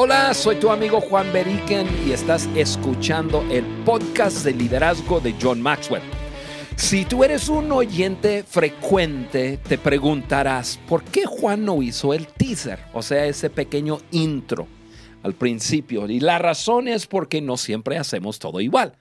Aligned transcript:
Hola, 0.00 0.32
soy 0.32 0.54
tu 0.60 0.70
amigo 0.70 1.00
Juan 1.00 1.32
Beriken 1.32 1.88
y 2.06 2.12
estás 2.12 2.48
escuchando 2.54 3.44
el 3.50 3.64
podcast 3.84 4.44
de 4.44 4.52
liderazgo 4.52 5.18
de 5.18 5.34
John 5.42 5.60
Maxwell. 5.60 6.04
Si 6.76 7.04
tú 7.04 7.24
eres 7.24 7.48
un 7.48 7.72
oyente 7.72 8.44
frecuente, 8.44 9.56
te 9.56 9.76
preguntarás, 9.76 10.78
¿por 10.86 11.02
qué 11.02 11.26
Juan 11.26 11.64
no 11.64 11.82
hizo 11.82 12.14
el 12.14 12.28
teaser? 12.28 12.78
O 12.92 13.02
sea, 13.02 13.26
ese 13.26 13.50
pequeño 13.50 13.98
intro 14.12 14.68
al 15.24 15.34
principio. 15.34 16.08
Y 16.08 16.20
la 16.20 16.38
razón 16.38 16.86
es 16.86 17.08
porque 17.08 17.40
no 17.40 17.56
siempre 17.56 17.98
hacemos 17.98 18.38
todo 18.38 18.60
igual. 18.60 18.92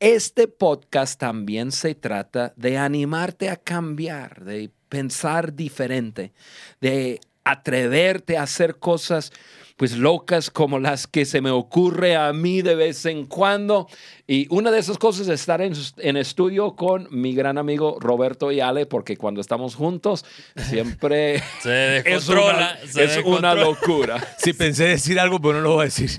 Este 0.00 0.48
podcast 0.48 1.20
también 1.20 1.70
se 1.70 1.94
trata 1.94 2.52
de 2.56 2.78
animarte 2.78 3.48
a 3.48 3.54
cambiar, 3.54 4.44
de 4.44 4.72
pensar 4.88 5.54
diferente, 5.54 6.32
de 6.80 7.20
atreverte 7.44 8.36
a 8.36 8.42
hacer 8.42 8.76
cosas 8.80 9.32
pues 9.80 9.96
locas 9.96 10.50
como 10.50 10.78
las 10.78 11.06
que 11.06 11.24
se 11.24 11.40
me 11.40 11.50
ocurre 11.50 12.14
a 12.14 12.34
mí 12.34 12.60
de 12.60 12.74
vez 12.74 13.06
en 13.06 13.24
cuando. 13.24 13.88
Y 14.30 14.46
una 14.50 14.70
de 14.70 14.78
esas 14.78 14.96
cosas 14.96 15.26
es 15.26 15.40
estar 15.40 15.60
en, 15.60 15.72
en 15.96 16.16
estudio 16.16 16.76
con 16.76 17.08
mi 17.10 17.34
gran 17.34 17.58
amigo 17.58 17.96
Roberto 17.98 18.52
y 18.52 18.60
Ale, 18.60 18.86
porque 18.86 19.16
cuando 19.16 19.40
estamos 19.40 19.74
juntos 19.74 20.24
siempre 20.54 21.34
es, 21.64 22.28
una, 22.28 22.78
es 22.94 23.18
una, 23.24 23.56
locura. 23.56 24.24
Sí, 24.38 24.52
pensé 24.52 24.84
decir 24.84 25.18
algo, 25.18 25.40
pero 25.40 25.54
no 25.54 25.62
lo 25.62 25.72
voy 25.72 25.80
a 25.80 25.84
decir. 25.86 26.12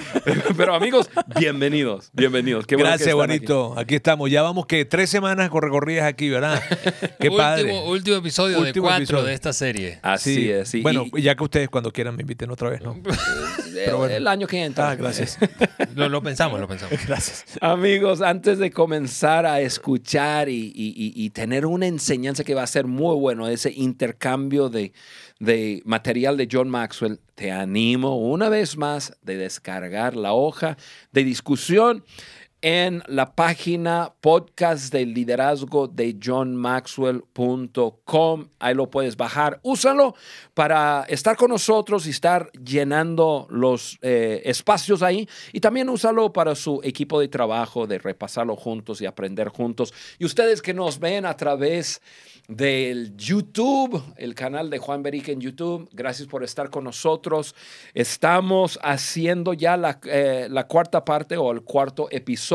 pero 0.56 0.74
amigos, 0.74 1.08
bienvenidos, 1.38 2.10
bienvenidos. 2.12 2.66
Qué 2.66 2.74
Gracias, 2.74 3.14
bonito. 3.14 3.78
Aquí. 3.78 3.94
estamos. 3.94 4.28
Ya 4.28 4.42
vamos 4.42 4.66
que 4.66 4.84
tres 4.84 5.08
semanas 5.08 5.48
recorridas 5.52 6.06
aquí, 6.06 6.30
¿verdad? 6.30 6.60
Qué 7.20 7.28
último, 7.28 7.36
padre. 7.36 7.80
Último 7.86 8.16
episodio 8.16 8.60
de 8.60 8.72
cuatro 8.72 9.22
de 9.22 9.34
esta 9.34 9.52
serie. 9.52 10.00
Así 10.02 10.50
es. 10.50 10.68
Sí. 10.68 10.80
Bueno, 10.80 11.06
ya 11.16 11.36
que 11.36 11.44
ustedes 11.44 11.68
cuando 11.68 11.92
quieran 11.92 12.16
me 12.16 12.22
inviten 12.22 12.50
otra 12.50 12.70
vez, 12.70 12.82
¿no? 12.82 12.96
El 13.76 14.26
año 14.26 14.46
que 14.46 14.64
entra. 14.64 14.90
Ah, 14.90 14.94
gracias. 14.94 15.38
lo, 15.94 16.22
pensamos, 16.22 16.60
lo 16.60 16.68
pensamos. 16.68 16.98
Gracias. 17.06 17.44
Amigos, 17.60 18.20
antes 18.20 18.58
de 18.58 18.70
comenzar 18.70 19.46
a 19.46 19.60
escuchar 19.60 20.48
y, 20.48 21.30
tener 21.30 21.66
una 21.66 21.86
enseñanza 21.86 22.44
que 22.44 22.54
va 22.54 22.62
a 22.62 22.66
ser 22.66 22.86
muy 22.86 23.16
bueno, 23.16 23.48
ese 23.48 23.72
intercambio 23.72 24.68
de, 24.68 24.92
de 25.38 25.82
material 25.84 26.36
de 26.36 26.48
John 26.50 26.68
Maxwell, 26.68 27.20
te 27.34 27.50
animo 27.50 28.16
una 28.18 28.48
vez 28.48 28.76
más 28.76 29.16
de 29.22 29.36
descargar 29.36 30.14
la 30.16 30.32
hoja 30.32 30.76
de 31.12 31.24
discusión 31.24 32.04
en 32.62 33.02
la 33.08 33.34
página 33.34 34.14
podcast 34.20 34.92
del 34.92 35.12
liderazgo 35.12 35.88
de 35.88 36.16
johnmaxwell.com. 36.24 38.48
Ahí 38.60 38.74
lo 38.74 38.88
puedes 38.88 39.16
bajar. 39.16 39.58
Úsalo 39.64 40.14
para 40.54 41.04
estar 41.08 41.36
con 41.36 41.50
nosotros 41.50 42.06
y 42.06 42.10
estar 42.10 42.52
llenando 42.52 43.48
los 43.50 43.98
eh, 44.00 44.42
espacios 44.44 45.02
ahí. 45.02 45.28
Y 45.52 45.58
también 45.58 45.88
úsalo 45.88 46.32
para 46.32 46.54
su 46.54 46.80
equipo 46.84 47.18
de 47.18 47.26
trabajo, 47.26 47.88
de 47.88 47.98
repasarlo 47.98 48.54
juntos 48.54 49.00
y 49.00 49.06
aprender 49.06 49.48
juntos. 49.48 49.92
Y 50.20 50.24
ustedes 50.24 50.62
que 50.62 50.72
nos 50.72 51.00
ven 51.00 51.26
a 51.26 51.36
través 51.36 52.00
del 52.48 53.16
YouTube, 53.16 54.02
el 54.16 54.34
canal 54.34 54.68
de 54.70 54.78
Juan 54.78 55.02
Berique 55.02 55.32
en 55.32 55.40
YouTube. 55.40 55.88
Gracias 55.92 56.28
por 56.28 56.44
estar 56.44 56.70
con 56.70 56.84
nosotros. 56.84 57.56
Estamos 57.94 58.78
haciendo 58.82 59.52
ya 59.52 59.76
la, 59.76 59.98
eh, 60.04 60.46
la, 60.50 60.66
cuarta 60.66 61.04
parte 61.04 61.36
o 61.36 61.52
el 61.52 61.62
cuarto 61.62 62.08
episodio 62.10 62.51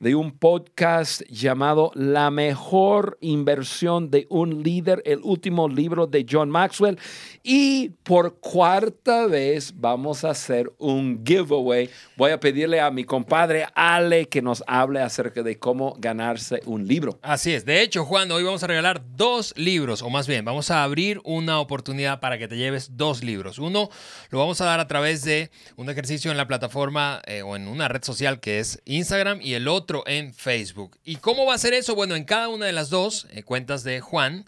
de 0.00 0.14
un 0.14 0.32
podcast 0.32 1.20
llamado 1.28 1.90
La 1.94 2.30
mejor 2.30 3.18
inversión 3.20 4.10
de 4.10 4.26
un 4.30 4.62
líder, 4.62 5.02
el 5.04 5.20
último 5.22 5.68
libro 5.68 6.06
de 6.06 6.24
John 6.28 6.48
Maxwell. 6.48 6.98
Y 7.42 7.90
por 8.04 8.38
cuarta 8.40 9.26
vez 9.26 9.74
vamos 9.76 10.24
a 10.24 10.30
hacer 10.30 10.72
un 10.78 11.22
giveaway. 11.26 11.90
Voy 12.16 12.30
a 12.30 12.40
pedirle 12.40 12.80
a 12.80 12.90
mi 12.90 13.04
compadre 13.04 13.66
Ale 13.74 14.28
que 14.28 14.40
nos 14.40 14.64
hable 14.66 15.02
acerca 15.02 15.42
de 15.42 15.58
cómo 15.58 15.94
ganarse 15.98 16.62
un 16.64 16.86
libro. 16.86 17.18
Así 17.20 17.52
es. 17.52 17.66
De 17.66 17.82
hecho, 17.82 18.06
Juan, 18.06 18.30
hoy 18.30 18.44
vamos 18.44 18.62
a 18.62 18.66
regalar 18.66 19.02
dos 19.14 19.52
libros, 19.58 20.00
o 20.00 20.08
más 20.08 20.26
bien, 20.26 20.42
vamos 20.46 20.70
a 20.70 20.82
abrir 20.82 21.20
una 21.24 21.60
oportunidad 21.60 22.20
para 22.20 22.38
que 22.38 22.48
te 22.48 22.56
lleves 22.56 22.96
dos 22.96 23.22
libros. 23.22 23.58
Uno 23.58 23.90
lo 24.30 24.38
vamos 24.38 24.58
a 24.62 24.64
dar 24.64 24.80
a 24.80 24.88
través 24.88 25.22
de 25.22 25.50
un 25.76 25.90
ejercicio 25.90 26.30
en 26.30 26.38
la 26.38 26.46
plataforma 26.46 27.20
eh, 27.26 27.42
o 27.42 27.56
en 27.56 27.68
una 27.68 27.88
red 27.88 28.02
social 28.02 28.40
que 28.40 28.58
es 28.58 28.80
Instagram 28.86 29.17
y 29.40 29.54
el 29.54 29.68
otro 29.68 30.04
en 30.06 30.32
Facebook. 30.32 30.96
¿Y 31.04 31.16
cómo 31.16 31.44
va 31.44 31.54
a 31.54 31.58
ser 31.58 31.74
eso? 31.74 31.94
Bueno, 31.94 32.14
en 32.14 32.24
cada 32.24 32.48
una 32.48 32.66
de 32.66 32.72
las 32.72 32.88
dos 32.88 33.26
eh, 33.30 33.42
cuentas 33.42 33.82
de 33.82 34.00
Juan, 34.00 34.44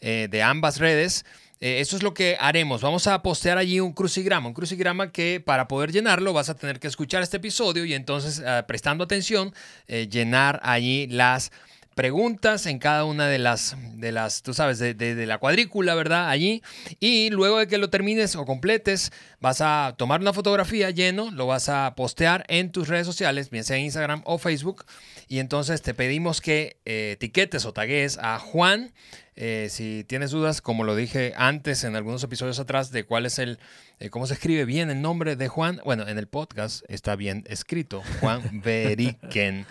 eh, 0.00 0.28
de 0.30 0.42
ambas 0.42 0.78
redes, 0.78 1.24
eso 1.58 1.96
es 1.96 2.02
lo 2.02 2.12
que 2.12 2.36
haremos. 2.38 2.82
Vamos 2.82 3.06
a 3.06 3.22
postear 3.22 3.56
allí 3.56 3.80
un 3.80 3.94
crucigrama, 3.94 4.48
un 4.48 4.54
crucigrama 4.54 5.10
que 5.10 5.42
para 5.44 5.68
poder 5.68 5.90
llenarlo 5.90 6.34
vas 6.34 6.50
a 6.50 6.54
tener 6.54 6.78
que 6.78 6.86
escuchar 6.86 7.22
este 7.22 7.38
episodio 7.38 7.86
y 7.86 7.94
entonces 7.94 8.42
prestando 8.66 9.04
atención, 9.04 9.54
llenar 9.88 10.60
allí 10.62 11.06
las 11.06 11.52
preguntas 11.96 12.66
en 12.66 12.78
cada 12.78 13.04
una 13.06 13.26
de 13.26 13.38
las, 13.38 13.74
de 13.94 14.12
las 14.12 14.42
tú 14.42 14.52
sabes, 14.52 14.78
de, 14.78 15.26
la 15.26 15.38
cuadrícula, 15.38 15.94
¿verdad? 15.94 16.28
Allí. 16.28 16.62
Y 17.00 17.30
luego 17.30 17.58
de 17.58 17.68
que 17.68 17.78
lo 17.78 17.88
termines 17.88 18.36
o 18.36 18.44
completes, 18.44 19.12
vas 19.40 19.62
a 19.62 19.94
tomar 19.96 20.20
una 20.20 20.34
fotografía 20.34 20.90
lleno, 20.90 21.30
lo 21.30 21.46
vas 21.46 21.70
a 21.70 21.94
postear 21.96 22.44
en 22.48 22.70
tus 22.70 22.88
redes 22.88 23.06
sociales, 23.06 23.48
bien 23.48 23.64
sea 23.64 23.78
Instagram 23.78 24.20
o 24.26 24.36
Facebook. 24.36 24.84
Y 25.26 25.38
entonces 25.38 25.80
te 25.80 25.94
pedimos 25.94 26.42
que 26.42 26.76
eh, 26.84 27.12
etiquetes 27.12 27.64
o 27.64 27.72
tagues 27.72 28.18
a 28.20 28.38
Juan. 28.38 28.92
Eh, 29.38 29.68
si 29.70 30.04
tienes 30.04 30.30
dudas, 30.30 30.60
como 30.60 30.84
lo 30.84 30.96
dije 30.96 31.32
antes 31.36 31.84
en 31.84 31.96
algunos 31.96 32.22
episodios 32.22 32.58
atrás, 32.58 32.90
de 32.90 33.04
cuál 33.04 33.24
es 33.24 33.38
el, 33.38 33.58
eh, 34.00 34.10
cómo 34.10 34.26
se 34.26 34.34
escribe 34.34 34.66
bien 34.66 34.90
el 34.90 35.02
nombre 35.02 35.36
de 35.36 35.48
Juan, 35.48 35.80
bueno, 35.84 36.08
en 36.08 36.18
el 36.18 36.26
podcast 36.26 36.84
está 36.88 37.16
bien 37.16 37.44
escrito, 37.46 38.02
Juan 38.20 38.62
Beriken. 38.64 39.66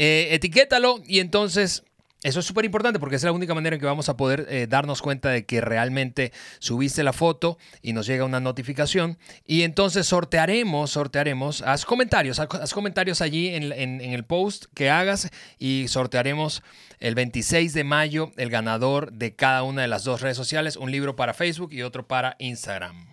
Eh, 0.00 0.28
etiquétalo 0.30 1.02
y 1.04 1.18
entonces 1.18 1.82
eso 2.22 2.38
es 2.38 2.46
súper 2.46 2.64
importante 2.64 3.00
porque 3.00 3.16
es 3.16 3.24
la 3.24 3.32
única 3.32 3.52
manera 3.52 3.74
en 3.74 3.80
que 3.80 3.86
vamos 3.86 4.08
a 4.08 4.16
poder 4.16 4.46
eh, 4.48 4.68
darnos 4.68 5.02
cuenta 5.02 5.30
de 5.30 5.44
que 5.44 5.60
realmente 5.60 6.32
subiste 6.60 7.02
la 7.02 7.12
foto 7.12 7.58
y 7.82 7.94
nos 7.94 8.06
llega 8.06 8.24
una 8.24 8.38
notificación. 8.38 9.18
Y 9.44 9.62
entonces 9.62 10.06
sortearemos, 10.06 10.92
sortearemos, 10.92 11.62
haz 11.62 11.84
comentarios, 11.84 12.38
haz 12.38 12.74
comentarios 12.74 13.20
allí 13.22 13.48
en, 13.48 13.72
en, 13.72 14.00
el 14.00 14.24
post 14.24 14.66
que 14.72 14.88
hagas 14.88 15.30
y 15.58 15.86
sortearemos 15.88 16.62
el 17.00 17.16
26 17.16 17.74
de 17.74 17.82
mayo 17.82 18.30
el 18.36 18.50
ganador 18.50 19.12
de 19.12 19.34
cada 19.34 19.64
una 19.64 19.82
de 19.82 19.88
las 19.88 20.04
dos 20.04 20.20
redes 20.20 20.36
sociales, 20.36 20.76
un 20.76 20.92
libro 20.92 21.16
para 21.16 21.34
Facebook 21.34 21.72
y 21.72 21.82
otro 21.82 22.06
para 22.06 22.36
Instagram. 22.38 23.08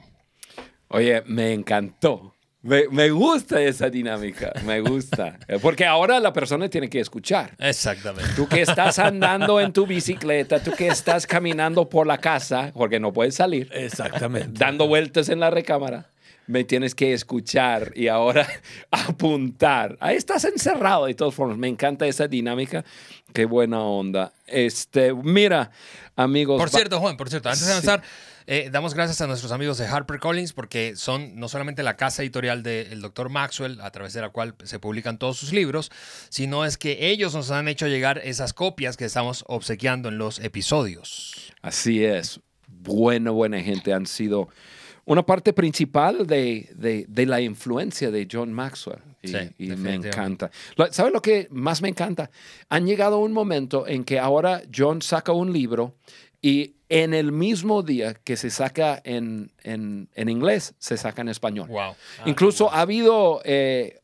Oye, 0.89 1.23
me 1.25 1.51
encantó. 1.51 2.34
Me, 2.65 3.11
gusta 3.11 3.61
esa 3.61 3.91
dinámica, 3.91 4.51
me 4.65 4.81
gusta. 4.81 5.37
Porque 5.61 5.85
ahora 5.85 6.19
la 6.19 6.33
persona 6.33 6.67
tiene 6.67 6.89
que 6.89 6.99
escuchar. 6.99 7.55
Exactamente. 7.59 8.31
Tú 8.35 8.47
que 8.47 8.61
estás 8.61 8.97
andando 8.97 9.59
en 9.59 9.71
tu 9.71 9.85
bicicleta, 9.85 10.59
tú 10.63 10.71
que 10.71 10.87
estás 10.87 11.27
caminando 11.27 11.87
por 11.87 12.07
la 12.07 12.17
casa, 12.17 12.71
porque 12.73 12.99
no 12.99 13.13
puedes 13.13 13.35
salir. 13.35 13.69
Exactamente. 13.71 14.49
Dando 14.53 14.87
vueltas 14.87 15.29
en 15.29 15.41
la 15.41 15.51
recámara. 15.51 16.09
Me 16.47 16.63
tienes 16.63 16.95
que 16.95 17.13
escuchar 17.13 17.91
y 17.95 18.07
ahora 18.07 18.47
apuntar. 18.91 19.95
Ahí 19.99 20.15
estás 20.15 20.43
encerrado 20.45 21.05
de 21.05 21.13
todas 21.13 21.35
formas. 21.35 21.57
Me 21.59 21.67
encanta 21.67 22.07
esa 22.07 22.27
dinámica. 22.27 22.83
Qué 23.31 23.45
buena 23.45 23.81
onda. 23.81 24.33
Este, 24.47 25.13
mira, 25.13 25.69
amigos. 26.15 26.59
Por 26.59 26.71
cierto, 26.71 26.99
Juan, 26.99 27.15
por 27.15 27.29
cierto, 27.29 27.49
antes 27.49 27.65
de 27.65 27.73
avanzar. 27.73 28.01
Eh, 28.47 28.69
damos 28.71 28.93
gracias 28.93 29.21
a 29.21 29.27
nuestros 29.27 29.51
amigos 29.51 29.79
de 29.79 29.87
HarperCollins 29.87 30.53
porque 30.53 30.95
son 30.95 31.39
no 31.39 31.49
solamente 31.49 31.81
la 31.81 31.97
casa 31.97 32.21
editorial 32.21 32.61
del 32.61 33.01
Dr. 33.01 33.29
Maxwell, 33.29 33.81
a 33.81 33.89
través 33.91 34.13
de 34.13 34.21
la 34.21 34.29
cual 34.29 34.53
se 34.63 34.77
publican 34.77 35.17
todos 35.17 35.37
sus 35.37 35.51
libros, 35.51 35.91
sino 36.29 36.63
es 36.63 36.77
que 36.77 37.09
ellos 37.09 37.33
nos 37.33 37.49
han 37.49 37.67
hecho 37.67 37.87
llegar 37.87 38.21
esas 38.23 38.53
copias 38.53 38.97
que 38.97 39.05
estamos 39.05 39.43
obsequiando 39.47 40.09
en 40.09 40.19
los 40.19 40.39
episodios. 40.39 41.53
Así 41.63 42.03
es. 42.03 42.39
Buena, 42.67 43.31
buena 43.31 43.61
gente. 43.61 43.93
Han 43.93 44.05
sido 44.05 44.49
una 45.05 45.25
parte 45.25 45.53
principal 45.53 46.27
de, 46.27 47.05
la 47.27 47.41
influencia 47.41 48.11
de 48.11 48.27
John 48.31 48.51
Maxwell. 48.53 48.99
Y, 49.57 49.69
me 49.69 49.95
encanta. 49.95 50.51
¿Sabes 50.91 51.11
lo 51.11 51.21
que 51.21 51.47
más 51.49 51.81
me 51.81 51.89
encanta? 51.89 52.29
Han 52.69 52.85
llegado 52.85 53.17
un 53.17 53.33
momento 53.33 53.87
en 53.87 54.03
que 54.03 54.19
ahora 54.19 54.61
John 54.75 55.01
saca 55.01 55.31
un 55.31 55.51
libro 55.51 55.95
y 56.45 56.75
en 56.89 57.15
el 57.15 57.31
mismo 57.31 57.81
día 57.81 58.13
que 58.13 58.37
se 58.37 58.51
saca 58.51 59.01
en, 59.03 59.49
inglés, 60.15 60.75
se 60.77 60.95
saca 60.95 61.23
en 61.23 61.29
español. 61.29 61.67
Wow. 61.69 61.79
Ah, 61.79 61.95
Incluso 62.27 62.71
ha 62.71 62.81
habido 62.81 63.41
eh, 63.45 64.01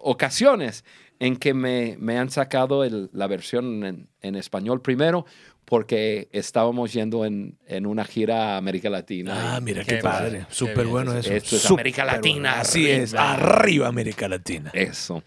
ocasiones 0.00 0.82
en 1.18 1.36
que 1.36 1.52
me, 1.52 1.98
han 2.16 2.30
sacado 2.30 2.88
la 3.12 3.26
versión 3.26 4.08
en, 4.22 4.34
español 4.34 4.80
primero 4.80 5.26
porque 5.66 6.30
estábamos 6.32 6.94
yendo 6.94 7.26
en, 7.26 7.58
una 7.84 8.06
gira 8.06 8.54
a 8.54 8.56
América 8.56 8.88
Latina. 8.88 9.56
Ah, 9.56 9.60
mira 9.60 9.84
qué, 9.84 9.96
padre. 9.98 10.46
Súper 10.48 10.86
bueno 10.86 11.12
eso. 11.12 11.30
Esto 11.30 11.56
es 11.56 11.70
América 11.70 12.06
Latina. 12.06 12.60
Así 12.60 12.88
es. 12.88 13.12
Arriba 13.12 13.88
América 13.88 14.26
Latina. 14.26 14.70
Eso. 14.72 15.22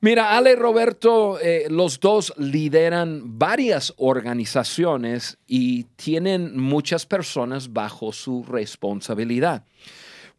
Mira, 0.00 0.36
Ale 0.36 0.52
y 0.52 0.54
Roberto, 0.54 1.40
eh, 1.40 1.66
los 1.70 1.98
dos 1.98 2.32
lideran 2.36 3.36
varias 3.36 3.92
organizaciones 3.96 5.38
y 5.48 5.84
tienen 5.96 6.56
muchas 6.56 7.04
personas 7.04 7.72
bajo 7.72 8.12
su 8.12 8.44
responsabilidad. 8.44 9.64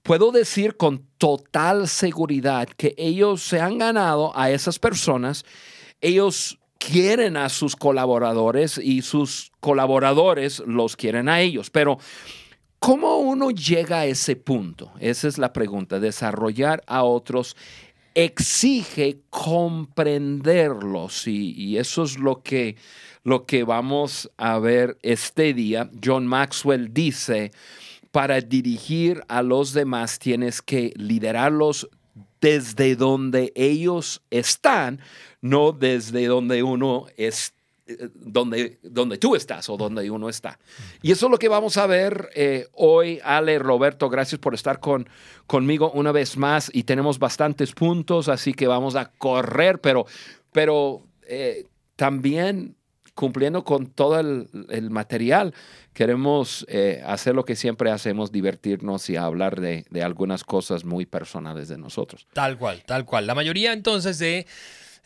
puedo 0.01 0.31
decir 0.31 0.77
con 0.77 1.03
total 1.17 1.89
seguridad 1.89 2.69
que 2.77 2.95
ellos 2.97 3.44
se 3.44 3.59
han 3.59 3.77
ganado 3.77 4.31
a 4.35 4.50
esas 4.50 4.79
personas, 4.79 5.44
ellos 6.00 6.57
quieren 6.77 7.35
a 7.35 7.50
sus 7.50 7.75
colaboradores 7.75 8.77
y 8.77 9.01
sus 9.01 9.51
colaboradores 9.59 10.59
los 10.65 10.95
quieren 10.95 11.27
a 11.27 11.41
ellos, 11.41 11.69
pero 11.69 12.00
¿cómo 12.79 13.17
uno 13.17 13.51
llega 13.51 14.00
a 14.00 14.06
ese 14.06 14.38
punto? 14.38 14.91
Esa 15.00 15.27
es 15.27 15.38
la 15.38 15.51
pregunta, 15.51 16.00
desarrollar 16.00 16.81
a 16.88 17.03
otros 17.03 17.57
exige 18.15 19.19
comprenderlos 19.29 21.27
y, 21.27 21.77
eso 21.77 22.03
es 22.03 22.17
lo 22.17 22.41
que, 22.41 22.75
lo 23.23 23.45
que 23.45 23.63
vamos 23.63 24.29
a 24.38 24.59
ver 24.59 24.97
este 25.01 25.53
día. 25.53 25.89
John 26.03 26.27
Maxwell 26.27 26.94
dice, 26.94 27.51
para 28.11 28.41
dirigir 28.41 29.23
a 29.27 29.41
los 29.41 29.73
demás 29.73 30.19
tienes 30.19 30.61
que 30.61 30.94
liderarlos 30.95 31.89
desde 32.41 32.95
donde 32.95 33.51
ellos 33.56 34.21
están, 34.29 35.01
no 35.41 35.71
desde 35.71 36.25
donde 36.27 36.63
uno 36.63 37.06
es, 37.17 37.50
eh, 37.50 37.58
donde, 38.13 38.80
donde 38.83 39.18
tú 39.18 39.36
estás 39.36 39.69
o 39.69 39.77
donde 39.77 40.09
uno 40.09 40.30
está. 40.30 40.59
Y 41.01 41.12
eso 41.12 41.27
es 41.27 41.31
lo 41.31 41.38
que 41.38 41.47
vamos 41.47 41.77
a 41.77 41.88
ver 41.88 42.30
eh, 42.36 42.68
hoy. 42.74 43.19
Ale, 43.24 43.59
Roberto, 43.59 44.09
gracias 44.09 44.39
por 44.39 44.53
estar 44.53 44.80
con, 44.80 45.09
conmigo 45.47 45.91
una 45.91 46.12
vez 46.12 46.38
más 46.38 46.69
y 46.74 46.83
tenemos 46.83 47.19
bastantes 47.19 47.74
puntos, 47.74 48.30
así 48.30 48.53
que 48.53 48.68
vamos 48.68 48.95
a 48.95 49.12
correr, 49.12 49.80
pero, 49.81 50.06
pero 50.51 51.03
eh, 51.27 51.65
también 51.95 52.75
cumpliendo 53.19 53.65
con 53.65 53.88
todo 53.88 54.18
el, 54.18 54.47
el 54.69 54.89
material, 54.89 55.53
queremos 55.92 56.65
eh, 56.69 57.03
hacer 57.06 57.35
lo 57.35 57.44
que 57.44 57.57
siempre 57.57 57.92
hacemos, 57.92 58.31
divertirnos 58.31 59.09
y 59.09 59.18
hablar 59.18 59.59
de, 59.59 59.85
de 59.89 60.03
algunas 60.03 60.45
cosas 60.45 60.85
muy 60.85 61.06
personales 61.06 61.68
de 61.68 61.77
nosotros. 61.77 62.27
Tal 62.31 62.57
cual, 62.57 62.81
tal 62.85 63.03
cual. 63.03 63.27
La 63.27 63.35
mayoría 63.35 63.74
entonces 63.74 64.19
de 64.19 64.47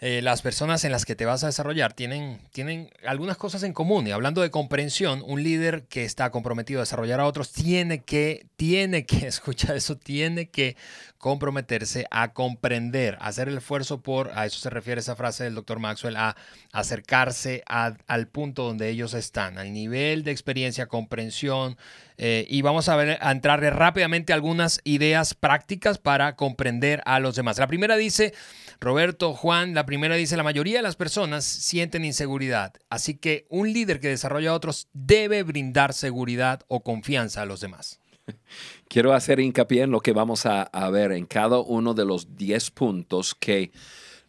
eh, 0.05 0.21
las 0.21 0.41
personas 0.41 0.83
en 0.83 0.91
las 0.91 1.05
que 1.05 1.15
te 1.15 1.23
vas 1.23 1.45
a 1.45 1.47
desarrollar 1.47 1.93
tienen, 1.93 2.41
tienen 2.51 2.89
algunas 3.07 3.37
cosas 3.37 3.63
en 3.63 3.71
común. 3.71 4.05
Y 4.05 4.11
hablando 4.11 4.41
de 4.41 4.51
comprensión, 4.51 5.23
un 5.25 5.41
líder 5.43 5.83
que 5.83 6.03
está 6.03 6.29
comprometido 6.29 6.81
a 6.81 6.83
desarrollar 6.83 7.21
a 7.21 7.25
otros 7.25 7.53
tiene 7.53 8.03
que, 8.03 8.45
tiene 8.57 9.05
que, 9.05 9.27
escucha 9.27 9.73
eso, 9.73 9.95
tiene 9.95 10.49
que 10.49 10.75
comprometerse 11.17 12.05
a 12.11 12.33
comprender, 12.33 13.15
a 13.21 13.27
hacer 13.27 13.47
el 13.47 13.59
esfuerzo 13.59 14.01
por, 14.01 14.37
a 14.37 14.45
eso 14.45 14.59
se 14.59 14.69
refiere 14.69 14.99
esa 14.99 15.15
frase 15.15 15.45
del 15.45 15.55
doctor 15.55 15.79
Maxwell, 15.79 16.17
a 16.17 16.35
acercarse 16.73 17.63
al 17.65 18.27
punto 18.27 18.65
donde 18.65 18.89
ellos 18.89 19.13
están, 19.13 19.57
al 19.57 19.71
nivel 19.71 20.25
de 20.25 20.31
experiencia, 20.31 20.87
comprensión. 20.87 21.77
eh, 22.17 22.45
y 22.49 22.61
vamos 22.61 22.89
a 22.89 22.97
ver, 22.97 23.19
a 23.21 23.31
entrar 23.31 23.61
rápidamente 23.61 24.33
algunas 24.33 24.81
ideas 24.83 25.33
prácticas 25.33 25.97
para 25.97 26.35
comprender 26.35 27.01
a 27.05 27.21
los 27.21 27.37
demás. 27.37 27.57
La 27.57 27.67
primera 27.67 27.95
dice, 27.95 28.33
Roberto, 28.79 29.33
Juan, 29.33 29.73
la 29.73 29.85
primera 29.85 30.15
dice, 30.15 30.37
la 30.37 30.43
mayoría 30.43 30.77
de 30.77 30.83
las 30.83 30.95
personas 30.95 31.45
sienten 31.45 32.05
inseguridad, 32.05 32.73
así 32.89 33.15
que 33.15 33.45
un 33.49 33.71
líder 33.71 33.99
que 33.99 34.09
desarrolla 34.09 34.51
a 34.51 34.53
otros 34.55 34.87
debe 34.93 35.43
brindar 35.43 35.93
seguridad 35.93 36.61
o 36.67 36.83
confianza 36.83 37.41
a 37.41 37.45
los 37.45 37.59
demás. 37.61 37.99
Quiero 38.87 39.13
hacer 39.13 39.39
hincapié 39.39 39.83
en 39.83 39.91
lo 39.91 39.99
que 39.99 40.13
vamos 40.13 40.45
a, 40.45 40.63
a 40.63 40.89
ver 40.89 41.11
en 41.11 41.25
cada 41.25 41.59
uno 41.59 41.93
de 41.93 42.05
los 42.05 42.35
10 42.35 42.71
puntos 42.71 43.35
que 43.35 43.71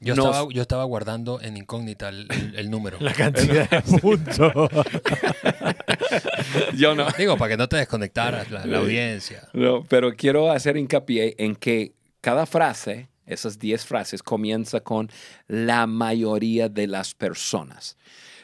Yo, 0.01 0.15
nos- 0.17 0.27
estaba, 0.27 0.49
yo 0.53 0.63
estaba 0.63 0.85
guardando 0.85 1.41
en 1.41 1.57
incógnita 1.57 2.09
el, 2.09 2.27
el- 2.31 2.57
el 2.57 2.71
número. 2.71 2.97
La 3.01 3.13
cantidad 3.13 3.69
de 3.71 3.83
puntos. 4.01 4.53
yo 6.77 6.95
no, 6.95 7.07
Digo, 7.17 7.37
para 7.37 7.51
que 7.51 7.57
no 7.57 7.69
te 7.69 7.77
desconectaras 7.77 8.51
la, 8.51 8.65
la 8.67 8.79
audiencia. 8.79 9.49
no, 9.53 9.85
pero 9.85 10.15
quiero 10.15 10.51
hacer 10.51 10.77
hincapié 10.77 11.35
en 11.39 11.55
que 11.57 11.95
cada 12.21 12.47
frase, 12.47 13.09
esas 13.27 13.59
10 13.59 13.85
frases, 13.87 14.23
comienza 14.23 14.81
con 14.81 15.09
la 15.47 15.87
mayoría 15.87 16.69
de 16.69 16.87
las 16.87 17.15
personas. 17.15 17.97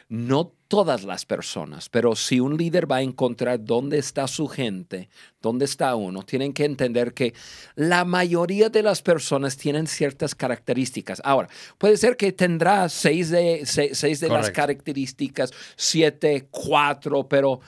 No 0.09 0.51
todas 0.67 1.03
las 1.05 1.25
personas, 1.25 1.87
pero 1.87 2.15
si 2.17 2.41
un 2.41 2.57
líder 2.57 2.89
va 2.91 2.97
a 2.97 3.01
encontrar 3.01 3.63
dónde 3.63 3.97
está 3.97 4.27
su 4.27 4.47
gente, 4.47 5.09
dónde 5.41 5.63
está 5.63 5.95
uno, 5.95 6.23
tienen 6.23 6.51
que 6.51 6.65
entender 6.65 7.13
que 7.13 7.33
la 7.75 8.03
mayoría 8.03 8.69
de 8.69 8.83
las 8.83 9.01
personas 9.01 9.55
tienen 9.55 9.87
ciertas 9.87 10.35
características. 10.35 11.21
Ahora, 11.23 11.47
puede 11.77 11.95
ser 11.95 12.17
que 12.17 12.33
tendrá 12.33 12.89
seis 12.89 13.29
de, 13.29 13.61
seis, 13.65 13.97
seis 13.97 14.19
de 14.19 14.27
las 14.27 14.47
características, 14.53 15.51
siete, 15.77 16.47
cuatro, 16.51 17.27
pero 17.29 17.61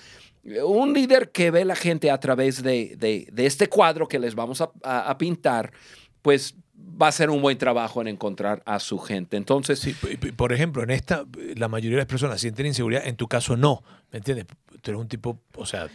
un 0.66 0.92
líder 0.94 1.32
que 1.32 1.50
ve 1.50 1.64
la 1.64 1.76
gente 1.76 2.12
a 2.12 2.20
través 2.20 2.62
de, 2.62 2.96
de- 2.98 3.28
de 3.32 3.46
este 3.46 3.68
cuadro 3.68 4.08
que 4.10 4.20
les 4.20 4.36
vamos 4.36 4.60
a, 4.60 4.70
a- 4.84 5.10
a 5.10 5.18
pintar, 5.18 5.72
pues 6.22 6.56
va 7.02 7.08
a 7.08 7.10
hacer 7.10 7.30
un 7.30 7.42
buen 7.42 7.58
trabajo 7.58 8.02
en 8.02 8.08
encontrar 8.08 8.62
a 8.66 8.80
su 8.80 9.00
gente. 9.00 9.38
Entonces, 9.38 9.80
Sí, 9.80 9.96
por 10.36 10.54
ejemplo, 10.54 10.84
en 10.84 10.92
esta, 10.92 11.26
la 11.56 11.68
mayoría 11.68 11.98
de 11.98 12.02
las 12.04 12.08
personas 12.08 12.40
sienten 12.42 12.66
inseguridad, 12.66 13.06
en 13.08 13.16
tu 13.16 13.28
caso 13.28 13.58
no, 13.58 13.84
¿me 14.12 14.18
entiendes? 14.18 14.46
Tú 14.82 14.92
eres 14.92 15.02
un 15.02 15.08
tipo, 15.08 15.40
o 15.56 15.66
sea, 15.66 15.88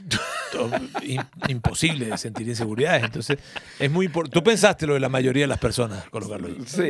imposible 1.48 2.06
de 2.06 2.18
sentir 2.18 2.48
inseguridades, 2.48 3.04
entonces 3.04 3.38
es 3.78 3.90
muy 3.90 4.06
importante. 4.06 4.34
Tú 4.34 4.42
pensaste 4.42 4.86
lo 4.86 4.94
de 4.94 5.00
la 5.00 5.08
mayoría 5.08 5.44
de 5.44 5.48
las 5.48 5.58
personas, 5.58 6.08
colocarlo 6.10 6.48
ahí. 6.48 6.56
Sí. 6.66 6.88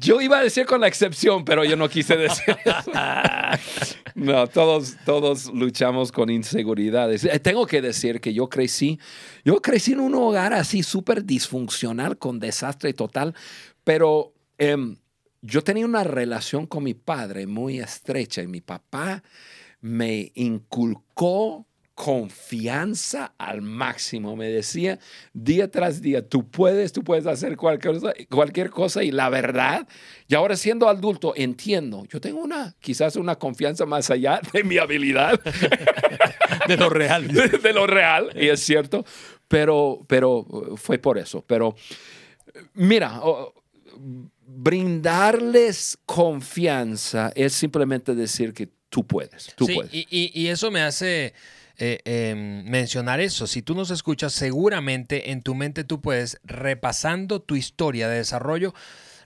Yo 0.00 0.20
iba 0.22 0.38
a 0.38 0.42
decir 0.42 0.64
con 0.64 0.80
la 0.80 0.88
excepción, 0.88 1.44
pero 1.44 1.62
yo 1.62 1.76
no 1.76 1.88
quise 1.88 2.16
decir 2.16 2.56
eso. 2.64 2.90
No, 4.14 4.46
todos, 4.48 4.96
todos 5.04 5.52
luchamos 5.52 6.12
con 6.12 6.30
inseguridades. 6.30 7.24
Eh, 7.24 7.38
Tengo 7.38 7.66
que 7.66 7.80
decir 7.80 8.20
que 8.20 8.34
yo 8.34 8.48
crecí, 8.48 8.98
yo 9.44 9.62
crecí 9.62 9.92
en 9.92 10.00
un 10.00 10.14
hogar 10.14 10.52
así 10.52 10.82
súper 10.82 11.24
disfuncional, 11.24 12.18
con 12.18 12.38
desastre 12.38 12.92
total, 12.92 13.34
pero 13.84 14.34
em, 14.58 14.96
yo 15.42 15.62
tenía 15.62 15.86
una 15.86 16.04
relación 16.04 16.66
con 16.66 16.84
mi 16.84 16.94
padre 16.94 17.46
muy 17.46 17.78
estrecha 17.78 18.42
y 18.42 18.46
mi 18.46 18.60
papá 18.60 19.22
me 19.80 20.32
inculcó 20.34 21.66
confianza 22.02 23.34
al 23.36 23.60
máximo. 23.60 24.34
Me 24.34 24.46
decía 24.48 24.98
día 25.34 25.70
tras 25.70 26.00
día, 26.00 26.26
tú 26.26 26.48
puedes, 26.48 26.92
tú 26.92 27.04
puedes 27.04 27.26
hacer 27.26 27.58
cualquier 27.58 27.94
cosa, 28.00 28.12
cualquier 28.30 28.70
cosa 28.70 29.04
y 29.04 29.10
la 29.10 29.28
verdad, 29.28 29.86
y 30.26 30.34
ahora 30.34 30.56
siendo 30.56 30.88
adulto, 30.88 31.34
entiendo, 31.36 32.06
yo 32.08 32.18
tengo 32.18 32.40
una, 32.40 32.74
quizás 32.80 33.16
una 33.16 33.36
confianza 33.36 33.84
más 33.84 34.10
allá 34.10 34.40
de 34.52 34.64
mi 34.64 34.78
habilidad, 34.78 35.38
De 36.68 36.76
lo 36.78 36.88
real. 36.88 37.28
de, 37.28 37.48
de 37.62 37.72
lo 37.74 37.86
real, 37.86 38.30
y 38.34 38.48
es 38.48 38.60
cierto, 38.60 39.04
pero, 39.46 40.02
pero 40.06 40.38
uh, 40.38 40.76
fue 40.78 40.98
por 40.98 41.18
eso. 41.18 41.44
Pero 41.46 41.74
mira, 42.74 43.20
brindarles 44.46 45.98
confianza 46.06 47.30
es 47.34 47.52
simplemente 47.52 48.14
decir 48.14 48.52
que 48.54 48.68
tú 48.88 49.06
puedes, 49.06 49.54
tú 49.54 49.66
Sí, 49.66 49.74
puedes. 49.74 49.92
y, 49.94 50.06
y- 50.10 50.30
y 50.34 50.46
eso 50.48 50.70
me 50.70 50.80
hace 50.80 51.34
eh, 51.82 52.00
em, 52.04 52.62
mencionar 52.68 53.20
eso. 53.20 53.46
Si 53.46 53.62
tú 53.62 53.74
nos 53.74 53.90
escuchas, 53.90 54.34
seguramente 54.34 55.30
en 55.30 55.40
tu 55.40 55.54
mente 55.54 55.82
tú 55.82 56.02
puedes, 56.02 56.38
repasando 56.44 57.40
tu 57.40 57.56
historia 57.56 58.06
de 58.06 58.18
desarrollo, 58.18 58.74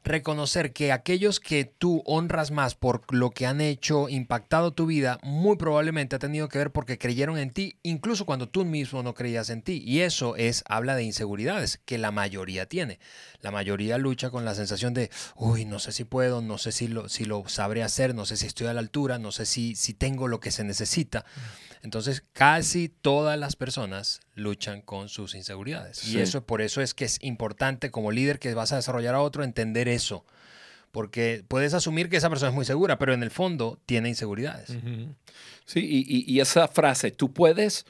reconocer 0.05 0.73
que 0.73 0.93
aquellos 0.93 1.41
que 1.41 1.65
tú 1.65 2.03
honras 2.05 2.51
más 2.51 2.75
por 2.75 3.13
lo 3.13 3.31
que 3.31 3.47
han 3.47 3.61
hecho, 3.61 4.09
impactado 4.09 4.73
tu 4.73 4.87
vida, 4.87 5.19
muy 5.23 5.57
probablemente 5.57 6.17
ha 6.17 6.19
tenido 6.19 6.49
que 6.49 6.59
ver 6.59 6.71
porque 6.71 6.99
creyeron 6.99 7.39
en 7.39 7.51
ti, 7.51 7.79
incluso 7.83 8.27
cuando 8.27 8.49
tú 8.49 8.65
mismo 8.65 9.03
no 9.03 9.15
creías 9.15 9.51
en 9.51 9.63
ti. 9.63 9.83
Y 9.85 10.01
eso 10.01 10.37
es, 10.37 10.63
habla 10.69 10.95
de 10.95 11.05
inseguridades, 11.05 11.81
que 11.85 11.99
la 11.99 12.11
mayoría 12.11 12.67
tiene. 12.67 13.01
La 13.41 13.51
mayoría 13.51 13.99
lucha 13.99 14.31
con 14.31 14.45
la 14.45 14.55
sensación 14.55 14.95
de, 14.95 15.11
uy, 15.37 15.65
no 15.65 15.79
sé 15.79 15.93
si 15.93 16.05
puedo, 16.05 16.43
no 16.43 16.59
sé 16.59 16.73
si 16.73 16.87
lo, 16.89 17.09
si 17.09 17.25
lo 17.25 17.49
sabré 17.49 17.83
hacer, 17.83 18.15
no 18.15 18.27
sé 18.27 18.37
si 18.37 18.47
estoy 18.47 18.67
a 18.67 18.75
la 18.75 18.81
altura, 18.81 19.19
no 19.19 19.33
sé 19.33 19.47
si, 19.47 19.75
si 19.75 19.95
tengo 19.95 20.29
lo 20.29 20.41
que 20.41 20.51
se 20.51 20.65
necesita. 20.65 21.25
Entonces, 21.85 22.25
casi 22.33 22.89
todas 22.89 23.39
las 23.39 23.57
personas 23.57 24.21
luchan 24.35 24.81
con 24.81 25.11
sus 25.11 25.35
inseguridades. 25.35 25.99
Sí. 25.99 26.17
Y 26.17 26.21
eso 26.21 26.47
por 26.47 26.63
eso 26.63 26.81
es 26.81 26.95
que 26.95 27.05
es 27.05 27.19
importante 27.21 27.91
como 27.91 28.11
líder 28.11 28.39
que 28.39 28.55
vas 28.55 28.73
a 28.73 28.77
desarrollar 28.77 29.15
a 29.15 29.21
otro 29.21 29.45
entender 29.45 29.87
eso. 29.95 30.25
Porque 30.91 31.45
puedes 31.49 31.75
asumir 31.75 32.09
que 32.09 32.19
esa 32.19 32.29
persona 32.31 32.51
es 32.51 32.55
muy 32.55 32.65
segura, 32.65 32.99
pero 32.99 33.13
en 33.13 33.23
el 33.25 33.31
fondo 33.33 33.81
tiene 33.85 34.09
inseguridades. 34.09 34.71
Ujú. 34.71 35.15
Sí, 35.65 35.81
y, 35.81 36.33
y- 36.33 36.41
esa 36.41 36.69
frase, 36.69 37.11
tú 37.11 37.33
puedes, 37.33 37.85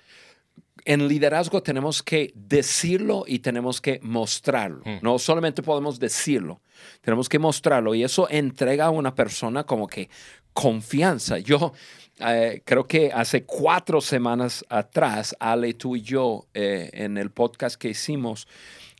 en 0.86 1.06
liderazgo 1.06 1.62
tenemos 1.62 2.02
que 2.02 2.32
decirlo 2.34 3.24
y 3.26 3.40
tenemos 3.40 3.80
que 3.82 4.00
mostrarlo. 4.02 4.82
Mm. 4.86 4.98
No 5.02 5.18
solamente 5.18 5.62
podemos 5.62 5.98
decirlo, 5.98 6.62
tenemos 7.02 7.28
que 7.28 7.38
mostrarlo. 7.38 7.94
Y 7.94 8.04
eso 8.04 8.26
entrega 8.30 8.86
a 8.86 8.90
una 8.90 9.14
persona 9.14 9.64
como 9.64 9.86
que 9.86 10.08
confianza. 10.54 11.38
Yo 11.38 11.74
eh, 12.20 12.62
creo 12.64 12.86
que 12.86 13.10
hace 13.12 13.44
cuatro 13.44 14.00
semanas 14.00 14.64
atrás, 14.70 15.36
Ale, 15.40 15.74
tú 15.74 15.96
y 15.96 16.02
yo, 16.02 16.46
eh, 16.54 16.88
en 16.94 17.18
el 17.18 17.30
podcast 17.30 17.76
que 17.76 17.88
hicimos, 17.90 18.46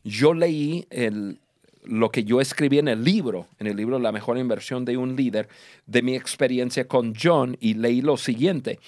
yo 0.03 0.35
leí 0.35 0.87
el, 0.91 1.41
lo 1.85 2.11
que 2.11 2.25
yo 2.25 2.41
escribí 2.41 2.79
en 2.79 2.89
el 2.89 3.05
libro, 3.05 3.47
en 3.59 3.67
el 3.67 3.77
libro 3.77 3.99
La 3.99 4.13
mejor 4.13 4.39
inversión 4.39 4.85
de 4.85 4.97
un 4.97 5.17
líder, 5.17 5.49
de 5.87 6.03
mi 6.03 6.15
experiencia 6.15 6.87
con 6.89 7.15
John 7.15 7.57
y 7.61 7.75
leí 7.75 8.01
lo 8.01 8.17
siguiente. 8.17 8.79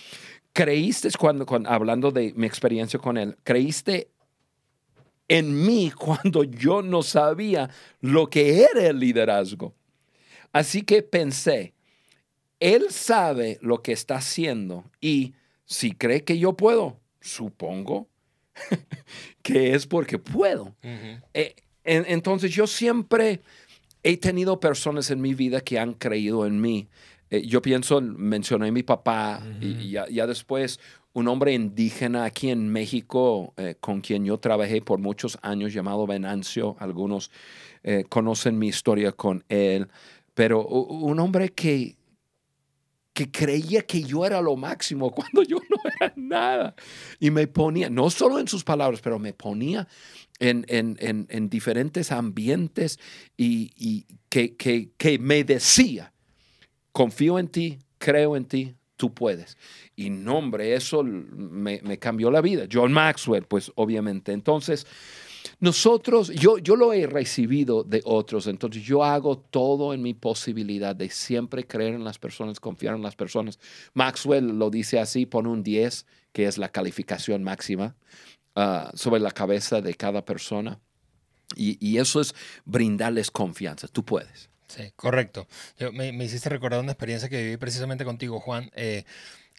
¿Creíste 0.53 1.09
cuando, 1.19 1.45
cuando- 1.47 1.69
hablando 1.71 2.11
de 2.11 2.33
mi 2.35 2.47
experiencia 2.47 2.99
con 2.99 3.19
él, 3.19 3.37
creíste 3.45 4.09
en 5.29 5.67
mí 5.67 5.91
cuando 5.97 6.45
yo 6.45 6.83
no 6.83 7.03
sabía 7.03 7.69
lo 8.01 8.29
que 8.29 8.63
era 8.63 8.87
el 8.89 8.99
liderazgo. 8.99 9.75
Así 10.53 10.83
que 10.83 11.03
pensé, 11.03 11.75
él 12.61 12.87
sabe 12.91 13.59
lo 13.61 13.83
que 13.83 13.93
está 13.93 14.17
haciendo 14.17 14.85
y 15.01 15.35
si 15.67 15.93
cree 15.93 16.25
que 16.25 16.39
yo 16.39 16.55
puedo, 16.55 16.99
supongo 17.21 18.09
que 19.43 19.75
es 19.75 19.87
porque 19.87 20.19
puedo. 20.19 20.75
Eh, 21.35 21.55
entonces 21.87 22.53
yo 22.53 22.67
siempre 22.67 23.41
he 24.03 24.17
tenido 24.17 24.61
personas 24.61 25.11
en 25.11 25.21
mi 25.21 25.35
vida 25.35 25.61
que 25.61 25.79
han 25.79 25.95
creído 25.95 26.47
en 26.47 26.61
mí. 26.61 26.89
Eh, 27.31 27.47
yo 27.47 27.63
pienso, 27.63 28.01
mencioné 28.01 28.69
a 28.69 28.73
mi 28.73 28.83
papá 28.83 29.43
y 29.61 29.91
ya, 29.91 30.27
después 30.27 30.79
un 31.13 31.29
hombre 31.29 31.55
indígena 31.55 32.25
aquí 32.25 32.51
en 32.51 32.69
México 32.69 33.55
eh, 33.57 33.75
con 33.81 34.01
quien 34.01 34.25
yo 34.25 34.39
trabajé 34.39 34.83
por 34.83 34.99
muchos 34.99 35.39
años 35.43 35.73
llamado 35.73 36.07
Venancio. 36.07 36.77
Algunos 36.79 37.31
conocen 38.09 38.59
mi 38.59 38.67
historia 38.67 39.13
con 39.13 39.45
él, 39.49 39.87
pero 40.35 40.67
un 40.67 41.21
hombre 41.21 41.51
que 41.51 41.95
que 43.17 43.31
creía 43.31 43.81
que 43.81 44.03
yo 44.03 44.27
era 44.27 44.43
lo 44.43 44.57
máximo 44.57 45.11
cuando 45.15 45.43
yo 45.43 45.57
no 45.71 45.77
era 45.99 46.13
nada. 46.17 46.75
Y 47.19 47.31
me 47.31 47.47
ponía, 47.47 47.89
no 47.89 48.11
solo 48.11 48.39
en 48.39 48.47
sus 48.47 48.63
palabras, 48.63 49.01
pero 49.01 49.19
me 49.19 49.33
ponía 49.33 49.89
en, 50.39 50.67
en, 50.69 51.49
diferentes 51.49 52.13
ambientes 52.13 53.01
y, 53.35 54.05
que, 54.29 54.55
que, 54.55 55.19
me 55.19 55.45
decía, 55.45 56.13
confío 56.93 57.39
en 57.39 57.49
ti, 57.49 57.79
creo 57.97 58.37
en 58.37 58.45
ti, 58.45 58.75
tú 58.99 59.15
puedes. 59.15 59.57
Y 59.97 60.11
no, 60.11 60.37
hombre, 60.37 60.75
eso 60.75 61.03
me, 61.03 61.81
me 61.83 61.99
cambió 61.99 62.31
la 62.31 62.43
vida. 62.43 62.67
John 62.71 62.93
Maxwell, 62.93 63.45
pues 63.45 63.73
obviamente. 63.77 64.33
Entonces, 64.33 64.87
nosotros, 65.59 66.29
yo, 66.29 66.59
yo 66.59 66.77
lo 66.77 66.93
he 66.93 67.07
recibido 67.07 67.83
de 67.83 68.03
otros, 68.05 68.47
entonces 68.47 68.83
yo 68.83 69.03
hago 69.03 69.39
todo 69.39 69.95
en 69.95 70.03
mi 70.03 70.13
posibilidad 70.13 70.95
de 70.95 71.09
siempre 71.09 71.67
creer 71.67 71.95
en 71.95 72.05
las 72.05 72.19
personas, 72.19 72.61
confiar 72.61 72.95
en 72.95 73.03
las 73.03 73.17
personas. 73.17 73.59
Maxwell 73.95 74.59
lo 74.59 74.69
dice 74.69 74.99
así, 74.99 75.25
pone 75.25 75.49
un 75.49 75.63
10, 75.63 76.07
que 76.33 76.47
es 76.47 76.59
la 76.59 76.69
calificación 76.69 77.43
máxima, 77.43 77.97
ah, 78.55 78.91
sobre 78.95 79.21
la 79.21 79.31
cabeza 79.31 79.81
de 79.81 79.95
cada 79.95 80.25
persona. 80.25 80.79
Y, 81.55 81.97
eso 81.97 82.21
es 82.21 82.35
brindarles 82.65 83.31
confianza. 83.31 83.87
Tú 83.89 84.05
puedes. 84.05 84.51
Sí, 84.67 84.91
correcto. 84.97 85.47
me, 85.93 86.25
hiciste 86.25 86.49
recordar 86.49 86.81
una 86.81 86.93
experiencia 86.93 87.29
que 87.29 87.41
viví 87.41 87.57
precisamente 87.57 88.05
contigo, 88.05 88.41
Juan, 88.41 88.71
eh, 88.75 89.05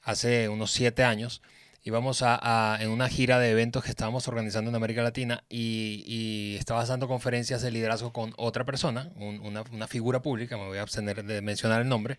hace 0.03 0.49
unos 0.49 0.71
siete 0.71 1.03
años 1.03 1.41
íbamos 1.87 2.21
a, 2.21 2.77
en 2.81 2.89
una 2.89 3.07
gira 3.07 3.39
de 3.39 3.49
eventos 3.49 3.81
que 3.81 3.89
estábamos 3.89 4.27
organizando 4.27 4.69
en 4.69 4.75
América 4.75 5.01
Latina 5.01 5.45
y, 5.49 6.03
y 6.05 6.57
estaba 6.57 6.83
dando 6.85 7.07
conferencias 7.07 7.61
de 7.61 7.71
liderazgo 7.71 8.11
con 8.11 8.33
otra 8.35 8.65
persona, 8.65 9.09
una, 9.15 9.63
una, 9.71 9.87
figura 9.87 10.21
pública, 10.21 10.57
me 10.57 10.65
voy 10.67 10.79
a 10.79 10.81
abstener 10.81 11.23
de 11.23 11.41
mencionar 11.41 11.81
el 11.81 11.87
nombre, 11.87 12.17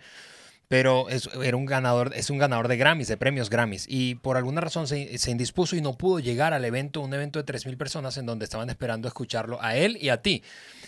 pero 0.68 1.10
es, 1.10 1.28
era 1.44 1.54
un 1.58 1.66
ganador, 1.66 2.12
es 2.14 2.30
un 2.30 2.38
ganador 2.38 2.66
de 2.66 2.78
Grammys, 2.78 3.08
de 3.08 3.18
premios 3.18 3.50
Grammys, 3.50 3.84
y 3.86 4.14
por 4.14 4.38
alguna 4.38 4.62
razón 4.62 4.88
se, 4.88 5.18
se 5.18 5.30
indispuso 5.30 5.76
y 5.76 5.82
no 5.82 5.98
pudo 5.98 6.18
llegar 6.18 6.54
al 6.54 6.64
evento, 6.64 7.02
un 7.02 7.12
evento 7.12 7.42
de 7.42 7.52
3.000 7.52 7.76
personas 7.76 8.16
en 8.16 8.24
donde 8.24 8.46
estaban 8.46 8.70
esperando 8.70 9.06
escucharlo 9.06 9.62
a 9.62 9.76
él 9.76 9.98
y 10.00 10.08
a 10.08 10.22
ti. 10.22 10.42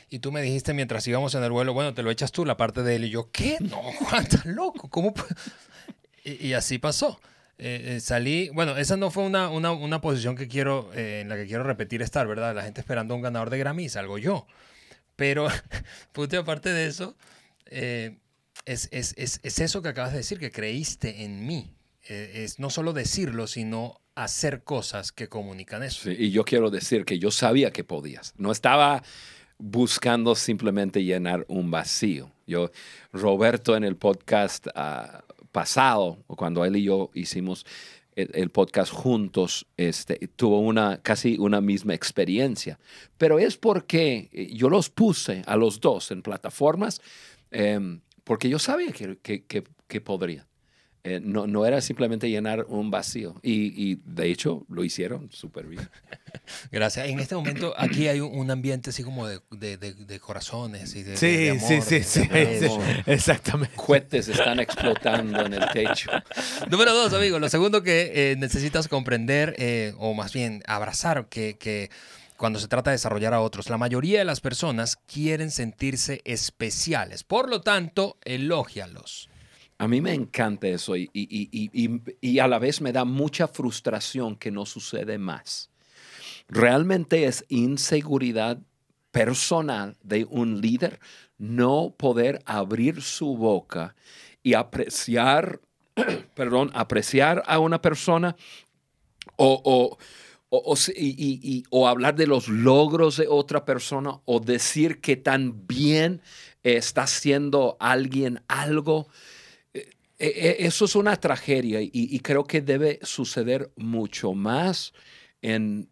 Y 0.08 0.20
tú 0.20 0.32
me 0.32 0.40
dijiste 0.40 0.72
mientras 0.72 1.06
íbamos 1.06 1.34
en 1.34 1.44
el 1.44 1.50
vuelo, 1.50 1.75
bueno, 1.75 1.92
te 1.92 2.02
lo 2.02 2.10
echas 2.10 2.32
tú, 2.32 2.46
la 2.46 2.56
parte 2.56 2.82
de 2.82 2.96
él, 2.96 3.04
y 3.04 3.10
yo, 3.10 3.30
¿qué? 3.30 3.58
No, 3.60 3.76
Juan, 4.00 4.22
estás 4.22 4.46
loco, 4.46 4.88
¿cómo? 4.88 5.12
Y, 6.25 6.49
y 6.49 6.52
así 6.54 6.78
pasó. 6.78 7.20
Eh, 7.62 7.97
eh, 7.97 8.00
salí, 8.00 8.49
bueno, 8.55 8.79
esa 8.79 8.97
no 8.97 9.11
fue 9.11 9.23
una, 9.23 9.50
una, 9.50 9.73
una 9.73 10.00
posición 10.00 10.35
que 10.35 10.49
quiero, 10.49 10.90
eh, 10.95 11.21
en 11.21 11.29
la 11.29 11.37
que 11.37 11.47
quiero 11.47 11.62
repetir 11.62 12.00
estar, 12.00 12.26
¿verdad? 12.26 12.55
La 12.55 12.62
gente 12.62 12.81
esperando 12.81 13.12
a 13.12 13.19
un 13.19 13.23
ganador 13.23 13.50
de 13.50 13.59
Grammy, 13.59 13.90
salgo 13.90 14.17
yo. 14.17 14.47
Pero, 15.14 15.47
pute, 16.12 16.38
aparte 16.38 16.73
de 16.73 16.87
eso, 16.87 17.17
es, 17.67 18.14
es, 18.64 19.14
es, 19.19 19.40
es, 19.43 19.59
eso 19.59 19.83
que 19.83 19.90
acabas 19.90 20.12
de 20.12 20.19
decir, 20.19 20.38
que 20.38 20.50
creíste 20.50 21.23
en 21.23 21.47
mí. 21.47 21.75
es 22.09 22.59
no 22.59 22.71
solo 22.71 22.95
decirlo, 22.95 23.47
sino 23.47 24.00
hacer 24.14 24.64
cosas 24.64 25.12
que 25.12 25.29
comunican 25.29 25.83
eso. 25.83 26.11
y 26.11 26.31
yo 26.31 26.45
quiero 26.45 26.71
decir 26.71 27.05
que 27.05 27.19
yo 27.19 27.31
sabía 27.31 27.73
que 27.73 27.85
podías. 27.85 28.33
No 28.38 28.52
estaba 28.52 29.02
buscando 29.59 30.35
simplemente 30.35 31.05
llenar 31.05 31.45
un 31.49 31.71
vacío. 31.71 32.33
Yo, 32.47 32.71
Roberto 33.12 33.76
en 33.76 33.85
el 33.85 33.97
podcast 33.97 34.67
uh, 34.69 35.29
pasado, 35.52 36.19
cuando 36.26 36.64
él 36.64 36.76
y 36.76 36.85
yo 36.85 37.11
hicimos 37.14 37.66
el, 38.16 38.50
podcast 38.50 38.92
juntos, 38.92 39.66
este, 39.76 40.28
tuvo 40.37 40.61
una 40.61 41.00
casi 41.02 41.38
una 41.38 41.61
misma 41.61 41.95
experiencia. 41.95 42.78
Pero 43.19 43.38
es 43.38 43.57
porque 43.57 44.28
eh, 44.33 44.50
yo 44.52 44.69
los 44.69 44.90
puse 44.90 45.42
a 45.47 45.57
los 45.57 45.80
dos 45.80 46.11
en 46.11 46.23
plataformas 46.23 47.00
em, 47.50 48.00
porque 48.25 48.49
yo 48.49 48.59
sabía 48.59 48.92
que, 48.92 49.19
que, 49.19 49.45
que, 49.45 49.64
que 49.87 50.00
podrían. 50.00 50.50
Eh, 51.02 51.19
no, 51.23 51.47
no, 51.47 51.64
era 51.64 51.80
simplemente 51.80 52.28
llenar 52.28 52.66
un 52.69 52.90
vacío. 52.90 53.35
Y, 53.42 53.97
de 54.04 54.30
hecho 54.30 54.66
lo 54.69 54.85
hicieron 54.85 55.30
súper 55.33 55.66
bien. 55.66 55.88
Gracias. 56.71 57.09
En 57.09 57.21
este 57.21 57.35
momento 57.35 57.75
aquí 57.76 58.09
hay 58.09 58.21
un 58.21 58.50
ambiente 58.50 58.90
así 58.90 59.02
como 59.02 59.26
de, 59.26 59.40
de, 59.50 60.21
corazones 60.21 60.95
y 60.95 61.02
de, 61.02 61.16
sí, 61.16 61.59
sí, 61.59 61.80
sí, 61.80 62.02
sí, 62.02 62.28
exactamente. 63.07 63.75
Cohetes 63.76 64.28
están 64.28 64.61
explotando 64.61 65.47
en 65.47 65.54
el 65.54 65.69
techo. 65.73 66.11
Número 66.71 66.92
dos, 66.92 67.12
amigo. 67.14 67.38
Lo 67.38 67.49
segundo 67.49 67.83
que 67.83 68.33
eh, 68.33 68.37
necesitas 68.37 68.88
comprender, 68.88 69.54
eh, 69.59 69.95
o 69.99 70.12
más 70.12 70.33
bien 70.33 70.62
abrazar, 70.66 71.28
que, 71.28 71.57
que 71.57 71.90
cuando 72.37 72.59
se 72.59 72.69
trata 72.69 72.90
de 72.90 72.97
desarrollar 72.97 73.33
a 73.33 73.40
otros. 73.40 73.71
La 73.71 73.78
mayoría 73.78 74.19
de 74.19 74.25
las 74.25 74.40
personas 74.40 74.97
quieren 74.97 75.50
sentirse 75.50 76.21
especiales. 76.25 77.25
Por 77.25 77.49
lo 77.49 77.62
tanto, 77.62 78.19
elógialos. 78.25 79.29
A 79.80 79.88
mí 79.88 80.02
me 80.02 80.12
encanta 80.12 80.68
eso 80.68 80.94
y, 80.94 82.38
a 82.38 82.46
la 82.46 82.58
vez 82.58 82.82
me 82.82 82.92
da 82.92 83.06
mucha 83.06 83.49
frustración 83.49 84.37
que 84.37 84.50
no 84.50 84.66
sucede 84.66 85.16
más. 85.16 85.70
Realmente 86.49 87.25
es 87.25 87.46
inseguridad 87.49 88.58
personal 89.10 89.96
de 90.02 90.26
un 90.26 90.60
líder 90.60 91.00
no 91.38 91.94
poder 91.96 92.42
abrir 92.44 93.00
su 93.00 93.38
boca 93.38 93.96
y 94.42 94.52
apreciar, 94.52 95.62
perdón, 96.34 96.70
apreciar 96.75 97.42
a 97.46 97.58
una 97.58 97.80
persona 97.80 98.37
o, 99.37 99.96
o, 100.50 101.88
hablar 101.88 102.16
de 102.16 102.26
los 102.26 102.49
logros 102.49 103.16
de 103.16 103.28
otra 103.28 103.64
persona 103.64 104.20
o 104.26 104.40
decir 104.40 105.00
que 105.00 105.16
tan 105.16 105.66
bien 105.66 106.20
está 106.62 107.04
haciendo 107.04 107.78
alguien 107.80 108.42
algo. 108.46 109.08
E, 110.21 110.27
e, 110.61 110.67
eso 110.67 110.85
es 110.85 110.95
una 110.95 111.17
tragedia 111.17 111.81
y, 111.81 112.21
creo 112.21 112.45
que 112.45 112.61
debe 112.61 112.99
suceder 113.03 113.73
mucho 113.77 114.35
más 114.35 114.93
en, 115.41 115.89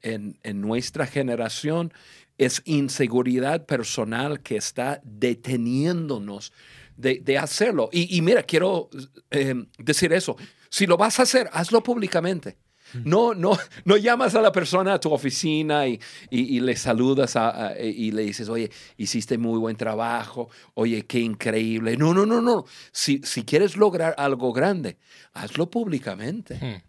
nuestra 0.55 1.07
generación. 1.07 1.95
Es 2.37 2.61
inseguridad 2.67 3.65
personal 3.65 4.43
que 4.43 4.57
está 4.57 5.01
deteniéndonos 5.03 6.53
de, 6.99 7.39
hacerlo. 7.39 7.89
Y, 7.91 8.21
mira, 8.21 8.43
quiero 8.43 8.91
eh, 9.31 9.55
decir 9.79 10.13
eso. 10.13 10.37
Si 10.69 10.87
lo 10.87 10.99
vas 10.99 11.19
a 11.19 11.23
hacer, 11.23 11.49
hazlo 11.53 11.83
públicamente. 11.83 12.59
No, 13.05 13.35
no, 13.35 13.57
no 13.85 13.97
llamas 13.97 14.35
a 14.35 14.41
la 14.41 14.53
persona 14.53 14.95
a 14.95 15.01
tu 15.01 15.13
oficina 15.13 15.87
y, 15.87 16.01
le 16.31 16.77
saludas 16.77 17.37
y 17.81 18.13
le 18.13 18.23
dices, 18.23 18.49
oye, 18.49 18.71
hiciste 18.97 19.39
muy 19.39 19.59
buen 19.59 19.77
trabajo, 19.77 20.49
oye, 20.75 21.07
qué 21.07 21.21
increíble. 21.21 21.97
No, 21.97 22.15
no, 22.15 22.27
no, 22.27 22.41
no. 22.41 22.65
Si, 22.93 23.21
si 23.25 23.45
quieres 23.45 23.77
lograr 23.77 24.15
algo 24.19 24.53
grande, 24.53 24.99
hazlo 25.33 25.71
públicamente. 25.71 26.55
Hmm. 26.55 26.83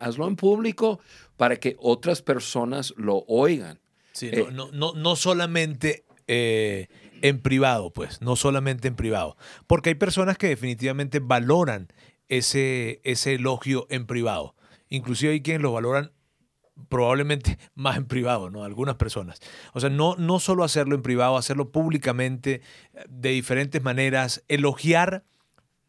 hazlo 0.00 0.26
en 0.26 0.36
público 0.36 1.00
para 1.36 1.56
que 1.56 1.76
otras 1.78 2.22
personas 2.22 2.94
lo 2.96 3.24
oigan. 3.28 3.78
Sí, 4.12 4.30
eh, 4.32 4.46
no, 4.52 4.70
no, 4.72 4.94
no, 4.94 5.16
solamente 5.16 6.04
eh, 6.26 6.88
en 7.22 7.40
privado, 7.40 7.92
pues, 7.92 8.22
no 8.22 8.36
solamente 8.36 8.88
en 8.88 8.96
privado. 8.96 9.36
Porque 9.66 9.90
hay 9.90 9.94
personas 9.94 10.38
que 10.38 10.48
definitivamente 10.48 11.20
valoran 11.20 11.88
ese, 12.28 13.00
ese 13.04 13.34
elogio 13.34 13.86
en 13.90 14.06
privado. 14.06 14.55
Inclusive 14.88 15.32
hay 15.32 15.42
quienes 15.42 15.62
lo 15.62 15.72
valoran 15.72 16.12
probablemente 16.88 17.58
más 17.74 17.96
en 17.96 18.06
privado, 18.06 18.50
¿no? 18.50 18.64
Algunas 18.64 18.96
personas. 18.96 19.40
O 19.72 19.80
sea, 19.80 19.90
no, 19.90 20.16
no 20.16 20.38
solo 20.38 20.64
hacerlo 20.64 20.94
en 20.94 21.02
privado, 21.02 21.36
hacerlo 21.36 21.70
públicamente, 21.70 22.62
de 23.08 23.30
diferentes 23.30 23.82
maneras. 23.82 24.44
Elogiar, 24.48 25.24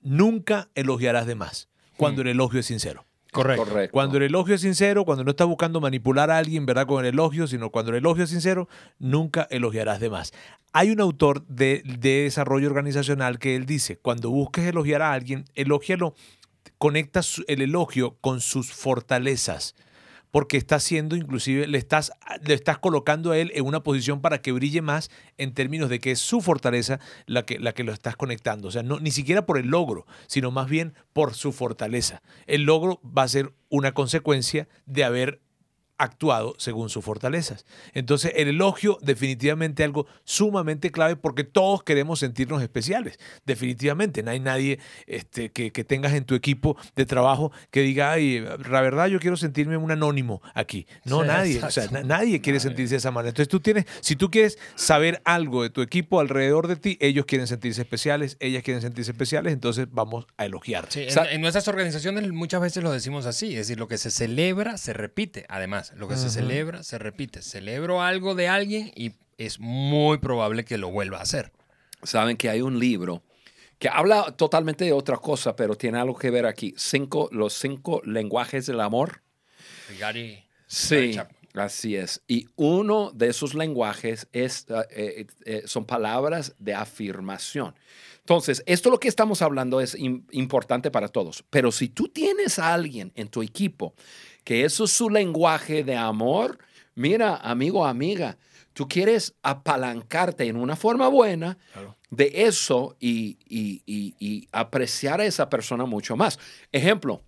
nunca 0.01 0.69
elogiarás 0.75 1.27
de 1.27 1.35
más, 1.35 1.69
cuando 1.97 2.21
el 2.21 2.29
elogio 2.29 2.59
es 2.59 2.65
sincero. 2.65 3.05
Correcto. 3.31 3.91
Cuando 3.91 4.17
el 4.17 4.23
elogio 4.23 4.55
es 4.55 4.61
sincero, 4.61 5.05
cuando 5.05 5.23
no 5.23 5.31
estás 5.31 5.47
buscando 5.47 5.81
manipular 5.81 6.31
a 6.31 6.37
alguien, 6.37 6.65
¿verdad? 6.65 6.87
Con 6.87 7.05
el 7.05 7.13
elogio, 7.13 7.45
sino 7.45 7.69
cuando 7.69 7.91
el 7.91 7.97
elogio 7.97 8.23
es 8.23 8.29
sincero, 8.29 8.67
nunca 8.97 9.47
elogiarás 9.51 9.99
de 9.99 10.09
más. 10.09 10.33
Hay 10.73 10.89
un 10.91 11.01
autor 11.01 11.45
de, 11.45 11.83
de 11.85 12.23
desarrollo 12.23 12.67
organizacional 12.67 13.37
que 13.37 13.55
él 13.55 13.65
dice, 13.65 13.97
cuando 13.97 14.29
busques 14.31 14.65
elogiar 14.65 15.01
a 15.01 15.11
alguien, 15.11 15.45
elógialo 15.55 16.15
conecta 16.77 17.21
el 17.47 17.61
elogio 17.61 18.17
con 18.21 18.41
sus 18.41 18.71
fortalezas. 18.71 19.75
porque 20.29 20.57
está 20.57 20.75
haciendo 20.75 21.15
inclusive, 21.15 21.67
le 21.67 21.77
estás, 21.77 22.11
le 22.45 22.53
estás 22.53 22.77
colocando 22.77 23.31
a 23.31 23.37
él 23.37 23.49
en 23.55 23.65
una 23.65 23.81
posición 23.81 24.21
para 24.21 24.41
que 24.41 24.51
brille 24.51 24.81
más 24.81 25.09
en 25.37 25.53
términos 25.53 25.89
de 25.89 25.99
que 25.99 26.11
es 26.11 26.19
su 26.19 26.41
fortaleza 26.41 26.99
la 27.25 27.43
que, 27.43 27.59
la 27.59 27.73
que 27.73 27.85
lo 27.85 27.93
estás 27.93 28.17
conectando. 28.17 28.67
O 28.67 28.71
sea, 28.71 28.83
no, 28.83 28.99
ni 28.99 29.11
siquiera 29.11 29.45
por 29.45 29.57
el 29.57 29.67
logro, 29.67 30.05
sino 30.27 30.51
más 30.51 30.67
bien 30.69 30.93
por 31.13 31.33
su 31.33 31.53
fortaleza. 31.53 32.21
El 32.45 32.63
logro 32.63 32.99
va 33.05 33.23
a 33.23 33.27
ser 33.29 33.53
una 33.69 33.93
consecuencia 33.93 34.67
de 34.85 35.05
haber 35.05 35.41
actuado 35.97 36.55
según 36.57 36.89
sus 36.89 37.03
fortalezas. 37.03 37.65
Entonces, 37.93 38.33
el 38.35 38.49
elogio 38.49 38.97
definitivamente 39.01 39.83
algo 39.83 40.07
sumamente 40.23 40.91
clave 40.91 41.15
porque 41.15 41.43
todos 41.43 41.83
queremos 41.83 42.19
sentirnos 42.19 42.61
especiales. 42.61 43.19
Definitivamente, 43.45 44.23
no 44.23 44.31
hay 44.31 44.39
nadie 44.39 44.79
este, 45.07 45.51
que, 45.51 45.71
que, 45.71 45.83
tengas 45.83 46.13
en 46.13 46.25
tu 46.25 46.35
equipo 46.35 46.77
de 46.95 47.05
trabajo 47.05 47.51
que 47.71 47.81
diga, 47.81 48.11
ay, 48.11 48.45
la 48.69 48.81
verdad 48.81 49.07
yo 49.07 49.19
quiero 49.19 49.37
sentirme 49.37 49.77
un 49.77 49.91
anónimo 49.91 50.41
aquí. 50.53 50.85
No, 51.05 51.21
sí, 51.21 51.27
nadie. 51.27 51.63
O 51.63 51.71
sea, 51.71 51.87
nadie 51.87 52.41
quiere 52.41 52.57
nadie. 52.57 52.69
sentirse 52.69 52.95
de 52.95 52.97
esa 52.97 53.11
manera. 53.11 53.29
Entonces, 53.29 53.49
tú 53.49 53.59
tienes, 53.59 53.85
si 54.01 54.15
tú 54.15 54.29
quieres 54.29 54.59
saber 54.75 55.21
algo 55.25 55.63
de 55.63 55.69
tu 55.69 55.81
equipo 55.81 56.19
alrededor 56.19 56.67
de 56.67 56.75
ti, 56.75 56.97
ellos 57.01 57.25
quieren 57.25 57.47
sentirse 57.47 57.81
especiales, 57.81 58.37
ellas 58.39 58.63
quieren 58.63 58.81
sentirse 58.81 59.11
especiales, 59.11 59.53
entonces 59.53 59.87
vamos 59.89 60.27
a 60.37 60.45
elogiar. 60.45 60.85
Sí, 60.89 61.07
en, 61.07 61.25
en 61.31 61.41
nuestras 61.41 61.67
organizaciones 61.67 62.31
muchas 62.31 62.61
veces 62.61 62.83
lo 62.83 62.91
decimos 62.91 63.25
así, 63.25 63.51
es 63.51 63.67
decir, 63.67 63.79
lo 63.79 63.87
que 63.87 63.97
se 63.97 64.11
celebra 64.11 64.77
se 64.77 64.93
repite, 64.93 65.45
además 65.49 65.86
lo 65.95 66.07
que 66.07 66.15
uh 66.15 66.17
-huh. 66.17 66.23
se 66.23 66.29
celebra, 66.29 66.83
se 66.83 66.97
repite. 66.97 67.41
Celebro 67.41 68.01
algo 68.01 68.35
de 68.35 68.47
alguien 68.47 68.91
y 68.95 69.13
es 69.37 69.59
muy 69.59 70.17
probable 70.17 70.65
que 70.65 70.77
lo 70.77 70.89
vuelva 70.89 71.19
a 71.19 71.21
hacer. 71.21 71.51
Saben 72.03 72.37
que 72.37 72.49
hay 72.49 72.61
un 72.61 72.79
libro 72.79 73.23
que 73.79 73.89
habla 73.89 74.31
totalmente 74.35 74.85
de 74.85 74.93
otra 74.93 75.17
cosa, 75.17 75.55
pero 75.55 75.75
tiene 75.75 75.99
algo 75.99 76.17
que 76.17 76.31
ver 76.31 76.45
aquí. 76.45 76.73
Cinco, 76.77 77.29
los 77.31 77.53
cinco 77.53 78.01
lenguajes 78.05 78.65
del 78.65 78.81
amor. 78.81 79.21
Gary, 79.99 80.43
sí, 80.67 81.13
Gary 81.13 81.37
así 81.59 81.95
es. 81.95 82.21
Y 82.27 82.47
uno 82.55 83.11
de 83.13 83.27
esos 83.27 83.53
lenguajes 83.53 84.27
es, 84.31 84.65
uh, 84.69 84.83
eh, 84.89 85.27
eh, 85.45 85.63
son 85.65 85.85
palabras 85.85 86.55
de 86.59 86.73
afirmación. 86.73 87.75
Entonces, 88.27 88.61
esto 88.65 88.89
lo 88.89 88.99
que 88.99 89.07
estamos 89.07 89.41
hablando 89.41 89.79
es 89.79 89.95
importante 90.31 90.91
para 90.91 91.07
todos. 91.07 91.45
Pero 91.49 91.71
si 91.71 91.87
tú 91.87 92.09
tienes 92.09 92.59
a 92.59 92.73
alguien 92.73 93.13
en 93.15 93.29
tu 93.29 93.41
equipo 93.41 93.93
que 94.43 94.65
eso 94.65 94.83
es 94.83 94.91
su 94.91 95.09
lenguaje 95.09 95.85
de 95.85 95.95
amor, 95.95 96.57
mira, 96.93 97.37
amigo, 97.37 97.85
amiga, 97.85 98.37
tú 98.73 98.89
quieres 98.89 99.33
apalancarte 99.43 100.43
en 100.43 100.57
una 100.57 100.75
forma 100.75 101.07
buena 101.07 101.57
claro. 101.71 101.95
de 102.09 102.29
eso 102.33 102.97
y, 102.99 103.37
y, 103.47 103.81
y, 103.85 104.13
y, 104.19 104.49
apreciar 104.51 105.21
a 105.21 105.25
esa 105.25 105.49
persona 105.49 105.85
mucho 105.85 106.17
más. 106.17 106.37
Ejemplo, 106.73 107.23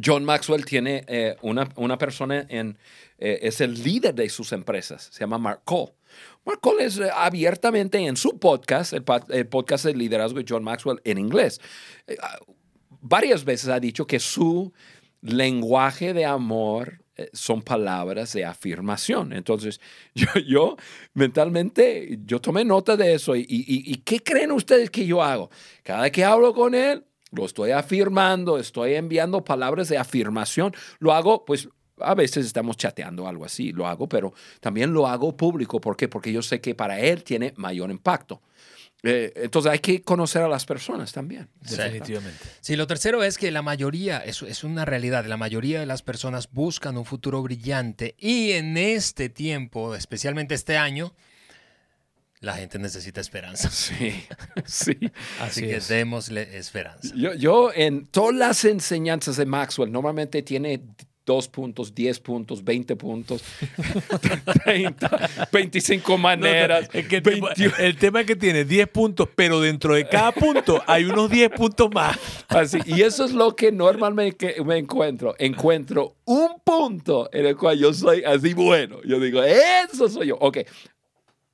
John 0.00 0.24
Maxwell 0.24 0.64
tiene 0.64 1.04
eh, 1.06 1.36
una, 1.42 1.68
una, 1.76 1.98
persona 1.98 2.46
en, 2.48 2.78
eh, 3.18 3.40
es 3.42 3.60
el 3.60 3.82
líder 3.82 4.14
de 4.14 4.28
sus 4.28 4.52
empresas, 4.52 5.08
se 5.12 5.20
llama 5.20 5.38
Mark 5.38 5.62
Cole. 5.64 5.92
Mark 6.44 6.60
Cole 6.60 6.84
es 6.84 6.98
eh, 6.98 7.10
abiertamente 7.14 7.98
en 7.98 8.16
su 8.16 8.38
podcast, 8.38 8.92
el, 8.92 9.04
podcast 9.46 9.84
de 9.84 9.94
liderazgo 9.94 10.38
de 10.38 10.46
John 10.48 10.64
Maxwell 10.64 11.00
en 11.04 11.18
inglés. 11.18 11.60
Ah, 12.20 12.38
varias 13.00 13.44
veces 13.44 13.68
ha 13.68 13.80
dicho 13.80 14.06
que 14.06 14.18
su 14.18 14.72
lenguaje 15.20 16.14
de 16.14 16.24
amor 16.24 17.00
son 17.32 17.60
palabras 17.62 18.32
de 18.32 18.44
afirmación. 18.44 19.32
Entonces, 19.32 19.80
yo, 20.46 20.76
mentalmente, 21.12 22.18
yo 22.24 22.40
tomé 22.40 22.64
nota 22.64 22.96
de 22.96 23.14
eso. 23.14 23.36
¿Y, 23.36 23.40
y, 23.40 23.92
y 23.92 23.96
qué 23.96 24.20
creen 24.20 24.50
ustedes 24.52 24.90
que 24.90 25.06
yo 25.06 25.22
hago? 25.22 25.50
Cada 25.82 26.02
vez 26.02 26.12
que 26.12 26.24
hablo 26.24 26.54
con 26.54 26.74
él, 26.74 27.04
lo 27.32 27.46
estoy 27.46 27.72
afirmando, 27.72 28.58
estoy 28.58 28.94
enviando 28.94 29.44
palabras 29.44 29.88
de 29.88 29.98
afirmación. 29.98 30.74
Lo 30.98 31.12
hago, 31.12 31.44
pues, 31.44 31.68
a 31.98 32.14
veces 32.14 32.46
estamos 32.46 32.76
chateando 32.76 33.26
algo 33.26 33.44
así, 33.44 33.72
lo 33.72 33.86
hago, 33.86 34.08
pero 34.08 34.32
también 34.60 34.92
lo 34.92 35.06
hago 35.06 35.36
público. 35.36 35.80
¿Por 35.80 35.96
qué? 35.96 36.08
Porque 36.08 36.32
yo 36.32 36.42
sé 36.42 36.60
que 36.60 36.74
para 36.74 37.00
él 37.00 37.24
tiene 37.24 37.52
mayor 37.56 37.90
impacto. 37.90 38.42
Eh, 39.04 39.32
entonces 39.34 39.72
hay 39.72 39.80
que 39.80 40.02
conocer 40.02 40.42
a 40.42 40.48
las 40.48 40.64
personas 40.64 41.12
también. 41.12 41.48
Definitivamente. 41.60 42.38
Sí, 42.60 42.76
lo 42.76 42.86
tercero 42.86 43.24
es 43.24 43.36
que 43.36 43.50
la 43.50 43.62
mayoría, 43.62 44.18
eso 44.18 44.46
es 44.46 44.62
una 44.62 44.84
realidad, 44.84 45.24
la 45.26 45.36
mayoría 45.36 45.80
de 45.80 45.86
las 45.86 46.02
personas 46.02 46.48
buscan 46.52 46.96
un 46.96 47.04
futuro 47.04 47.42
brillante 47.42 48.14
y 48.18 48.52
en 48.52 48.76
este 48.76 49.28
tiempo, 49.28 49.96
especialmente 49.96 50.54
este 50.54 50.76
año, 50.76 51.14
la 52.42 52.54
gente 52.54 52.78
necesita 52.78 53.20
esperanza. 53.20 53.70
Sí, 53.82 54.12
sí. 54.66 54.98
Así, 55.00 55.12
Así 55.40 55.60
que 55.62 55.76
es. 55.76 55.88
démosle 55.88 56.56
esperanza. 56.56 57.14
Yo, 57.16 57.34
yo 57.34 57.72
en 57.74 58.06
todas 58.06 58.34
las 58.34 58.64
enseñanzas 58.64 59.36
de 59.36 59.46
Maxwell 59.46 59.90
normalmente 59.90 60.42
tiene 60.42 60.82
dos 61.24 61.48
puntos, 61.48 61.94
10 61.94 62.20
puntos, 62.20 62.64
20 62.64 62.96
puntos, 62.96 63.42
30, 64.64 65.30
25 65.52 66.18
maneras. 66.18 66.88
No, 66.92 67.00
es 67.00 67.06
que 67.06 67.16
el, 67.16 67.22
tema, 67.22 67.48
el, 67.78 67.96
tema, 67.96 68.20
es 68.20 68.26
que 68.26 68.36
tiene 68.36 68.64
10 68.64 68.88
puntos, 68.88 69.28
pero 69.34 69.60
dentro 69.60 69.94
de 69.94 70.08
cada 70.08 70.32
punto 70.32 70.82
hay 70.86 71.04
unos 71.04 71.30
10 71.30 71.50
puntos 71.50 71.90
más. 71.92 72.18
Así, 72.48 72.78
y 72.86 73.02
eso 73.02 73.24
es 73.24 73.32
lo 73.32 73.54
que 73.54 73.70
normalmente 73.70 74.56
me 74.64 74.78
encuentro. 74.78 75.34
Encuentro 75.38 76.16
un 76.24 76.60
punto 76.64 77.28
en 77.32 77.46
el 77.46 77.56
cual 77.56 77.78
yo 77.78 77.92
soy 77.92 78.24
así 78.24 78.52
bueno. 78.52 78.98
Yo 79.04 79.20
digo, 79.20 79.42
eso 79.42 80.08
soy 80.08 80.28
yo. 80.28 80.36
Ok, 80.40 80.58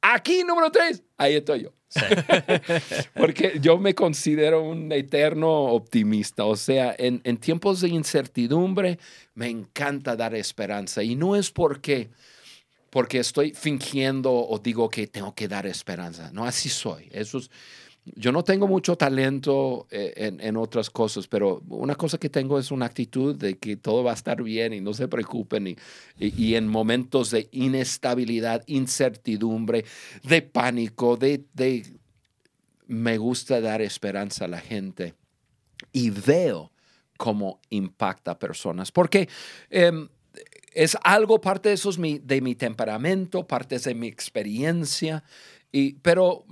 aquí 0.03 0.45
número 0.45 0.71
3, 0.71 1.03
ahí 1.17 1.35
estoy 1.35 1.63
yo. 1.63 1.73
Sí. 1.89 2.01
Porque 3.15 3.59
yo 3.61 3.79
me 3.79 3.95
considero 3.95 4.63
un 4.63 4.93
eterno 4.93 5.51
optimista. 5.51 6.45
O 6.45 6.57
sea, 6.57 6.95
en, 6.99 7.21
en, 7.25 7.39
tiempos 7.39 7.81
de 7.81 7.89
incertidumbre 7.89 8.99
me 9.35 9.49
encanta 9.49 10.15
dar 10.15 10.35
esperanza. 10.35 11.03
Y 11.03 11.17
no 11.17 11.35
es 11.35 11.51
porque, 11.51 12.11
porque 12.91 13.21
estoy 13.21 13.55
fingiendo 13.55 14.33
o 14.33 14.59
digo 14.59 14.91
que 14.91 15.07
tengo 15.07 15.35
que 15.35 15.49
dar 15.49 15.67
esperanza. 15.67 16.31
No, 16.33 16.45
así 16.45 16.69
soy. 16.69 17.09
Eso 17.11 17.39
es, 17.39 17.51
yo 18.15 18.33
no 18.33 18.45
tengo 18.45 18.67
mucho 18.67 18.97
talento 18.97 19.87
eh, 19.91 20.13
en, 20.17 20.41
en, 20.41 20.57
otras 20.57 20.91
cosas, 20.91 21.27
pero 21.27 21.63
una 21.69 21.95
cosa 21.95 22.19
que 22.19 22.29
tengo 22.29 22.59
es 22.59 22.71
una 22.71 22.87
actitud 22.87 23.35
de 23.35 23.59
que 23.59 23.77
todo 23.77 24.05
va 24.05 24.13
a 24.13 24.15
estar 24.15 24.43
bien 24.43 24.73
y 24.73 24.81
no 24.81 24.95
se 24.95 25.09
preocupen. 25.09 25.69
Y, 25.69 25.77
y, 26.19 26.45
y 26.45 26.55
en 26.55 26.69
momentos 26.69 27.31
de 27.31 27.49
inestabilidad, 27.53 28.63
incertidumbre, 28.67 29.85
de 30.23 30.43
pánico, 30.43 31.17
de, 31.17 31.45
de, 31.55 31.85
me 32.87 33.19
gusta 33.19 33.61
dar 33.61 33.83
esperanza 33.83 34.47
a 34.47 34.49
la 34.49 34.61
gente 34.61 35.15
y 35.93 36.11
veo 36.11 36.73
cómo 37.17 37.61
impacta 37.71 38.33
a 38.33 38.39
personas. 38.39 38.91
Porque 38.91 39.29
eh, 39.71 40.09
es 40.73 40.97
algo, 41.03 41.41
parte 41.41 41.69
de 41.69 41.75
eso 41.75 41.91
es 41.91 41.99
mi, 41.99 42.19
de 42.19 42.41
mi 42.41 42.55
temperamento, 42.55 43.47
parte 43.47 43.79
de 43.79 43.95
mi 43.95 44.07
experiencia. 44.07 45.25
Y, 45.71 45.95
pero 45.95 46.47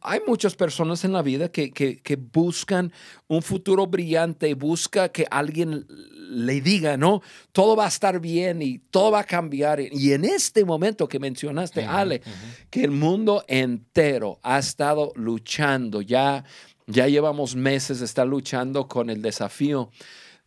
hay 0.00 0.20
muchas 0.26 0.56
personas 0.56 1.04
en 1.04 1.12
la 1.12 1.22
vida 1.22 1.48
que, 1.48 1.70
que, 1.70 1.98
que, 1.98 2.16
buscan 2.16 2.92
un 3.28 3.40
futuro 3.40 3.86
brillante, 3.86 4.52
busca 4.54 5.10
que 5.10 5.26
alguien 5.30 5.86
le 6.30 6.60
diga, 6.60 6.96
no, 6.96 7.22
todo 7.52 7.76
va 7.76 7.84
a 7.84 7.88
estar 7.88 8.20
bien 8.20 8.60
y 8.60 8.78
todo 8.78 9.12
va 9.12 9.20
a 9.20 9.24
cambiar. 9.24 9.80
Y 9.80 10.12
en 10.12 10.24
este 10.24 10.64
momento 10.64 11.08
que 11.08 11.20
mencionaste, 11.20 11.82
uh 11.82 11.84
-huh, 11.84 11.94
Ale, 12.00 12.16
uh 12.16 12.28
-huh. 12.28 12.66
que 12.70 12.82
el 12.82 12.90
mundo 12.90 13.44
entero 13.46 14.40
ha 14.42 14.58
estado 14.58 15.12
luchando, 15.14 16.02
ya, 16.02 16.44
ya 16.88 17.06
llevamos 17.06 17.54
meses 17.54 18.00
de 18.00 18.06
estar 18.06 18.26
luchando 18.26 18.88
con 18.88 19.08
el 19.08 19.22
desafío 19.22 19.90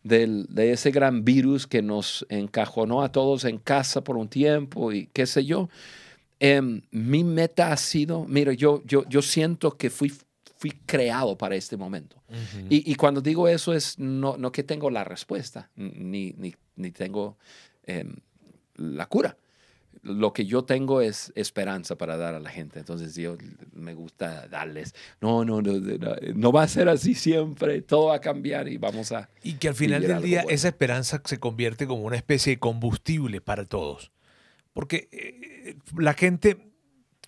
del, 0.02 0.46
de 0.50 0.72
ese 0.72 0.90
gran 0.90 1.24
virus 1.24 1.66
que 1.66 1.80
nos 1.80 2.26
encajonó 2.28 3.02
a 3.02 3.10
todos 3.10 3.44
en 3.44 3.58
casa 3.58 4.02
por 4.02 4.16
un 4.16 4.28
tiempo 4.28 4.92
y 4.92 5.08
qué 5.12 5.26
sé 5.26 5.44
yo. 5.44 5.68
Eh, 6.44 6.60
mi 6.90 7.22
meta 7.22 7.70
ha 7.70 7.76
sido, 7.76 8.24
mira, 8.24 8.52
yo, 8.52 8.82
yo, 8.84 9.08
yo 9.08 9.22
siento 9.22 9.76
que 9.76 9.90
fui, 9.90 10.12
fui 10.58 10.72
creado 10.86 11.38
para 11.38 11.54
este 11.54 11.76
momento. 11.76 12.20
Uh 12.28 12.34
-huh. 12.34 12.66
y, 12.68 12.90
y, 12.90 12.96
cuando 12.96 13.20
digo 13.20 13.46
eso 13.46 13.72
es 13.72 13.96
no, 14.00 14.36
no 14.36 14.50
que 14.50 14.64
tengo 14.64 14.90
la 14.90 15.04
respuesta, 15.04 15.70
ni, 15.76 16.32
ni, 16.32 16.52
ni 16.74 16.90
tengo 16.90 17.38
eh, 17.84 18.12
la 18.74 19.06
cura. 19.06 19.36
Lo 20.02 20.32
que 20.32 20.44
yo 20.44 20.64
tengo 20.64 21.00
es 21.00 21.32
esperanza 21.36 21.94
para 21.94 22.16
dar 22.16 22.34
a 22.34 22.40
la 22.40 22.50
gente. 22.50 22.80
Entonces 22.80 23.14
yo 23.14 23.36
me 23.72 23.94
gusta 23.94 24.48
darles, 24.48 24.96
no, 25.20 25.44
no, 25.44 25.62
no, 25.62 25.74
no, 25.74 26.16
no 26.34 26.50
va 26.50 26.64
a 26.64 26.68
ser 26.68 26.88
así 26.88 27.14
siempre, 27.14 27.82
todo 27.82 28.06
va 28.06 28.16
a 28.16 28.20
cambiar 28.20 28.66
y 28.66 28.78
vamos 28.78 29.12
a... 29.12 29.28
Y 29.44 29.52
que 29.54 29.68
al 29.68 29.76
final 29.76 30.02
del 30.02 30.22
día 30.22 30.42
bueno. 30.42 30.56
esa 30.56 30.66
esperanza 30.66 31.22
se 31.24 31.38
convierte 31.38 31.86
como 31.86 32.02
una 32.02 32.16
especie 32.16 32.54
de 32.54 32.58
combustible 32.58 33.40
para 33.40 33.64
todos. 33.64 34.10
Porque 34.72 35.08
eh, 35.12 35.76
la 35.96 36.14
gente, 36.14 36.72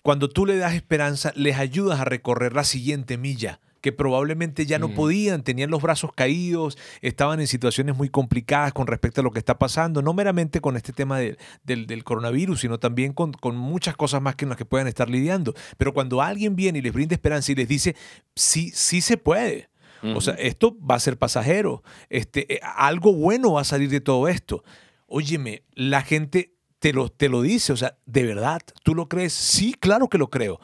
cuando 0.01 0.29
tú 0.29 0.45
le 0.45 0.57
das 0.57 0.73
esperanza, 0.73 1.31
les 1.35 1.57
ayudas 1.57 1.99
a 1.99 2.05
recorrer 2.05 2.53
la 2.53 2.63
siguiente 2.63 3.17
milla 3.17 3.59
que 3.85 3.91
probablemente 3.91 4.65
ya 4.65 4.79
no 4.79 4.87
mm. 4.87 4.95
podían, 4.95 5.43
tenían 5.43 5.69
los 5.69 5.79
brazos 5.79 6.09
caídos, 6.11 6.75
estaban 7.03 7.39
en 7.39 7.45
situaciones 7.45 7.95
muy 7.95 8.09
complicadas 8.09 8.73
con 8.73 8.87
respecto 8.87 9.21
a 9.21 9.23
lo 9.23 9.29
que 9.29 9.37
está 9.37 9.59
pasando, 9.59 10.01
no 10.01 10.11
meramente 10.11 10.59
con 10.59 10.75
este 10.75 10.91
tema 10.91 11.19
de, 11.19 11.37
del, 11.63 11.85
del, 11.85 12.03
coronavirus, 12.03 12.61
sino 12.61 12.79
también 12.79 13.13
con, 13.13 13.31
con, 13.33 13.55
muchas 13.55 13.95
cosas 13.95 14.23
más 14.23 14.35
que 14.35 14.45
en 14.45 14.49
las 14.49 14.57
que 14.57 14.65
puedan 14.65 14.87
estar 14.87 15.07
lidiando. 15.07 15.53
Pero 15.77 15.93
cuando 15.93 16.23
alguien 16.23 16.55
viene 16.55 16.79
y 16.79 16.81
les 16.81 16.93
brinda 16.93 17.13
esperanza 17.13 17.51
y 17.51 17.55
les 17.55 17.67
dice, 17.67 17.95
sí, 18.33 18.71
sí 18.73 19.01
se 19.01 19.17
puede. 19.17 19.69
Uh 20.01 20.07
-huh. 20.07 20.17
O 20.17 20.21
sea, 20.21 20.33
esto 20.33 20.75
va 20.79 20.95
a 20.95 20.99
ser 20.99 21.19
pasajero. 21.19 21.83
Este, 22.09 22.55
eh, 22.55 22.61
algo 22.63 23.13
bueno 23.13 23.53
va 23.53 23.61
a 23.61 23.65
salir 23.65 23.91
de 23.91 24.01
todo 24.01 24.27
esto 24.27 24.63
óyeme, 25.07 25.63
la 25.73 26.01
gente 26.01 26.54
te 26.85 26.93
lo, 26.93 27.09
te 27.09 27.29
lo 27.29 27.41
dice, 27.41 27.73
o 27.73 27.77
sea, 27.77 27.97
¿de 28.05 28.21
verdad 28.21 28.61
tú 28.83 28.93
lo 28.93 29.09
crees? 29.09 29.33
Sí, 29.33 29.73
claro 29.73 30.07
que 30.07 30.19
lo 30.19 30.29
creo. 30.29 30.59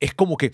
Es 0.00 0.14
como 0.14 0.38
que 0.38 0.50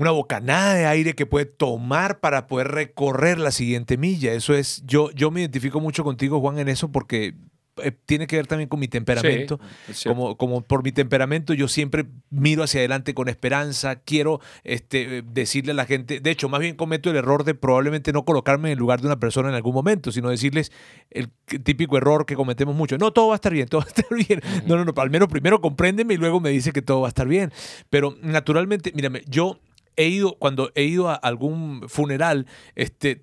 una 0.00 0.10
bocanada 0.10 0.74
de 0.74 0.86
aire 0.86 1.14
que 1.14 1.24
puede 1.24 1.44
tomar 1.46 2.18
para 2.18 2.48
poder 2.48 2.66
recorrer 2.66 3.38
la 3.38 3.52
siguiente 3.52 3.96
milla. 3.96 4.32
Eso 4.32 4.54
es, 4.54 4.82
yo, 4.86 5.12
yo 5.12 5.30
me 5.30 5.42
identifico 5.42 5.78
mucho 5.78 6.02
contigo, 6.02 6.40
Juan, 6.40 6.58
en 6.58 6.68
eso 6.68 6.90
porque 6.90 7.36
eh, 7.82 7.92
tiene 8.06 8.26
que 8.26 8.36
ver 8.36 8.46
también 8.46 8.68
con 8.68 8.80
mi 8.80 8.88
temperamento. 8.88 9.60
Sí. 9.92 10.08
Como, 10.08 10.36
como 10.36 10.62
por 10.62 10.82
mi 10.82 10.92
temperamento, 10.92 11.54
yo 11.54 11.68
siempre 11.68 12.06
miro 12.30 12.62
hacia 12.62 12.80
adelante 12.80 13.14
con 13.14 13.28
esperanza. 13.28 13.96
Quiero 13.96 14.40
este, 14.64 15.22
decirle 15.22 15.72
a 15.72 15.74
la 15.74 15.84
gente, 15.84 16.20
de 16.20 16.30
hecho, 16.30 16.48
más 16.48 16.60
bien 16.60 16.76
cometo 16.76 17.10
el 17.10 17.16
error 17.16 17.44
de 17.44 17.54
probablemente 17.54 18.12
no 18.12 18.24
colocarme 18.24 18.68
en 18.68 18.72
el 18.72 18.78
lugar 18.78 19.00
de 19.00 19.06
una 19.06 19.20
persona 19.20 19.48
en 19.48 19.54
algún 19.54 19.74
momento, 19.74 20.12
sino 20.12 20.30
decirles 20.30 20.72
el 21.10 21.30
típico 21.64 21.96
error 21.96 22.26
que 22.26 22.34
cometemos 22.34 22.74
mucho. 22.74 22.98
No, 22.98 23.12
todo 23.12 23.28
va 23.28 23.34
a 23.34 23.36
estar 23.36 23.52
bien, 23.52 23.68
todo 23.68 23.80
va 23.80 23.86
a 23.86 23.88
estar 23.88 24.06
bien. 24.28 24.40
No, 24.66 24.76
no, 24.76 24.84
no, 24.84 24.92
al 24.96 25.10
menos 25.10 25.28
primero 25.28 25.60
compréndeme 25.60 26.14
y 26.14 26.16
luego 26.16 26.40
me 26.40 26.50
dice 26.50 26.72
que 26.72 26.82
todo 26.82 27.02
va 27.02 27.08
a 27.08 27.10
estar 27.10 27.28
bien. 27.28 27.52
Pero 27.90 28.16
naturalmente, 28.22 28.92
mírame, 28.94 29.22
yo 29.26 29.60
he 29.96 30.08
ido, 30.08 30.36
cuando 30.38 30.70
he 30.74 30.84
ido 30.84 31.08
a 31.08 31.14
algún 31.14 31.88
funeral, 31.88 32.46
este, 32.74 33.20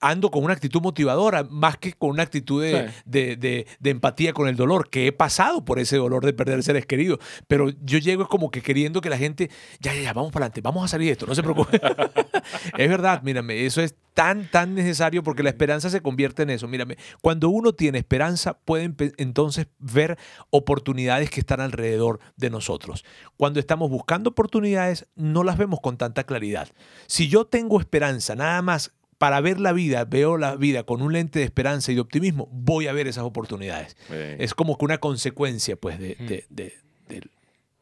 ando 0.00 0.30
con 0.30 0.42
una 0.44 0.52
actitud 0.54 0.80
motivadora, 0.80 1.44
más 1.48 1.76
que 1.78 1.92
con 1.92 2.10
una 2.10 2.22
actitud 2.22 2.62
de, 2.62 2.88
Sí. 2.88 2.94
de, 3.04 3.36
de- 3.36 3.66
de 3.78 3.90
empatía 3.90 4.32
con 4.32 4.48
el 4.48 4.56
dolor, 4.56 4.90
que 4.90 5.06
he 5.06 5.12
pasado 5.12 5.64
por 5.64 5.78
ese 5.78 5.96
dolor 5.96 6.24
de 6.24 6.32
perder 6.32 6.62
seres 6.62 6.86
queridos. 6.86 7.18
Pero 7.46 7.70
yo 7.82 7.98
llego 7.98 8.26
como 8.28 8.50
que 8.50 8.62
queriendo 8.62 9.00
que 9.00 9.10
la 9.10 9.18
gente, 9.18 9.50
ya, 9.80 9.94
ya, 9.94 10.00
ya, 10.02 10.12
vamos 10.12 10.32
para 10.32 10.46
adelante, 10.46 10.60
vamos 10.60 10.84
a 10.84 10.88
salir 10.88 11.06
de 11.06 11.12
esto, 11.12 11.26
no 11.26 11.34
se 11.34 11.42
preocupe. 11.42 11.80
es 12.78 12.88
verdad, 12.88 13.22
mírame, 13.22 13.64
eso 13.66 13.80
es 13.80 13.94
tan, 14.14 14.50
tan 14.50 14.74
necesario 14.74 15.22
porque 15.22 15.42
la 15.42 15.50
esperanza 15.50 15.90
se 15.90 16.00
convierte 16.00 16.42
en 16.42 16.50
eso. 16.50 16.66
Mírame, 16.68 16.96
cuando 17.20 17.48
uno 17.50 17.74
tiene 17.74 17.98
esperanza, 17.98 18.58
puede 18.58 18.92
entonces 19.18 19.66
ver 19.78 20.16
oportunidades 20.50 21.30
que 21.30 21.40
están 21.40 21.60
alrededor 21.60 22.20
de 22.36 22.48
nosotros. 22.50 23.04
Cuando 23.36 23.60
estamos 23.60 23.90
buscando 23.90 24.30
oportunidades, 24.30 25.06
no 25.16 25.44
las 25.44 25.58
vemos 25.58 25.80
con 25.80 25.98
tanta 25.98 26.24
claridad. 26.24 26.68
Si 27.06 27.28
yo 27.28 27.44
tengo 27.46 27.78
esperanza, 27.78 28.34
nada 28.34 28.62
más 28.62 28.92
para 29.18 29.40
ver 29.40 29.58
la 29.60 29.72
vida, 29.72 30.04
veo 30.04 30.36
la 30.36 30.56
vida 30.56 30.82
con 30.84 31.00
un 31.02 31.12
lente 31.12 31.38
de 31.38 31.44
esperanza 31.44 31.90
y 31.92 31.94
de 31.94 32.00
optimismo, 32.00 32.48
voy 32.52 32.86
a 32.86 32.92
ver 32.92 33.06
esas 33.06 33.24
oportunidades. 33.24 33.96
Es 34.38 34.54
como 34.54 34.76
que 34.76 34.84
una 34.84 34.98
consecuencia, 34.98 35.76
pues, 35.76 35.98
de, 35.98 36.14
de, 36.16 36.44
de- 36.50 36.74
de- 37.08 37.30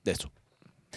de 0.05 0.13
eso. 0.13 0.31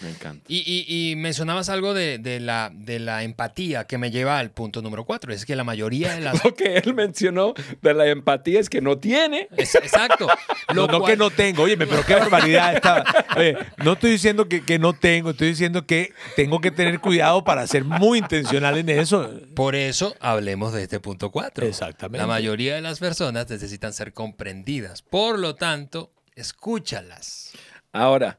Me 0.02 0.10
encanta. 0.10 0.44
Y, 0.48 0.58
y- 0.66 1.10
y 1.12 1.16
mencionabas 1.16 1.68
algo 1.68 1.94
de, 1.94 2.18
de 2.18 2.40
la, 2.40 2.70
de 2.74 2.98
la 2.98 3.22
empatía 3.22 3.84
que 3.86 3.98
me 3.98 4.10
lleva 4.10 4.38
al 4.38 4.50
punto 4.50 4.82
número 4.82 5.04
cuatro. 5.04 5.32
Es 5.32 5.44
que 5.46 5.56
la 5.56 5.64
mayoría 5.64 6.14
de 6.14 6.20
las... 6.20 6.42
Lo 6.44 6.54
que 6.54 6.76
él 6.78 6.94
mencionó 6.94 7.54
de 7.82 7.94
la 7.94 8.06
empatía 8.06 8.60
es 8.60 8.68
que 8.70 8.80
no 8.80 8.98
tiene. 8.98 9.48
Es- 9.56 9.74
exacto. 9.74 10.26
No, 10.74 10.82
Lo 10.86 10.86
no 10.88 10.98
cual- 11.00 11.12
que 11.12 11.16
no 11.16 11.30
tengo, 11.30 11.62
oye, 11.62 11.78
pero 11.78 12.04
qué 12.04 12.14
barbaridad 12.14 12.74
esta. 12.74 13.02
Oye, 13.36 13.56
no 13.78 13.94
estoy 13.94 14.10
diciendo 14.10 14.48
que, 14.50 14.62
que 14.62 14.78
no 14.78 14.92
tengo, 14.92 15.30
estoy 15.30 15.48
diciendo 15.48 15.86
que 15.86 16.12
tengo 16.36 16.60
que 16.60 16.70
tener 16.70 17.00
cuidado 17.00 17.42
para 17.42 17.66
ser 17.66 17.84
muy 17.84 18.18
intencional 18.18 18.76
en 18.76 18.90
eso. 18.90 19.30
Por 19.54 19.74
eso 19.74 20.14
hablemos 20.20 20.74
de 20.74 20.82
este 20.82 21.00
punto 21.00 21.30
4. 21.30 21.66
Exactamente. 21.66 22.18
La 22.18 22.26
mayoría 22.26 22.74
de 22.74 22.82
las 22.82 22.98
personas 22.98 23.48
necesitan 23.48 23.94
ser 23.94 24.12
comprendidas. 24.12 25.00
Por 25.00 25.38
lo 25.38 25.54
tanto, 25.54 26.12
escúchalas. 26.36 27.52
Ahora, 27.92 28.38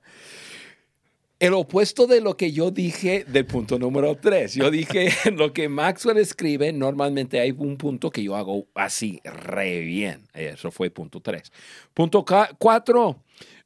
el 1.40 1.54
opuesto 1.54 2.06
de 2.06 2.20
lo 2.22 2.36
que 2.36 2.52
yo 2.52 2.70
dije 2.72 3.24
del 3.28 3.46
punto 3.46 3.80
número 3.80 4.16
tres. 4.18 4.56
Yo 4.56 4.70
dije 4.70 5.10
lo 5.36 5.54
que 5.54 5.70
Maxwell 5.70 6.18
escribe, 6.18 6.74
normalmente 6.74 7.40
hay 7.40 7.52
un 7.58 7.78
punto 7.78 8.12
que 8.12 8.24
yo 8.24 8.36
hago 8.36 8.68
así, 8.76 9.22
re 9.24 9.80
bien. 9.80 10.28
Eso 10.34 10.72
fue 10.72 10.90
punto 10.90 11.22
tres. 11.22 11.52
Punto 11.94 12.26
ca- 12.26 12.50
cuatro, 12.58 13.24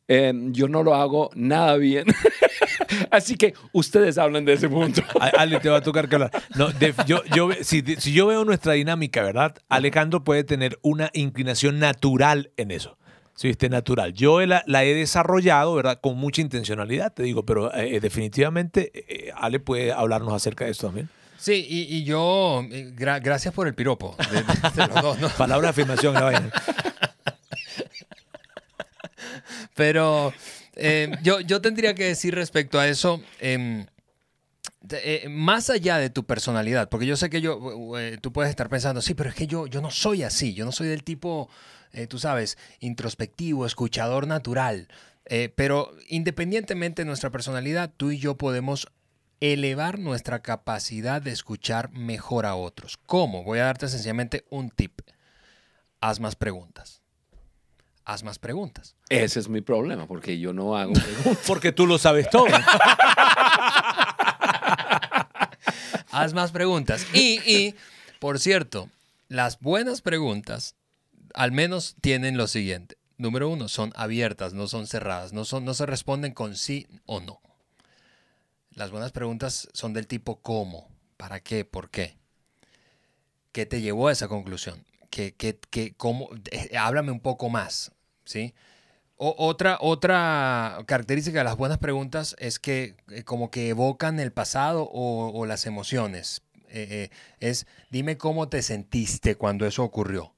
eh, 0.08 0.32
yo 0.52 0.68
no 0.68 0.84
lo 0.84 0.94
hago 0.94 1.30
nada 1.34 1.78
bien. 1.78 2.06
así 3.12 3.36
que 3.38 3.54
ustedes 3.72 4.18
hablan 4.18 4.46
de 4.46 4.54
ese 4.54 4.70
punto. 4.70 5.02
Ale, 5.38 5.60
te 5.60 5.70
va 5.70 5.78
a 5.78 5.82
tocar 5.82 6.08
que 6.08 6.16
hablar. 6.16 6.32
No, 6.56 6.68
yo, 7.08 7.24
yo, 7.36 7.50
si 7.64 7.82
yo 8.14 8.28
veo 8.28 8.46
nuestra 8.46 8.74
dinámica, 8.74 9.24
¿verdad? 9.24 9.56
Alejandro 9.70 10.24
puede 10.24 10.44
tener 10.44 10.78
una 10.84 11.10
inclinación 11.14 11.80
natural 11.80 12.52
en 12.58 12.72
eso. 12.72 12.98
Sí, 13.36 13.48
viste, 13.48 13.68
natural. 13.70 14.14
Yo 14.14 14.46
la, 14.46 14.64
la 14.68 14.84
he 14.84 14.94
desarrollado, 14.94 15.74
¿verdad? 15.76 16.00
Con 16.02 16.18
mucha 16.18 16.42
intencionalidad, 16.42 17.12
te 17.14 17.24
digo, 17.24 17.44
pero 17.46 17.74
eh, 17.74 18.00
definitivamente 18.00 18.92
eh, 18.94 19.32
Ale 19.36 19.60
puede 19.60 19.92
hablarnos 19.92 20.34
acerca 20.34 20.66
de 20.66 20.72
esto 20.72 20.88
también. 20.88 21.10
Sí, 21.38 21.66
y, 21.68 21.82
y 21.98 22.04
yo, 22.04 22.62
eh, 22.72 22.94
gra- 22.96 23.22
gracias 23.22 23.54
por 23.54 23.68
el 23.68 23.74
piropo 23.74 24.16
de, 24.32 24.44
de- 24.44 24.70
de 24.76 24.88
los 24.88 25.02
dos, 25.02 25.20
¿no? 25.20 25.30
Palabra 25.38 25.68
de 25.68 25.70
afirmación, 25.72 26.14
la 26.14 26.22
vaina. 26.22 26.52
Pero 29.76 30.34
eh, 30.76 31.12
yo, 31.24 31.40
yo 31.42 31.62
tendría 31.62 31.94
que 31.96 32.06
decir 32.06 32.36
respecto 32.36 32.80
a 32.80 32.88
eso, 32.88 33.22
em, 33.40 33.86
eh, 34.92 35.26
más 35.30 35.70
allá 35.70 35.98
de 35.98 36.10
tu 36.10 36.24
personalidad, 36.26 36.90
porque 36.90 37.06
yo 37.06 37.18
sé 37.18 37.30
que 37.30 37.42
yo, 37.42 37.98
eh, 37.98 38.18
tú 38.22 38.32
puedes 38.32 38.50
estar 38.50 38.70
pensando, 38.70 39.02
sí, 39.02 39.14
pero 39.14 39.30
es 39.30 39.36
que 39.36 39.48
yo, 39.48 39.68
yo 39.68 39.82
no 39.82 39.90
soy 39.92 40.24
así, 40.24 40.54
yo 40.54 40.66
no 40.66 40.72
soy 40.72 40.88
del 40.88 41.04
tipo, 41.04 41.50
eh, 41.94 42.08
tú 42.08 42.20
sabes, 42.20 42.58
introspectivo, 42.80 43.66
escuchador 43.66 44.28
natural. 44.28 44.88
Eh, 45.26 45.54
pero 45.56 45.92
independientemente 46.10 47.04
de 47.04 47.06
nuestra 47.06 47.30
personalidad, 47.30 47.92
tú 47.96 48.12
y 48.12 48.20
yo 48.20 48.38
podemos 48.38 48.88
elevar 49.40 50.00
nuestra 50.00 50.42
capacidad 50.42 51.22
de 51.22 51.32
escuchar 51.32 51.92
mejor 51.92 52.46
a 52.46 52.56
otros. 52.56 52.98
¿Cómo? 53.06 53.44
Voy 53.44 53.60
a 53.60 53.66
darte 53.66 53.88
sencillamente 53.88 54.46
un 54.50 54.70
tip. 54.70 55.02
Haz 56.02 56.20
más 56.20 56.36
preguntas. 56.36 57.02
Haz 58.06 58.24
más 58.24 58.40
preguntas. 58.40 58.96
Ese 59.08 59.40
es 59.40 59.48
mi 59.48 59.62
problema, 59.62 60.08
porque 60.08 60.40
yo 60.40 60.52
no 60.52 60.76
hago 60.76 60.94
preguntas. 60.94 61.38
Porque 61.48 61.72
tú 61.72 61.88
lo 61.88 61.98
sabes 61.98 62.30
todo. 62.30 62.48
Haz 66.12 66.34
más 66.34 66.52
preguntas. 66.52 67.08
Y, 67.14 67.40
y, 67.50 67.76
por 68.20 68.40
cierto, 68.40 68.90
las 69.30 69.60
buenas 69.62 70.02
preguntas 70.02 70.76
al 71.34 71.52
menos 71.52 71.96
tienen 72.02 72.38
lo 72.38 72.48
siguiente. 72.48 72.98
Número 73.18 73.50
uno, 73.50 73.68
son 73.68 73.94
abiertas, 73.96 74.54
no 74.54 74.68
son 74.68 74.88
cerradas, 74.88 75.34
no, 75.34 75.46
son, 75.46 75.66
no 75.66 75.74
se 75.74 75.86
responden 75.86 76.34
con 76.34 76.56
sí 76.56 76.88
o 77.06 77.20
no. 77.22 77.42
Las 78.72 78.92
buenas 78.92 79.12
preguntas 79.12 79.70
son 79.74 79.94
del 79.94 80.08
tipo 80.08 80.42
¿cómo? 80.42 80.90
¿Para 81.18 81.40
qué? 81.42 81.64
¿Por 81.64 81.90
qué? 81.90 82.18
¿Qué 83.52 83.66
te 83.66 83.82
llevó 83.82 84.08
a 84.08 84.12
esa 84.12 84.28
conclusión? 84.28 84.84
¿Qué, 85.10 85.36
qué, 85.36 85.60
qué, 85.70 85.94
cómo? 85.96 86.30
Eh, 86.52 86.76
háblame 86.76 87.12
un 87.12 87.20
poco 87.20 87.50
más, 87.50 87.92
¿sí? 88.26 88.54
O- 89.18 89.36
otra, 89.38 89.78
otra 89.82 90.80
característica 90.88 91.40
de 91.40 91.46
las 91.46 91.58
buenas 91.58 91.80
preguntas 91.80 92.36
es 92.40 92.60
que 92.60 92.96
eh, 93.12 93.24
como 93.24 93.52
que 93.52 93.70
evocan 93.70 94.20
el 94.20 94.34
pasado 94.34 94.90
o, 94.92 95.46
las 95.46 95.66
emociones. 95.68 96.42
Eh, 96.70 97.10
es, 97.40 97.68
dime 97.92 98.18
cómo 98.18 98.50
te 98.50 98.62
sentiste 98.64 99.36
cuando 99.36 99.68
eso 99.68 99.84
ocurrió. 99.84 100.34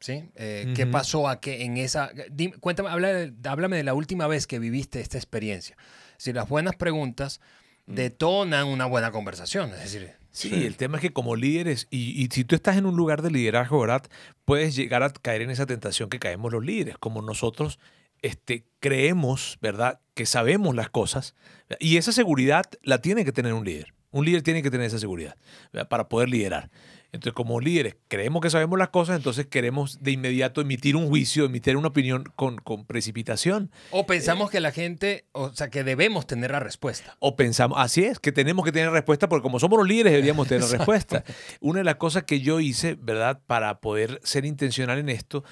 ¿Sí? 0.00 0.24
Eh, 0.34 0.72
¿Qué 0.74 0.86
pasó 0.86 1.28
a 1.28 1.40
que 1.40 1.62
en 1.64 1.76
esa... 1.76 2.10
dime- 2.30 2.56
cuéntame, 2.58 2.88
habla 2.88 3.12
de- 3.12 3.32
háblame 3.48 3.76
de 3.76 3.84
la 3.84 3.94
última 3.94 4.26
vez 4.26 4.46
que 4.46 4.58
viviste 4.58 5.00
esta 5.00 5.18
experiencia. 5.18 5.76
Si 6.16 6.32
las 6.32 6.48
buenas 6.48 6.74
preguntas 6.76 7.40
detonan 7.86 8.66
una 8.66 8.86
buena 8.86 9.10
conversación. 9.10 9.70
Es 9.70 9.80
decir, 9.92 10.12
Sí, 10.32 10.64
el 10.64 10.76
tema 10.76 10.96
es 10.98 11.00
que 11.02 11.12
como 11.12 11.34
líderes, 11.34 11.88
y, 11.90 12.22
y 12.22 12.28
si 12.30 12.44
tú 12.44 12.54
estás 12.54 12.76
en 12.76 12.86
un 12.86 12.94
lugar 12.96 13.20
de 13.20 13.32
liderazgo, 13.32 13.80
¿verdad? 13.80 14.02
Puedes 14.44 14.76
llegar 14.76 15.02
a 15.02 15.10
caer 15.10 15.42
en 15.42 15.50
esa 15.50 15.66
tentación 15.66 16.08
que 16.08 16.20
caemos 16.20 16.52
los 16.52 16.64
líderes, 16.64 16.96
como 16.98 17.20
nosotros 17.20 17.80
este, 18.22 18.64
creemos, 18.78 19.58
¿verdad? 19.60 19.98
Que 20.14 20.26
sabemos 20.26 20.76
las 20.76 20.88
cosas, 20.88 21.34
y 21.80 21.96
esa 21.96 22.12
seguridad 22.12 22.64
la 22.84 23.02
tiene 23.02 23.24
que 23.24 23.32
tener 23.32 23.54
un 23.54 23.64
líder. 23.64 23.92
Un 24.12 24.24
líder 24.24 24.42
tiene 24.42 24.62
que 24.62 24.70
tener 24.70 24.86
esa 24.86 24.98
seguridad 25.00 25.36
¿verdad? 25.72 25.88
para 25.88 26.08
poder 26.08 26.28
liderar. 26.28 26.70
Entonces, 27.12 27.32
como 27.32 27.60
líderes, 27.60 27.96
creemos 28.08 28.40
que 28.40 28.50
sabemos 28.50 28.78
las 28.78 28.90
cosas, 28.90 29.16
entonces 29.16 29.46
queremos 29.46 30.02
de 30.02 30.12
inmediato 30.12 30.60
emitir 30.60 30.96
un 30.96 31.08
juicio, 31.08 31.44
emitir 31.44 31.76
una 31.76 31.88
opinión 31.88 32.24
con, 32.36 32.58
con 32.58 32.84
precipitación. 32.86 33.70
o 33.90 34.06
pensamos 34.06 34.50
que 34.50 34.60
la 34.60 34.72
gente, 34.72 35.26
o 35.32 35.52
sea, 35.52 35.70
que 35.70 35.84
debemos 35.84 36.26
tener 36.26 36.52
la 36.52 36.60
respuesta. 36.60 37.16
O 37.18 37.36
pensamos, 37.36 37.78
así 37.80 38.04
es, 38.04 38.18
que 38.18 38.32
tenemos 38.32 38.64
que 38.64 38.72
tener 38.72 38.90
respuesta, 38.90 39.28
porque 39.28 39.42
como 39.42 39.58
somos 39.58 39.78
los 39.78 39.88
líderes 39.88 40.12
deberíamos 40.12 40.48
tener 40.48 40.68
respuesta. 40.68 41.24
Una 41.60 41.80
de 41.80 41.84
las 41.84 41.96
cosas 41.96 42.24
que 42.24 42.40
yo 42.40 42.60
hice, 42.60 42.96
¿verdad? 43.00 43.40
Para 43.46 43.80
poder 43.80 44.20
ser 44.22 44.44
intencional 44.44 44.98
en 44.98 45.08
esto, 45.08 45.44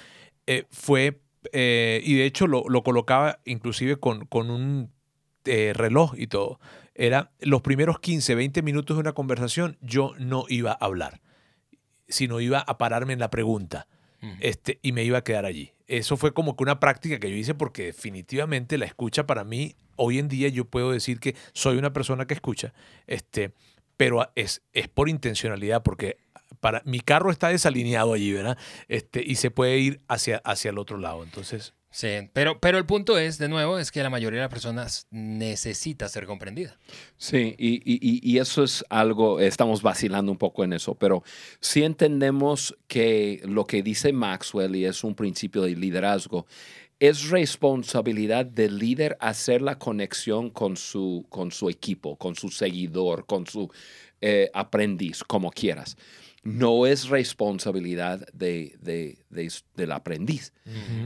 eh, 0.47 0.65
fue, 0.71 1.21
eh, 1.51 2.01
y 2.03 2.15
de 2.15 2.25
hecho 2.25 2.47
lo, 2.47 2.63
lo 2.69 2.83
colocaba 2.83 3.39
inclusive 3.45 3.97
con, 3.97 4.25
con 4.25 4.49
un 4.49 4.91
eh, 5.45 5.73
reloj 5.73 6.13
y 6.17 6.27
todo, 6.27 6.59
era 6.95 7.31
los 7.39 7.61
primeros 7.61 7.99
15, 7.99 8.35
20 8.35 8.61
minutos 8.61 8.97
de 8.97 9.01
una 9.01 9.13
conversación, 9.13 9.77
yo 9.79 10.13
no 10.19 10.45
iba 10.49 10.71
a 10.71 10.85
hablar, 10.85 11.21
sino 12.09 12.39
iba 12.39 12.59
a 12.59 12.77
pararme 12.77 13.13
en 13.13 13.19
la 13.19 13.29
pregunta 13.29 13.87
este, 14.41 14.79
y 14.81 14.91
me 14.91 15.03
iba 15.03 15.19
a 15.19 15.23
quedar 15.23 15.45
allí. 15.45 15.73
Eso 15.87 16.17
fue 16.17 16.33
como 16.33 16.55
que 16.55 16.63
una 16.63 16.79
práctica 16.79 17.19
que 17.19 17.29
yo 17.29 17.35
hice 17.35 17.55
porque 17.55 17.85
definitivamente 17.85 18.77
la 18.77 18.85
escucha 18.85 19.25
para 19.25 19.43
mí, 19.43 19.75
hoy 19.95 20.19
en 20.19 20.27
día 20.27 20.49
yo 20.49 20.65
puedo 20.65 20.91
decir 20.91 21.19
que 21.19 21.35
soy 21.53 21.77
una 21.77 21.93
persona 21.93 22.27
que 22.27 22.33
escucha, 22.33 22.73
este, 23.07 23.53
pero 23.97 24.29
es, 24.35 24.61
es 24.73 24.87
por 24.87 25.09
intencionalidad, 25.09 25.81
porque 25.81 26.17
para, 26.59 26.81
mi 26.85 26.99
carro 26.99 27.31
está 27.31 27.49
desalineado 27.49 28.13
allí, 28.13 28.33
¿verdad? 28.33 28.57
Este, 28.87 29.23
y 29.25 29.35
se 29.35 29.51
puede 29.51 29.79
ir 29.79 30.01
hacia, 30.07 30.37
hacia 30.43 30.69
el 30.69 30.77
otro 30.77 30.97
lado. 30.97 31.23
Entonces, 31.23 31.73
Sí, 31.91 32.29
pero, 32.33 32.59
pero 32.59 32.77
el 32.77 32.85
punto 32.85 33.17
es, 33.17 33.39
de 33.39 33.49
nuevo, 33.49 33.79
es 33.79 33.91
que 33.91 34.03
la 34.03 34.11
mayoría 34.11 34.39
de 34.39 34.43
las 34.45 34.51
personas 34.51 35.07
necesita 35.09 36.07
ser 36.07 36.27
comprendida. 36.27 36.77
Sí, 37.17 37.55
y, 37.57 37.77
y- 37.83 38.19
y 38.21 38.37
eso 38.37 38.63
es 38.63 38.85
algo, 38.89 39.39
estamos 39.39 39.81
vacilando 39.81 40.31
un 40.31 40.37
poco 40.37 40.63
en 40.63 40.73
eso, 40.73 40.93
pero 40.93 41.23
sí 41.59 41.81
entendemos 41.83 42.77
que 42.87 43.41
lo 43.43 43.65
que 43.65 43.81
dice 43.81 44.13
Maxwell, 44.13 44.75
y 44.75 44.85
es 44.85 45.03
un 45.03 45.15
principio 45.15 45.63
de 45.63 45.75
liderazgo, 45.75 46.45
es 46.99 47.29
responsabilidad 47.29 48.45
del 48.45 48.77
líder 48.77 49.17
hacer 49.19 49.61
la 49.61 49.79
conexión 49.79 50.49
con 50.51 50.77
su, 50.77 51.25
con 51.29 51.51
su 51.51 51.69
equipo, 51.69 52.17
con 52.17 52.35
su 52.35 52.49
seguidor, 52.49 53.25
con 53.25 53.47
su 53.47 53.71
eh, 54.21 54.51
aprendiz, 54.53 55.23
como 55.23 55.49
quieras. 55.49 55.97
No 56.43 56.85
es 56.85 57.09
responsabilidad 57.09 58.25
de, 58.33 58.75
de- 58.81 59.17
de- 59.29 59.51
del 59.75 59.91
aprendiz. 59.91 60.53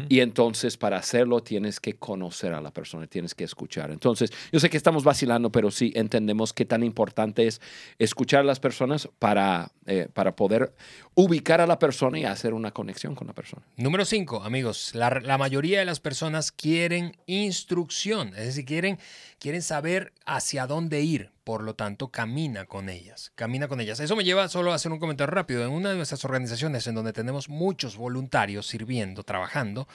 Y 0.09 0.19
entonces 0.19 0.75
para 0.77 0.97
hacerlo 0.97 1.41
tienes 1.41 1.79
que 1.79 1.93
conocer 1.95 2.53
a 2.53 2.59
la 2.61 2.71
persona, 2.71 3.07
tienes 3.07 3.33
que 3.33 3.45
escuchar. 3.45 3.91
Entonces, 3.91 4.29
yo 4.51 4.59
sé 4.59 4.69
que 4.69 4.75
estamos 4.77 5.03
vacilando, 5.05 5.51
pero 5.51 5.71
sí 5.71 5.93
entendemos 5.95 6.51
qué 6.53 6.65
tan 6.65 6.83
importante 6.83 7.47
es 7.47 7.61
escuchar 7.97 8.41
a 8.41 8.43
las 8.43 8.59
personas 8.59 9.07
para, 9.19 9.71
eh, 9.85 10.09
para 10.13 10.35
poder 10.35 10.73
ubicar 11.15 11.61
a 11.61 11.67
la 11.67 11.79
persona 11.79 12.19
y 12.19 12.25
hacer 12.25 12.53
una 12.53 12.71
conexión 12.71 13.15
con 13.15 13.27
la 13.27 13.33
persona. 13.33 13.63
Número 13.77 14.03
cinco, 14.05 14.43
amigos, 14.43 14.93
la, 14.93 15.09
la 15.23 15.37
mayoría 15.37 15.79
de 15.79 15.85
las 15.85 15.99
personas 16.01 16.51
quieren 16.51 17.15
instrucción, 17.25 18.29
es 18.29 18.45
decir, 18.47 18.65
quieren, 18.65 18.99
quieren 19.39 19.61
saber 19.61 20.11
hacia 20.25 20.67
dónde 20.67 21.01
ir, 21.01 21.31
por 21.43 21.63
lo 21.63 21.75
tanto, 21.75 22.09
camina 22.09 22.65
con 22.65 22.89
ellas, 22.89 23.31
camina 23.35 23.67
con 23.67 23.81
ellas. 23.81 23.99
Eso 23.99 24.15
me 24.15 24.23
lleva 24.23 24.47
solo 24.47 24.71
a 24.71 24.75
hacer 24.75 24.91
un 24.91 24.99
comentario 24.99 25.31
rápido. 25.33 25.63
En 25.65 25.71
una 25.71 25.89
de 25.89 25.95
nuestras 25.95 26.23
organizaciones 26.25 26.87
en 26.87 26.95
donde 26.95 27.13
tenemos 27.13 27.49
muchos 27.49 27.97
voluntarios 27.97 28.67
sirviendo, 28.67 29.23
trabajando, 29.23 29.87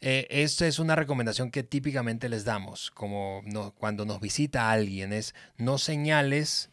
eh, 0.00 0.26
esta 0.30 0.66
es 0.66 0.78
una 0.78 0.94
recomendación 0.94 1.50
que 1.50 1.62
típicamente 1.64 2.28
les 2.28 2.44
damos, 2.44 2.90
como 2.92 3.42
no- 3.44 3.72
cuando 3.72 4.04
nos 4.04 4.20
visita 4.20 4.70
alguien, 4.70 5.12
es 5.12 5.34
no 5.56 5.78
señales 5.78 6.70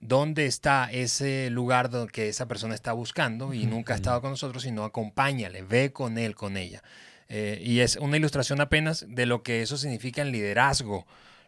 dónde 0.00 0.46
está 0.46 0.88
ese 0.92 1.50
lugar 1.50 1.90
que 2.12 2.28
esa 2.28 2.46
persona 2.46 2.74
está 2.74 2.92
buscando 2.92 3.52
y 3.52 3.66
nunca 3.66 3.94
ha 3.94 3.96
estado 3.96 4.20
con 4.20 4.30
nosotros, 4.30 4.62
sino 4.62 4.84
acompáñale, 4.84 5.62
ve 5.62 5.90
con 5.92 6.18
él, 6.18 6.36
con 6.36 6.56
ella. 6.56 6.82
Eh, 7.28 7.60
y 7.64 7.80
es 7.80 7.96
una 7.96 8.16
ilustración 8.16 8.60
apenas 8.60 9.04
de 9.08 9.26
lo 9.26 9.42
que 9.42 9.60
eso 9.60 9.76
significa 9.76 10.22
en 10.22 10.30
liderazgo. 10.30 11.04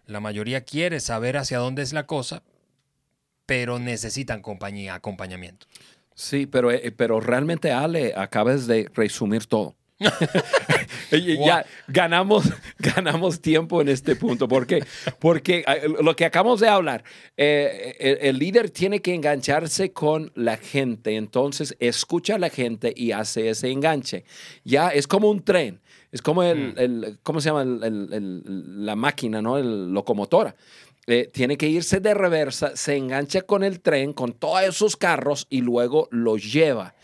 La 0.06 0.20
mayoría 0.20 0.62
quiere 0.62 1.00
saber 1.00 1.36
hacia 1.36 1.58
dónde 1.58 1.82
es 1.82 1.92
la 1.92 2.06
cosa, 2.06 2.42
pero 3.46 3.78
necesitan 3.78 4.42
compañía, 4.42 4.94
acompañamiento. 4.94 5.66
Sí, 6.14 6.46
pero, 6.46 6.70
eh, 6.70 6.92
pero 6.96 7.20
realmente, 7.20 7.72
Ale, 7.72 8.14
acabas 8.16 8.66
de 8.66 8.90
resumir 8.94 9.46
todo. 9.46 9.74
Ya 11.46 11.64
ganamos, 11.88 12.44
ganamos 12.78 13.40
tiempo 13.40 13.80
en 13.80 13.88
este 13.88 14.16
punto. 14.16 14.48
¿Por 14.48 14.66
qué? 14.66 14.84
Porque 15.18 15.64
eh, 15.66 15.88
lo 16.02 16.14
que 16.14 16.24
acabamos 16.24 16.60
de 16.60 16.68
hablar, 16.68 17.04
eh, 17.36 17.96
el, 17.98 18.18
el 18.20 18.38
líder 18.38 18.70
tiene 18.70 19.00
que 19.00 19.14
engancharse 19.14 19.92
con 19.92 20.30
la 20.34 20.56
gente. 20.56 21.16
Entonces, 21.16 21.76
escucha 21.80 22.36
a 22.36 22.38
la 22.38 22.50
gente 22.50 22.92
y 22.96 23.12
hace 23.12 23.48
ese 23.50 23.70
enganche. 23.70 24.24
Ya 24.64 24.88
es 24.90 25.06
como 25.06 25.30
un 25.30 25.42
tren. 25.42 25.80
Es 26.12 26.22
como 26.22 26.42
el, 26.42 26.74
el- 26.76 27.18
¿cómo 27.22 27.40
se 27.40 27.48
llama? 27.50 27.62
El- 27.62 27.82
el- 27.84 28.12
el- 28.12 28.84
la 28.86 28.96
máquina, 28.96 29.40
¿no? 29.40 29.58
El 29.58 29.92
locomotora. 29.92 30.54
Eh, 31.06 31.30
tiene 31.32 31.56
que 31.56 31.68
irse 31.68 31.98
de 32.00 32.14
reversa, 32.14 32.76
se 32.76 32.96
engancha 32.96 33.42
con 33.42 33.64
el 33.64 33.80
tren, 33.80 34.12
con 34.12 34.32
todos 34.32 34.62
esos 34.62 34.96
carros 34.96 35.46
y 35.50 35.60
luego 35.62 36.08
los 36.10 36.52
lleva. 36.52 36.94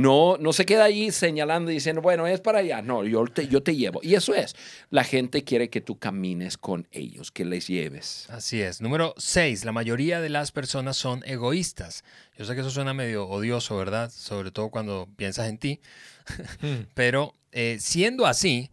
No, 0.00 0.38
no 0.38 0.52
se 0.52 0.64
queda 0.64 0.84
allí 0.84 1.10
señalando 1.10 1.70
y 1.70 1.74
diciendo, 1.74 2.00
bueno, 2.00 2.26
es 2.26 2.40
para 2.40 2.60
allá. 2.60 2.80
No, 2.80 3.04
yo 3.04 3.24
te, 3.26 3.48
yo 3.48 3.62
te 3.62 3.76
llevo. 3.76 4.00
Y 4.02 4.14
eso 4.14 4.34
es. 4.34 4.56
La 4.88 5.04
gente 5.04 5.44
quiere 5.44 5.68
que 5.68 5.82
tú 5.82 5.98
camines 5.98 6.56
con 6.56 6.88
ellos, 6.90 7.30
que 7.30 7.44
les 7.44 7.66
lleves. 7.66 8.28
Así 8.30 8.62
es. 8.62 8.80
Número 8.80 9.14
6. 9.18 9.64
La 9.66 9.72
mayoría 9.72 10.20
de 10.20 10.30
las 10.30 10.52
personas 10.52 10.96
son 10.96 11.22
egoístas. 11.26 12.02
Yo 12.38 12.46
sé 12.46 12.54
que 12.54 12.62
eso 12.62 12.70
suena 12.70 12.94
medio 12.94 13.28
odioso, 13.28 13.76
¿verdad? 13.76 14.10
Sobre 14.10 14.50
todo 14.50 14.70
cuando 14.70 15.06
piensas 15.16 15.48
en 15.48 15.58
ti. 15.58 15.80
Pero 16.94 17.34
eh, 17.52 17.76
siendo 17.78 18.26
así, 18.26 18.70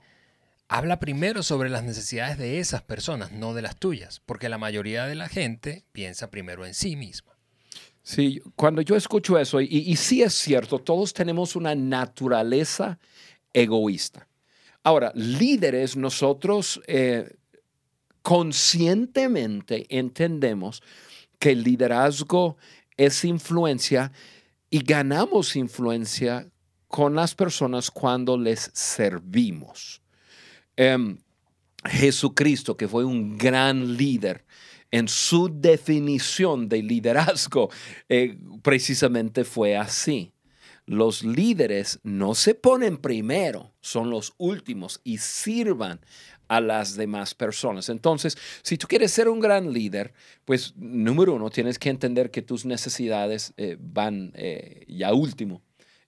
habla 0.69 0.99
primero 0.99 1.43
sobre 1.43 1.69
las 1.69 1.83
necesidades 1.83 2.37
de 2.37 2.59
esas 2.59 2.83
personas, 2.83 3.33
no 3.33 3.53
de 3.53 3.63
las 3.63 3.75
tuyas. 3.75 4.21
Porque 4.25 4.47
la 4.47 4.57
mayoría 4.57 5.05
de 5.05 5.15
la 5.15 5.27
gente 5.27 5.83
piensa 5.91 6.29
primero 6.29 6.65
en 6.65 6.73
sí 6.73 6.95
misma. 6.95 7.36
Sí, 8.07 8.41
cuando 8.55 8.81
yo 8.81 8.95
escucho 8.95 9.37
eso, 9.37 9.59
y, 9.59 9.93
sí 9.97 10.23
es 10.23 10.33
cierto, 10.33 10.79
todos 10.79 11.13
tenemos 11.13 11.57
una 11.57 11.75
naturaleza 11.75 12.99
egoísta. 13.51 14.29
Ahora, 14.81 15.11
líderes, 15.13 15.97
nosotros 15.97 16.81
eh, 16.87 17.35
conscientemente 18.21 19.85
entendemos 19.89 20.81
que 21.37 21.51
el 21.51 21.63
liderazgo 21.63 22.55
es 22.95 23.25
influencia 23.25 24.13
y 24.69 24.79
ganamos 24.83 25.57
influencia 25.57 26.49
con 26.87 27.13
las 27.13 27.35
personas 27.35 27.91
cuando 27.91 28.37
les 28.37 28.71
servimos. 28.73 30.01
Em, 30.77 31.17
Jesucristo, 31.83 32.77
que 32.77 32.87
fue 32.87 33.03
un 33.03 33.37
gran 33.37 33.97
líder, 33.97 34.45
en 34.91 35.07
su 35.07 35.49
definición 35.53 36.69
de 36.69 36.83
liderazgo, 36.83 37.69
eh, 38.09 38.37
precisamente 38.61 39.43
fue 39.43 39.75
así. 39.75 40.33
Los 40.85 41.23
líderes 41.23 41.99
no 42.03 42.33
se 42.33 42.55
ponen 42.55 42.97
primero, 42.97 43.73
son 43.81 44.09
los 44.09 44.33
últimos 44.37 45.01
y 45.03 45.17
sirvan 45.17 45.99
a 46.47 46.61
las 46.61 46.95
demás 46.95 47.35
personas. 47.35 47.89
Entonces, 47.89 48.37
si 48.61 48.77
tú 48.77 48.87
quieres 48.87 49.11
ser 49.11 49.27
un 49.27 49.41
gran 49.41 49.73
líder, 49.73 50.13
pues 50.45 50.73
número 50.77 51.33
uno, 51.33 51.49
tienes 51.49 51.77
que 51.77 51.89
entender 51.89 52.31
que 52.31 52.41
tus 52.41 52.65
necesidades 52.65 53.53
eh, 53.57 53.77
van 53.79 54.31
eh, 54.35 54.85
ya 54.87 55.13
último 55.13 55.61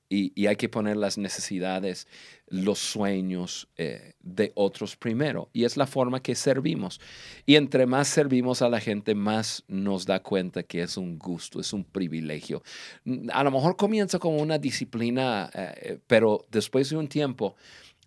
y, 0.09 0.47
hay 0.47 0.55
que 0.55 0.69
poner 0.69 0.97
las 0.97 1.19
necesidades, 1.19 2.07
los 2.47 2.79
sueños 2.79 3.69
eh, 3.77 4.13
de 4.21 4.51
otros 4.55 4.95
primero. 4.95 5.49
Y 5.53 5.65
es 5.65 5.77
la 5.77 5.85
forma 5.85 6.21
que 6.21 6.33
servimos. 6.33 6.99
Y 7.45 7.55
entre 7.55 7.85
más 7.85 8.07
servimos 8.07 8.63
a 8.63 8.69
la 8.69 8.79
gente, 8.79 9.13
más 9.13 9.63
nos 9.67 10.07
da 10.07 10.21
cuenta 10.21 10.63
que 10.63 10.81
es 10.81 10.97
un 10.97 11.19
gusto, 11.19 11.59
es 11.59 11.73
un 11.73 11.83
privilegio. 11.83 12.63
Mm, 13.03 13.29
A 13.31 13.43
lo 13.43 13.51
mejor 13.51 13.77
comienza 13.77 14.17
como 14.17 14.37
una 14.37 14.57
disciplina, 14.57 15.51
eh, 15.53 15.99
pero 16.07 16.47
después 16.49 16.89
de 16.89 16.97
un 16.97 17.07
tiempo 17.07 17.55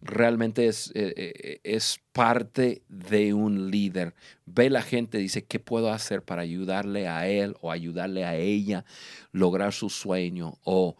realmente 0.01 0.67
es, 0.67 0.91
eh, 0.97 1.61
es 1.62 2.01
parte 2.12 2.83
de 2.88 3.33
un 3.33 3.71
líder. 3.71 4.15
Ve 4.45 4.69
la 4.69 4.83
gente, 4.83 5.19
dice, 5.19 5.45
¿qué 5.45 5.61
puedo 5.61 5.93
hacer 5.93 6.23
para 6.23 6.43
ayudarle 6.43 7.07
a 7.07 7.29
él 7.29 7.55
o 7.61 7.71
ayudarle 7.71 8.25
a 8.25 8.35
ella 8.35 8.85
lograr 9.31 9.73
su 9.73 9.88
sueño 9.88 10.59
o, 10.65 10.97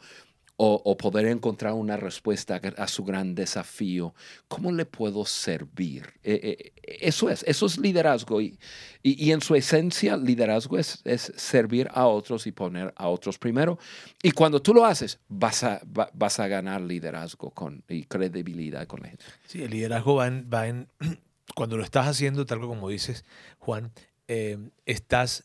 o, 0.64 0.96
poder 0.96 1.27
encontrar 1.27 1.72
una 1.72 1.96
respuesta 1.96 2.61
a, 2.77 2.87
su 2.87 3.03
gran 3.05 3.35
desafío? 3.35 4.14
¿Cómo 4.46 4.70
le 4.70 4.87
puedo 4.87 5.25
servir? 5.25 6.05
Eh, 6.22 6.72
eh, 6.85 6.98
eso 7.01 7.29
es, 7.31 7.42
eso 7.48 7.66
es 7.66 7.79
liderazgo 7.79 8.40
y, 8.40 8.59
y, 9.03 9.33
en 9.33 9.40
su 9.40 9.57
esencia 9.57 10.16
liderazgo 10.16 10.79
es, 10.79 11.01
es 11.05 11.33
servir 11.37 11.88
a 11.92 12.07
otros 12.07 12.46
y 12.46 12.53
poner 12.53 12.94
a 12.96 13.09
otros 13.09 13.38
primero. 13.38 13.79
Y 14.22 14.31
cuando 14.31 14.62
tú 14.62 14.72
lo 14.72 14.87
haces, 14.87 15.18
vas 15.29 15.64
a, 15.64 15.81
va- 15.87 16.11
vas 16.12 16.38
a 16.38 16.46
ganar 16.46 16.81
liderazgo 16.81 17.51
con, 17.51 17.83
y 17.88 18.05
credibilidad 18.05 18.87
con 18.87 19.01
la 19.01 19.09
gente. 19.09 19.25
Sí, 19.48 19.62
el 19.62 19.70
liderazgo 19.70 20.14
va 20.14 20.29
en, 20.29 20.48
va 20.53 20.68
en- 20.68 20.87
cuando 21.57 21.77
lo 21.77 21.83
estás 21.83 22.07
haciendo, 22.07 22.46
tal 22.46 22.61
como 22.61 22.88
dices, 22.88 23.25
Juan, 23.59 23.90
eh, 24.29 24.59
estás, 24.87 25.44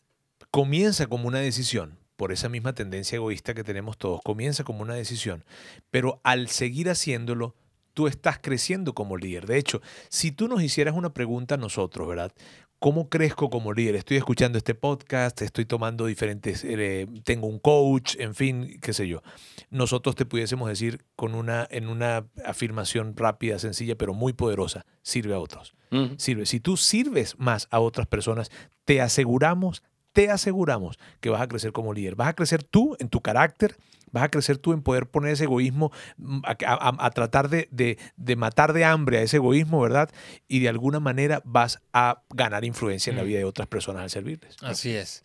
comienza 0.52 1.08
como 1.08 1.26
una 1.26 1.40
decisión, 1.40 1.97
por 2.18 2.32
esa 2.32 2.48
misma 2.48 2.74
tendencia 2.74 3.14
egoísta 3.14 3.54
que 3.54 3.62
tenemos 3.62 3.96
todos, 3.96 4.20
comienza 4.24 4.64
como 4.64 4.82
una 4.82 4.94
decisión, 4.94 5.44
pero 5.92 6.20
al 6.24 6.48
seguir 6.48 6.90
haciéndolo, 6.90 7.54
tú 7.94 8.08
estás 8.08 8.40
creciendo 8.40 8.92
como 8.92 9.16
líder. 9.16 9.46
De 9.46 9.56
hecho, 9.56 9.80
si 10.08 10.32
tú 10.32 10.48
nos 10.48 10.60
hicieras 10.60 10.96
una 10.96 11.14
pregunta 11.14 11.54
a 11.54 11.58
nosotros, 11.58 12.08
¿verdad? 12.08 12.32
¿Cómo 12.80 13.08
crezco 13.08 13.50
como 13.50 13.72
líder? 13.72 13.94
Estoy 13.94 14.16
escuchando 14.16 14.58
este 14.58 14.74
podcast, 14.74 15.42
estoy 15.42 15.64
tomando 15.64 16.06
diferentes, 16.06 16.64
eh, 16.64 17.06
tengo 17.22 17.46
un 17.46 17.60
coach, 17.60 18.16
en 18.18 18.34
fin, 18.34 18.80
qué 18.82 18.92
sé 18.92 19.06
yo. 19.06 19.22
Nosotros 19.70 20.16
te 20.16 20.26
pudiésemos 20.26 20.68
decir 20.68 21.04
con 21.14 21.36
una, 21.36 21.68
en 21.70 21.86
una 21.86 22.26
afirmación 22.44 23.16
rápida, 23.16 23.60
sencilla, 23.60 23.94
pero 23.94 24.12
muy 24.12 24.32
poderosa, 24.32 24.84
sirve 25.02 25.34
a 25.34 25.38
otros. 25.38 25.72
Ujú. 25.92 26.14
Sirve. 26.18 26.46
Si 26.46 26.58
tú 26.58 26.76
sirves 26.76 27.38
más 27.38 27.68
a 27.70 27.78
otras 27.78 28.08
personas, 28.08 28.50
te 28.84 29.00
aseguramos, 29.00 29.84
te 30.18 30.30
aseguramos 30.32 30.98
que 31.20 31.30
vas 31.30 31.40
a 31.40 31.46
crecer 31.46 31.70
como 31.70 31.94
líder. 31.94 32.16
Vas 32.16 32.26
a 32.26 32.32
crecer 32.32 32.64
tú 32.64 32.96
en 32.98 33.08
tu 33.08 33.20
carácter, 33.20 33.76
vas 34.10 34.24
a 34.24 34.28
crecer 34.30 34.58
tú 34.58 34.72
en 34.72 34.82
poder 34.82 35.06
poner 35.06 35.30
ese 35.30 35.44
egoísmo, 35.44 35.92
mm, 36.16 36.40
a, 36.44 36.56
a- 36.66 37.06
a 37.06 37.10
tratar 37.10 37.48
de, 37.48 37.68
de- 37.70 37.98
de 38.16 38.34
matar 38.34 38.72
de 38.72 38.84
hambre 38.84 39.18
a 39.18 39.22
ese 39.22 39.36
egoísmo, 39.36 39.80
¿verdad? 39.80 40.10
Y 40.48 40.58
de 40.58 40.68
alguna 40.70 40.98
manera 40.98 41.40
vas 41.44 41.78
a 41.92 42.22
ganar 42.30 42.64
influencia 42.64 43.12
en 43.12 43.16
la 43.16 43.22
Mm. 43.22 43.26
vida 43.26 43.38
de 43.38 43.44
otras 43.44 43.68
personas 43.68 44.02
al 44.02 44.10
servirles. 44.10 44.56
Así 44.60 44.90
es. 44.92 45.22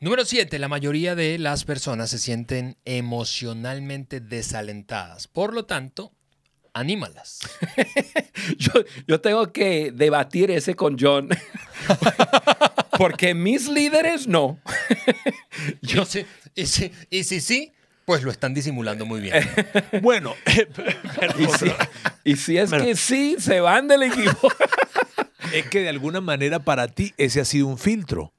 Número 0.00 0.24
7. 0.24 0.58
La 0.58 0.68
mayoría 0.68 1.14
de 1.14 1.38
las 1.38 1.64
personas 1.64 2.08
se 2.08 2.18
sienten 2.18 2.78
emocionalmente 2.86 4.20
desalentadas. 4.20 5.28
Por 5.28 5.52
lo 5.52 5.66
tanto, 5.66 6.10
anímalas. 6.72 7.40
Yo, 8.58 8.72
yo 9.06 9.20
tengo 9.20 9.52
que 9.52 9.92
debatir 9.92 10.50
ese 10.50 10.74
con 10.74 10.96
John. 10.98 11.28
Porque 12.98 13.34
mis 13.34 13.68
líderes 13.68 14.26
no. 14.26 14.58
Yo 15.82 16.04
sé. 16.04 16.26
Y 16.54 16.66
si, 16.66 16.92
y 17.10 17.24
si 17.24 17.40
sí, 17.40 17.72
pues 18.04 18.22
lo 18.22 18.30
están 18.30 18.54
disimulando 18.54 19.06
muy 19.06 19.20
bien. 19.20 19.34
Bueno, 20.02 20.34
Y 21.38 21.46
si, 21.46 21.72
y 22.24 22.36
si 22.36 22.58
es 22.58 22.70
que 22.70 22.96
sí, 22.96 23.36
se 23.38 23.60
van 23.60 23.88
del 23.88 24.02
equipo. 24.04 24.52
es 25.52 25.66
que 25.66 25.80
de 25.80 25.88
alguna 25.88 26.20
manera 26.20 26.58
para 26.60 26.88
ti 26.88 27.14
ese 27.16 27.40
ha 27.40 27.44
sido 27.44 27.66
un 27.66 27.78
filtro. 27.78 28.32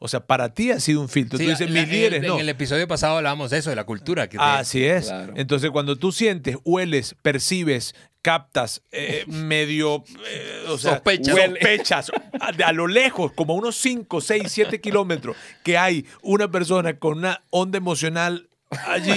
O 0.00 0.06
sea, 0.06 0.20
para 0.20 0.54
ti 0.54 0.70
ha 0.70 0.78
sido 0.78 1.00
un 1.00 1.08
filtro. 1.08 1.38
Sí, 1.38 1.44
tú 1.44 1.50
dices, 1.50 1.68
la- 1.70 1.80
mis 1.80 1.88
líderes 1.90 2.20
en, 2.22 2.28
no. 2.28 2.34
En 2.34 2.40
el 2.40 2.48
episodio 2.50 2.86
pasado 2.86 3.16
hablábamos 3.16 3.50
de 3.50 3.58
eso, 3.58 3.70
de 3.70 3.76
la 3.76 3.84
cultura. 3.84 4.28
Que 4.28 4.38
te- 4.38 4.42
Así 4.44 4.84
es. 4.84 5.06
Claro. 5.06 5.32
Entonces, 5.36 5.70
cuando 5.72 5.96
tú 5.96 6.12
sientes, 6.12 6.56
hueles, 6.64 7.16
percibes, 7.20 7.94
captas, 8.28 8.82
eh, 8.92 9.24
medio, 9.26 10.04
eh, 10.26 10.64
o 10.68 10.76
sea, 10.76 10.96
Sospechas. 10.96 11.34
sospechas 11.34 12.12
a, 12.38 12.66
a 12.66 12.72
lo 12.74 12.86
lejos, 12.86 13.32
como 13.32 13.54
unos 13.54 13.76
5, 13.76 14.20
6, 14.20 14.42
7 14.46 14.82
kilómetros, 14.82 15.34
que 15.64 15.78
hay 15.78 16.04
una 16.20 16.50
persona 16.50 16.98
con 16.98 17.16
una 17.16 17.42
onda 17.48 17.78
emocional 17.78 18.50
allí, 18.86 19.14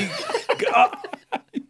que, 0.57 0.65
ah, 0.73 0.89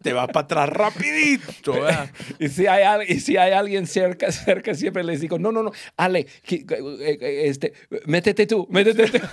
te 0.04 0.14
vas 0.14 0.28
para 0.28 0.44
atrás 0.46 0.70
rapidito. 0.70 1.74
¿verdad? 1.74 2.12
Y 2.38 2.50
si 2.50 2.68
hay, 2.68 3.08
y 3.08 3.20
si 3.20 3.38
hay 3.38 3.54
alguien 3.54 3.88
cerca, 3.88 4.32
cerca, 4.32 4.76
siempre 4.76 5.04
les 5.04 5.20
digo, 5.20 5.40
no, 5.40 5.52
no, 5.52 5.64
no, 5.64 5.72
Ale, 5.98 6.28
eh, 6.48 7.42
este, 7.46 7.74
métete 8.06 8.46
tú, 8.46 8.68
métete 8.70 9.18
tú. 9.18 9.20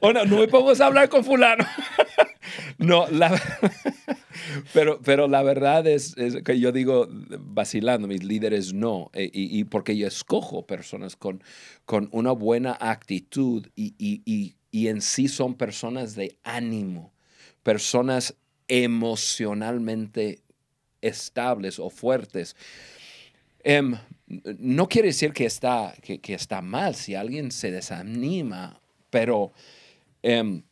O 0.00 0.12
no, 0.12 0.24
no 0.24 0.38
me 0.38 0.48
a 0.80 0.86
hablar 0.86 1.08
con 1.08 1.24
fulano. 1.24 1.64
no, 2.78 3.06
la, 3.08 3.40
pero, 4.72 5.00
pero 5.02 5.28
la 5.28 5.42
verdad 5.42 5.86
es, 5.86 6.16
es 6.16 6.42
que 6.42 6.58
yo 6.58 6.72
digo, 6.72 7.08
vacilando, 7.10 8.08
mis 8.08 8.24
líderes 8.24 8.72
no, 8.72 9.10
eh, 9.12 9.30
y, 9.32 9.58
y 9.58 9.64
porque 9.64 9.96
yo 9.96 10.06
escojo 10.06 10.66
personas 10.66 11.16
con, 11.16 11.42
con 11.84 12.08
una 12.12 12.32
buena 12.32 12.76
actitud 12.80 13.66
y, 13.76 13.94
y, 13.98 14.54
y, 14.70 14.88
en 14.88 15.02
sí 15.02 15.28
son 15.28 15.54
personas 15.54 16.14
de 16.14 16.36
ánimo, 16.44 17.12
personas 17.62 18.34
emocionalmente 18.68 20.40
estables 21.00 21.78
o 21.78 21.90
fuertes. 21.90 22.56
Em, 23.64 23.96
no 24.58 24.88
quiere 24.88 25.08
decir 25.08 25.32
que 25.32 25.44
está, 25.44 25.94
que, 26.02 26.20
que 26.20 26.34
está 26.34 26.62
mal 26.62 26.94
si 26.94 27.14
alguien 27.14 27.52
se 27.52 27.70
desanima, 27.70 28.80
pero 29.10 29.52
em, 30.22 30.62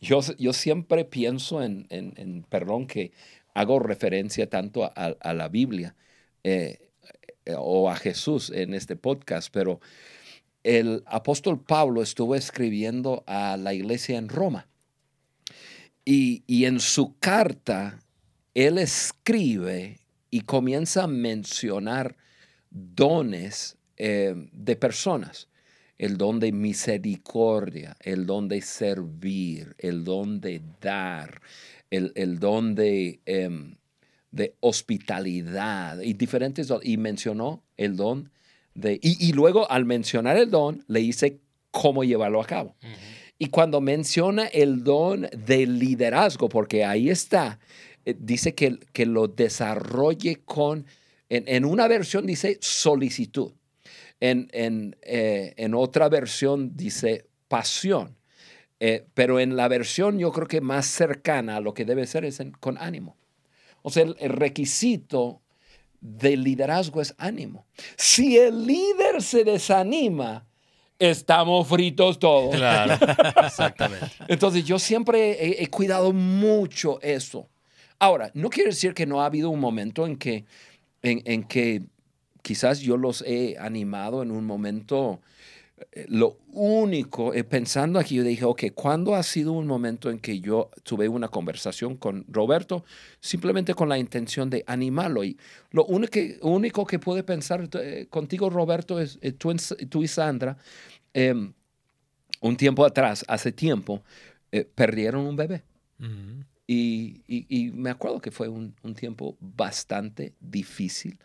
yo, 0.00 0.20
yo, 0.38 0.52
siempre 0.52 1.04
pienso 1.04 1.62
en, 1.62 1.86
en- 1.90 2.44
perdón 2.48 2.86
que 2.86 3.12
hago 3.54 3.78
referencia 3.78 4.48
tanto 4.48 4.84
a, 4.84 4.88
a 4.88 5.34
la 5.34 5.48
Biblia 5.48 5.96
eh, 6.44 6.90
eh, 7.44 7.54
o 7.56 7.90
a 7.90 7.96
Jesús 7.96 8.50
en 8.50 8.74
este 8.74 8.96
podcast, 8.96 9.48
pero 9.52 9.80
el 10.62 11.02
apóstol 11.06 11.62
Pablo 11.62 12.02
estuvo 12.02 12.34
escribiendo 12.34 13.24
a 13.26 13.56
la 13.56 13.72
iglesia 13.72 14.18
en 14.18 14.28
Roma. 14.28 14.68
Y, 16.04 16.44
y 16.46 16.66
en 16.66 16.80
su 16.80 17.18
carta, 17.18 18.00
él 18.54 18.78
escribe 18.78 19.98
y 20.30 20.42
comienza 20.42 21.04
a 21.04 21.08
mencionar 21.08 22.16
dones 22.70 23.76
eh, 23.96 24.34
de 24.52 24.76
personas. 24.76 25.48
El 25.98 26.16
don 26.18 26.40
de 26.40 26.52
misericordia, 26.52 27.96
el 28.00 28.26
don 28.26 28.48
de 28.48 28.60
servir, 28.62 29.74
el 29.78 30.04
don 30.04 30.40
de 30.40 30.60
dar, 30.80 31.40
el, 31.90 32.12
el 32.14 32.38
don 32.38 32.74
de, 32.74 33.20
em, 33.24 33.76
de 34.30 34.54
hospitalidad 34.60 36.00
y 36.00 36.12
diferentes 36.12 36.68
don- 36.68 36.80
Y 36.82 36.96
mencionó 36.96 37.62
el 37.76 37.96
don 37.96 38.30
de... 38.74 38.98
Y, 39.02 39.28
y 39.28 39.32
luego 39.32 39.70
al 39.70 39.84
mencionar 39.86 40.36
el 40.36 40.50
don, 40.50 40.84
le 40.88 41.00
dice 41.00 41.40
cómo 41.70 42.04
llevarlo 42.04 42.40
a 42.42 42.46
cabo. 42.46 42.76
Y 43.38 43.46
cuando 43.48 43.80
menciona 43.80 44.46
el 44.46 44.82
don 44.84 45.28
de 45.46 45.66
liderazgo, 45.66 46.48
porque 46.48 46.84
ahí 46.84 47.10
está, 47.10 47.58
eh, 48.04 48.14
dice 48.18 48.54
que, 48.54 48.78
que 48.92 49.04
lo 49.06 49.28
desarrolle 49.28 50.36
con, 50.44 50.86
en, 51.28 51.44
en 51.46 51.64
una 51.64 51.86
versión 51.88 52.26
dice 52.26 52.58
solicitud, 52.60 53.52
en, 54.20 54.48
en, 54.52 54.96
eh, 55.02 55.54
en 55.56 55.74
otra 55.74 56.08
versión 56.08 56.76
dice 56.76 57.26
pasión, 57.48 58.16
Eh, 58.78 59.06
pero 59.14 59.40
en 59.40 59.56
la 59.56 59.68
versión 59.68 60.18
yo 60.18 60.30
creo 60.32 60.46
que 60.46 60.60
más 60.60 60.84
cercana 60.86 61.56
a 61.56 61.60
lo 61.60 61.72
que 61.72 61.86
debe 61.86 62.06
ser 62.06 62.26
es 62.26 62.40
en- 62.40 62.50
con 62.52 62.76
ánimo. 62.76 63.16
O 63.80 63.88
sea, 63.90 64.02
el, 64.02 64.16
el 64.20 64.30
requisito 64.30 65.40
del 66.00 66.42
liderazgo 66.44 67.00
es 67.00 67.14
ánimo. 67.16 67.64
Si 67.96 68.36
el 68.36 68.66
líder 68.66 69.22
se 69.22 69.44
desanima, 69.44 70.44
estamos 70.98 71.66
fritos 71.66 72.18
todos. 72.18 72.54
Claro, 72.54 72.98
exactamente. 73.46 74.06
Entonces 74.28 74.62
yo 74.66 74.78
siempre 74.78 75.32
he, 75.42 75.62
he 75.62 75.68
cuidado 75.68 76.12
mucho 76.12 77.00
eso. 77.00 77.48
Ahora, 77.98 78.30
no 78.34 78.50
quiere 78.50 78.70
decir 78.70 78.92
que 78.92 79.06
no 79.06 79.22
ha 79.22 79.26
habido 79.26 79.48
un 79.48 79.60
momento 79.60 80.06
en 80.06 80.16
que, 80.16 80.44
en, 81.02 81.22
en 81.24 81.44
que 81.44 81.82
quizás 82.46 82.78
yo 82.78 82.96
los 82.96 83.22
he 83.26 83.56
animado 83.58 84.22
en 84.22 84.30
un 84.30 84.44
momento. 84.44 85.20
eh, 85.92 86.06
Lo 86.08 86.38
único, 86.52 87.34
eh, 87.34 87.42
pensando 87.42 87.98
aquí, 87.98 88.14
yo 88.14 88.22
dije, 88.22 88.44
ok, 88.44 88.66
¿cuándo 88.72 89.16
ha 89.16 89.22
sido 89.24 89.50
un 89.52 89.66
momento 89.66 90.10
en 90.10 90.20
que 90.20 90.38
yo 90.40 90.70
tuve 90.84 91.08
una 91.08 91.26
conversación 91.28 91.96
con 91.96 92.24
Roberto 92.28 92.84
simplemente 93.20 93.74
con 93.74 93.88
la 93.88 93.98
intención 93.98 94.48
de 94.48 94.62
animarlo? 94.68 95.24
Y 95.24 95.36
lo 95.72 95.84
único, 95.86 96.20
único 96.42 96.86
que 96.86 97.00
pude 97.00 97.24
pensar 97.24 97.68
eh, 97.80 98.06
contigo, 98.08 98.48
Roberto, 98.48 99.00
es 99.00 99.18
eh, 99.22 99.32
tú, 99.32 99.52
tú 99.90 100.02
y 100.04 100.08
Sandra, 100.08 100.56
em, 101.12 101.52
un 102.40 102.56
tiempo 102.56 102.84
atrás, 102.84 103.24
hace 103.26 103.50
tiempo, 103.50 104.02
eh, 104.52 104.64
perdieron 104.72 105.26
un 105.26 105.34
bebé. 105.34 105.64
Ujú. 105.98 106.44
Y, 106.68 107.22
y- 107.26 107.46
y 107.48 107.70
me 107.72 107.90
acuerdo 107.90 108.20
que 108.20 108.30
fue 108.30 108.48
un, 108.48 108.74
un 108.82 108.94
tiempo 108.94 109.36
bastante 109.40 110.34
difícil 110.40 111.18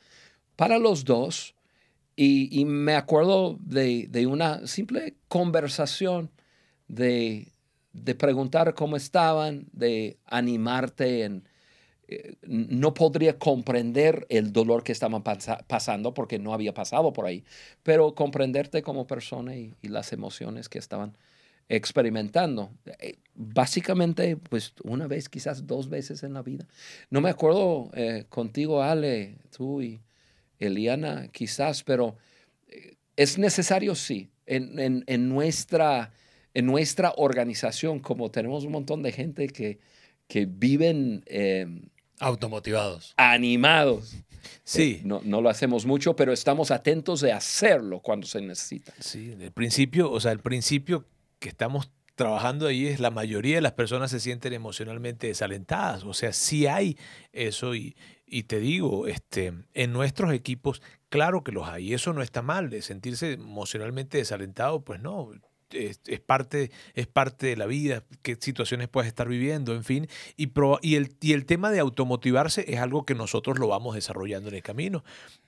para 0.62 0.78
los 0.78 1.06
dos. 1.06 1.56
Y, 2.16 2.60
y 2.60 2.66
me 2.66 2.94
acuerdo 2.94 3.58
de, 3.62 4.06
de 4.12 4.28
una 4.28 4.68
simple 4.68 5.16
conversación, 5.28 6.30
de, 6.88 7.48
de 7.94 8.14
preguntar 8.14 8.76
cómo 8.76 8.96
estaban, 8.96 9.66
de 9.72 10.20
animarte 10.26 11.24
en... 11.24 11.44
eh, 12.08 12.36
No 12.44 12.94
podría 12.94 13.40
comprender 13.40 14.28
el 14.30 14.54
dolor 14.54 14.84
que 14.84 14.92
estaban 14.92 15.24
pasa- 15.24 15.66
pasando 15.68 16.14
porque 16.14 16.38
no 16.38 16.54
había 16.54 16.76
pasado 16.76 17.12
por 17.12 17.26
ahí, 17.26 17.44
pero 17.82 18.14
comprenderte 18.14 18.84
como 18.84 19.08
persona 19.08 19.56
y, 19.56 19.74
y 19.82 19.88
las 19.88 20.14
emociones 20.14 20.70
que 20.70 20.78
estaban 20.78 21.18
experimentando. 21.70 22.70
Eh, 23.00 23.18
Básicamente, 23.34 24.38
pues 24.38 24.74
una 24.84 25.08
vez, 25.08 25.28
quizás 25.28 25.66
dos 25.66 25.90
veces 25.90 26.22
en 26.22 26.34
la 26.34 26.44
vida. 26.44 26.68
No 27.10 27.20
me 27.20 27.32
acuerdo 27.32 27.90
eh, 27.96 28.26
contigo, 28.30 28.84
Ale, 28.84 29.40
tú 29.58 29.82
y 29.82 30.02
Eliana, 30.68 31.28
quizás, 31.32 31.84
pero 31.84 32.16
eh, 32.68 32.96
es 33.16 33.38
necesario, 33.38 33.96
sí, 33.96 34.30
en, 34.46 34.80
en- 34.80 35.04
en 35.08 35.30
nuestra, 35.30 36.12
en 36.54 36.66
nuestra 36.66 37.14
organización, 37.18 38.00
como 38.00 38.32
tenemos 38.32 38.64
un 38.64 38.72
montón 38.72 39.04
de 39.04 39.12
gente 39.12 39.48
que, 39.48 39.80
que 40.28 40.46
viven 40.46 41.24
eh, 41.28 41.68
Automotivados. 42.20 43.14
animados. 43.18 44.16
Sí. 44.64 44.98
Eh, 45.00 45.02
no, 45.06 45.22
no 45.24 45.42
lo 45.42 45.50
hacemos 45.50 45.86
mucho, 45.86 46.16
pero 46.16 46.34
estamos 46.34 46.72
atentos 46.72 47.22
de 47.22 47.32
hacerlo 47.32 48.00
cuando 48.00 48.26
se 48.28 48.42
necesita. 48.42 48.94
Sí, 49.00 49.36
el 49.40 49.52
principio, 49.52 50.12
o 50.12 50.20
sea, 50.20 50.32
el 50.32 50.40
principio 50.40 51.06
que 51.40 51.50
estamos 51.50 51.92
trabajando 52.16 52.68
ahí 52.68 52.88
es 52.88 53.00
la 53.00 53.10
mayoría 53.12 53.56
de 53.56 53.62
las 53.62 53.72
personas 53.74 54.12
se 54.12 54.20
sienten 54.20 54.54
emocionalmente 54.54 55.28
desalentadas. 55.28 56.04
O 56.04 56.14
sea, 56.14 56.34
sí 56.34 56.68
hay 56.68 56.98
eso 57.34 57.74
y, 57.76 57.96
y 58.32 58.44
te 58.44 58.60
digo, 58.60 59.06
este, 59.08 59.54
en 59.74 59.94
nuestros 59.94 60.34
equipos, 60.34 60.82
claro 61.10 61.44
que 61.44 61.52
los 61.52 61.68
hay. 61.68 61.94
Eso 61.94 62.14
no 62.14 62.22
está 62.24 62.42
mal, 62.42 62.70
de 62.70 62.82
sentirse 62.82 63.34
emocionalmente 63.34 64.18
desalentado, 64.18 64.84
pues 64.84 65.02
no. 65.02 65.30
Es, 65.70 66.00
parte, 66.26 66.70
es 66.96 67.08
parte 67.08 67.48
de 67.48 67.56
la 67.56 67.66
vida, 67.66 68.04
qué 68.24 68.36
situaciones 68.40 68.90
puedes 68.90 69.08
estar 69.08 69.28
viviendo, 69.30 69.74
en 69.74 69.84
fin. 69.84 70.08
Y, 70.36 70.48
proba- 70.48 70.80
y, 70.82 70.96
el, 70.96 71.16
y 71.22 71.34
el 71.34 71.46
tema 71.46 71.72
de 71.72 71.80
automotivarse 71.80 72.66
es 72.74 72.80
algo 72.80 73.06
que 73.06 73.16
nosotros 73.16 73.58
lo 73.60 73.68
vamos 73.68 73.96
desarrollando 73.96 74.50
en 74.50 74.56
el 74.56 74.64
camino. 74.64 75.04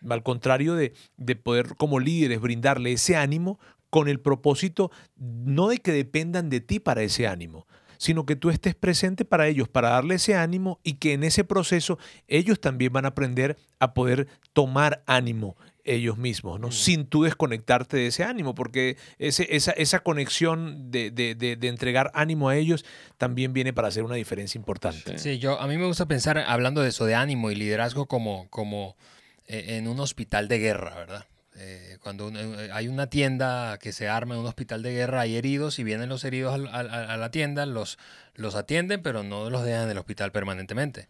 Al 0.09 0.23
contrario 0.23 0.75
de, 0.75 0.93
de 1.17 1.36
poder 1.36 1.75
como 1.77 1.99
líderes 1.99 2.39
brindarle 2.39 2.93
ese 2.93 3.15
ánimo 3.17 3.59
con 3.89 4.07
el 4.07 4.19
propósito 4.19 4.91
no 5.17 5.67
de 5.67 5.77
que 5.79 5.91
dependan 5.91 6.49
de 6.49 6.61
ti 6.61 6.79
para 6.79 7.01
ese 7.03 7.27
ánimo, 7.27 7.67
sino 8.04 8.26
que 8.26 8.36
tú 8.36 8.49
estés 8.49 8.76
presente 8.76 9.24
para 9.24 9.47
ellos, 9.47 9.70
para 9.70 9.89
darle 9.91 10.16
ese 10.16 10.36
ánimo 10.36 10.82
y 10.84 10.95
que 10.95 11.14
en 11.14 11.24
ese 11.24 11.45
proceso 11.45 11.97
ellos 12.28 12.60
también 12.60 12.91
van 12.91 13.06
a 13.06 13.10
aprender 13.10 13.56
a 13.80 13.93
poder 13.93 14.28
tomar 14.51 15.04
ánimo 15.08 15.56
ellos 15.86 16.18
mismos, 16.18 16.60
¿no? 16.60 16.72
Sin 16.72 17.06
tú 17.06 17.24
desconectarte 17.24 17.95
de 17.97 18.08
ese 18.08 18.24
ánimo, 18.26 18.56
porque 18.56 18.97
ese, 19.20 19.47
esa, 19.56 19.72
esa 19.72 19.99
conexión 19.99 20.91
de, 20.91 21.12
de- 21.12 21.36
de- 21.36 21.56
de 21.56 21.68
entregar 21.70 22.12
ánimo 22.14 22.49
a 22.49 22.58
ellos 22.58 22.84
también 23.18 23.54
viene 23.54 23.72
para 23.72 23.88
hacer 23.88 24.04
una 24.04 24.16
diferencia 24.16 24.58
importante. 24.60 25.18
Sí, 25.18 25.39
yo 25.39 25.60
a 25.62 25.68
mí 25.68 25.78
me 25.78 25.86
gusta 25.86 26.06
pensar 26.06 26.38
hablando 26.38 26.82
de 26.82 26.89
eso 26.89 27.06
de 27.06 27.16
ánimo 27.16 27.51
y 27.51 27.56
liderazgo 27.56 28.06
como 28.06 28.47
como 28.49 28.95
eh, 29.47 29.78
en 29.78 29.88
un 29.88 29.99
hospital 30.01 30.47
de 30.49 30.60
guerra, 30.60 30.95
¿verdad? 30.95 31.26
Eh, 31.56 31.97
cuando 32.01 32.30
eh, 32.30 32.70
hay 32.74 32.88
una 32.88 33.08
tienda 33.08 33.78
que 33.80 33.91
se 33.91 34.08
arma 34.08 34.34
en 34.36 34.41
un 34.41 34.47
hospital 34.47 34.82
de 34.82 34.91
guerra, 34.91 35.22
hay 35.22 35.36
heridos 35.36 35.78
y 35.80 35.84
vienen 35.84 36.10
los 36.10 36.24
heridos 36.24 36.54
a, 36.72 36.84
la 37.18 37.32
tienda, 37.32 37.66
los, 37.66 37.99
los 38.34 38.56
atienden, 38.56 39.01
pero 39.04 39.24
no 39.24 39.49
los 39.49 39.64
dejan 39.64 39.84
en 39.84 39.91
el 39.91 39.97
hospital 39.97 40.32
permanentemente. 40.32 41.08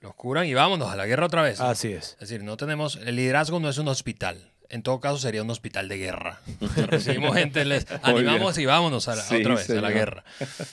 Los 0.00 0.14
curan 0.14 0.46
y 0.46 0.54
vámonos 0.54 0.90
a 0.90 0.96
la 0.96 1.06
guerra 1.06 1.26
otra 1.26 1.42
vez. 1.42 1.60
Así 1.60 1.92
es. 1.92 2.12
Es 2.14 2.28
decir, 2.28 2.42
no 2.42 2.56
tenemos, 2.56 2.96
el 2.96 3.16
liderazgo 3.16 3.60
no 3.60 3.68
es 3.68 3.78
un 3.78 3.88
hospital. 3.88 4.52
En 4.68 4.82
todo 4.82 4.98
caso 5.00 5.18
sería 5.18 5.42
un 5.42 5.50
hospital 5.50 5.88
de 5.88 5.98
guerra. 5.98 6.40
Recibimos 6.88 7.36
gente, 7.36 7.64
les 7.64 7.86
animamos 8.02 8.58
y 8.58 8.66
vámonos 8.66 9.06
a 9.08 9.14
la- 9.14 9.22
Sí, 9.22 9.36
otra 9.36 9.54
vez 9.54 9.70
a 9.70 9.74
la 9.80 9.90
guerra. 9.90 10.24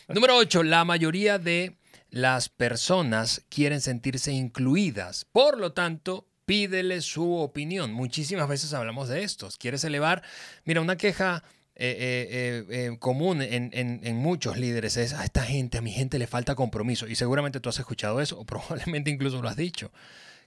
Número 0.07 0.35
8. 0.35 0.63
La 0.63 0.83
mayoría 0.83 1.37
de 1.37 1.77
las 2.09 2.49
personas 2.49 3.43
quieren 3.49 3.81
sentirse 3.81 4.31
incluidas. 4.31 5.25
Por 5.31 5.59
lo 5.59 5.73
tanto, 5.73 6.27
pídele 6.45 7.01
su 7.01 7.35
opinión. 7.35 7.93
Muchísimas 7.93 8.47
veces 8.47 8.73
hablamos 8.73 9.09
de 9.09 9.23
estos. 9.23 9.57
¿Quieres 9.57 9.83
elevar? 9.83 10.23
Mira, 10.65 10.81
una 10.81 10.97
queja 10.97 11.43
eh, 11.75 11.97
eh, 12.29 12.65
eh, 12.69 12.97
común 12.99 13.41
en, 13.41 14.15
muchos 14.17 14.57
líderes 14.57 14.95
es 14.95 15.13
a 15.13 15.23
esta 15.23 15.41
gente, 15.41 15.79
a 15.79 15.81
mi 15.81 15.91
gente 15.91 16.19
le 16.19 16.27
falta 16.27 16.55
compromiso. 16.55 17.07
Y 17.07 17.15
seguramente 17.15 17.59
tú 17.59 17.69
has 17.69 17.79
escuchado 17.79 18.21
eso, 18.21 18.39
o 18.39 18.45
probablemente 18.45 19.09
incluso 19.09 19.41
lo 19.41 19.49
has 19.49 19.57
dicho. 19.57 19.91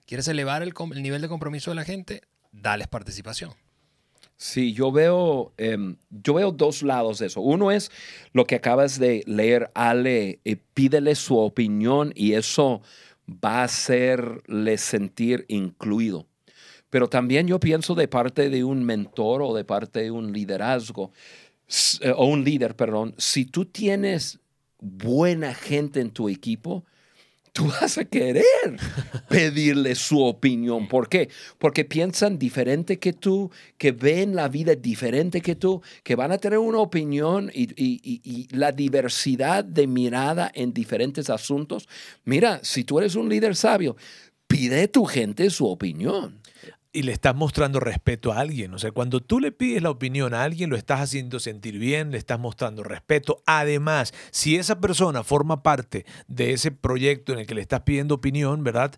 ¿Quieres 0.07 0.29
elevar 0.29 0.63
el, 0.63 0.73
nivel 1.03 1.23
de 1.23 1.29
compromiso 1.29 1.71
de 1.71 1.75
la 1.77 1.85
gente? 1.85 2.23
Dales 2.53 2.87
participación. 2.87 3.53
Sí, 4.39 4.75
yo 4.75 4.93
veo, 4.93 5.55
em, 5.57 5.97
yo 6.11 6.35
veo 6.35 6.53
dos 6.53 6.83
lados 6.83 7.19
de 7.19 7.27
eso. 7.27 7.41
Uno 7.41 7.73
es 7.73 7.91
lo 8.33 8.45
que 8.45 8.55
acabas 8.55 8.99
de 8.99 9.25
leer, 9.27 9.71
Ale, 9.75 10.41
pídele 10.75 11.15
su 11.15 11.39
opinión 11.39 12.13
y 12.15 12.35
eso 12.35 12.83
va 13.29 13.61
a 13.61 13.65
hacerle 13.65 14.79
sentir 14.79 15.45
incluido. 15.49 16.27
Pero 16.91 17.09
también 17.09 17.47
yo 17.47 17.59
pienso 17.61 17.95
de 17.95 18.09
parte 18.09 18.49
de 18.49 18.65
un 18.65 18.85
mentor 18.85 19.43
o 19.43 19.55
de 19.55 19.65
parte 19.65 20.03
de 20.03 20.11
un 20.11 20.33
liderazgo, 20.33 21.13
eh, 22.01 22.13
o 22.15 22.27
un 22.27 22.45
líder, 22.45 22.77
perdón, 22.77 23.15
si 23.19 23.45
tú 23.45 23.65
tienes 23.65 24.39
buena 24.79 25.55
gente 25.55 26.01
en 26.01 26.11
tu 26.11 26.29
equipo, 26.29 26.85
tú 27.57 27.67
vas 27.69 27.97
a 27.97 28.05
querer 28.05 28.45
pedirle 29.29 29.95
su 29.95 30.23
opinión. 30.23 30.89
¿Por 30.89 31.09
qué? 31.09 31.31
Porque 31.59 31.85
piensan 31.87 32.39
diferente 32.39 32.99
que 32.99 33.15
tú, 33.15 33.51
que 33.79 33.93
ven 33.93 34.35
la 34.37 34.49
vida 34.49 34.75
diferente 34.75 35.41
que 35.41 35.55
tú, 35.57 35.81
que 36.05 36.15
van 36.17 36.33
a 36.33 36.39
tener 36.39 36.59
una 36.59 36.79
opinión 36.79 37.51
y, 37.55 37.63
y- 37.83 38.01
y- 38.05 38.21
y 38.23 38.49
la 38.55 38.73
diversidad 38.73 39.65
de 39.65 39.87
mirada 39.87 40.51
en 40.55 40.73
diferentes 40.75 41.31
asuntos. 41.31 41.89
Mira, 42.25 42.61
si 42.63 42.85
tú 42.85 42.99
eres 42.99 43.15
un 43.15 43.29
líder 43.31 43.57
sabio, 43.57 43.97
pide 44.47 44.83
a 44.83 44.89
tu 44.89 45.05
gente 45.07 45.49
su 45.51 45.67
opinión. 45.67 46.39
Y 46.97 47.03
le 47.03 47.13
estás 47.13 47.37
mostrando 47.37 47.79
respeto 47.79 48.33
a 48.33 48.41
alguien. 48.41 48.73
O 48.73 48.79
sea, 48.79 48.91
cuando 48.91 49.21
tú 49.21 49.39
le 49.39 49.53
pides 49.53 49.83
la 49.83 49.91
opinión 49.91 50.33
a 50.33 50.45
alguien, 50.45 50.71
lo 50.71 50.77
estás 50.77 51.03
haciendo 51.03 51.39
sentir 51.41 51.79
bien, 51.79 52.11
le 52.11 52.17
estás 52.17 52.41
mostrando 52.41 52.83
respeto. 52.83 53.43
Además, 53.45 54.15
si 54.31 54.57
esa 54.57 54.81
persona 54.81 55.23
forma 55.23 55.63
parte 55.63 56.07
de 56.27 56.55
ese 56.55 56.71
proyecto 56.71 57.35
en 57.35 57.41
el 57.41 57.47
que 57.47 57.55
le 57.55 57.61
estás 57.61 57.83
pidiendo 57.83 58.15
opinión, 58.15 58.65
¿verdad? 58.65 58.95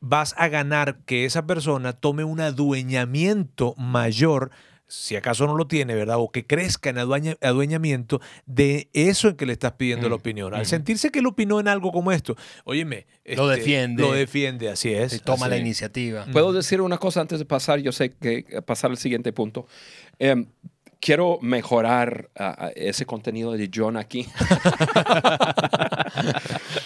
Vas 0.00 0.34
a 0.36 0.48
ganar 0.48 0.98
que 1.06 1.24
esa 1.24 1.46
persona 1.46 1.94
tome 1.94 2.24
un 2.24 2.40
adueñamiento 2.40 3.74
mayor, 3.78 4.50
si 4.90 5.14
acaso 5.14 5.46
no 5.46 5.54
lo 5.56 5.66
tiene, 5.68 5.94
¿verdad? 5.94 6.16
O 6.18 6.30
que 6.32 6.44
crezca 6.44 6.90
en 6.90 6.98
adueña- 6.98 7.36
adueñamiento 7.40 8.20
de 8.46 8.90
eso 8.92 9.28
en 9.28 9.36
que 9.36 9.46
le 9.46 9.52
estás 9.52 9.72
pidiendo 9.72 10.08
la 10.08 10.16
Mm, 10.16 10.18
opinión. 10.18 10.52
Al 10.54 10.62
ujú. 10.62 10.68
sentirse 10.68 11.10
que 11.10 11.20
él 11.20 11.26
opinó 11.26 11.60
en 11.60 11.68
algo 11.68 11.92
como 11.92 12.10
esto, 12.12 12.36
óyeme. 12.64 13.06
Lo 13.24 13.50
este, 13.52 13.60
defiende. 13.60 14.02
Lo 14.02 14.12
defiende, 14.12 14.68
así 14.68 14.92
es. 14.92 15.12
Se 15.12 15.18
toma 15.20 15.46
así 15.46 15.50
la 15.50 15.56
iniciativa. 15.58 16.26
¿Puedo 16.32 16.52
decir 16.52 16.80
una 16.80 16.98
cosa 16.98 17.20
antes 17.20 17.38
de 17.38 17.44
pasar? 17.44 17.78
Yo 17.78 17.92
sé 17.92 18.10
que 18.10 18.42
pasar 18.66 18.90
al 18.90 18.98
siguiente 18.98 19.32
punto. 19.32 19.66
Em, 20.18 20.46
quiero 21.00 21.38
mejorar 21.40 22.28
ah, 22.36 22.70
ese 22.74 23.06
contenido 23.06 23.52
de 23.52 23.70
John 23.72 23.96
aquí. 23.96 24.26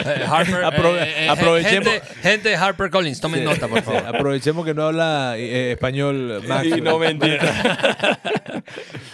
Eh, 0.04 0.24
Harper, 0.28 0.64
Aprove- 0.64 1.02
eh, 1.02 1.24
eh, 1.24 1.28
aprovechemos- 1.28 1.88
Gente, 1.90 2.00
gente 2.22 2.48
de 2.50 2.56
Harper 2.56 2.90
Collins, 2.90 3.20
tomen 3.20 3.40
Sí. 3.40 3.46
nota, 3.46 3.68
por 3.68 3.78
Sí, 3.78 3.84
favor. 3.84 4.06
aprovechemos 4.14 4.64
que 4.64 4.74
no 4.74 4.84
habla 4.84 5.34
eh, 5.38 5.72
español 5.72 6.42
Max. 6.46 6.66
Y 6.66 6.80
no 6.80 6.98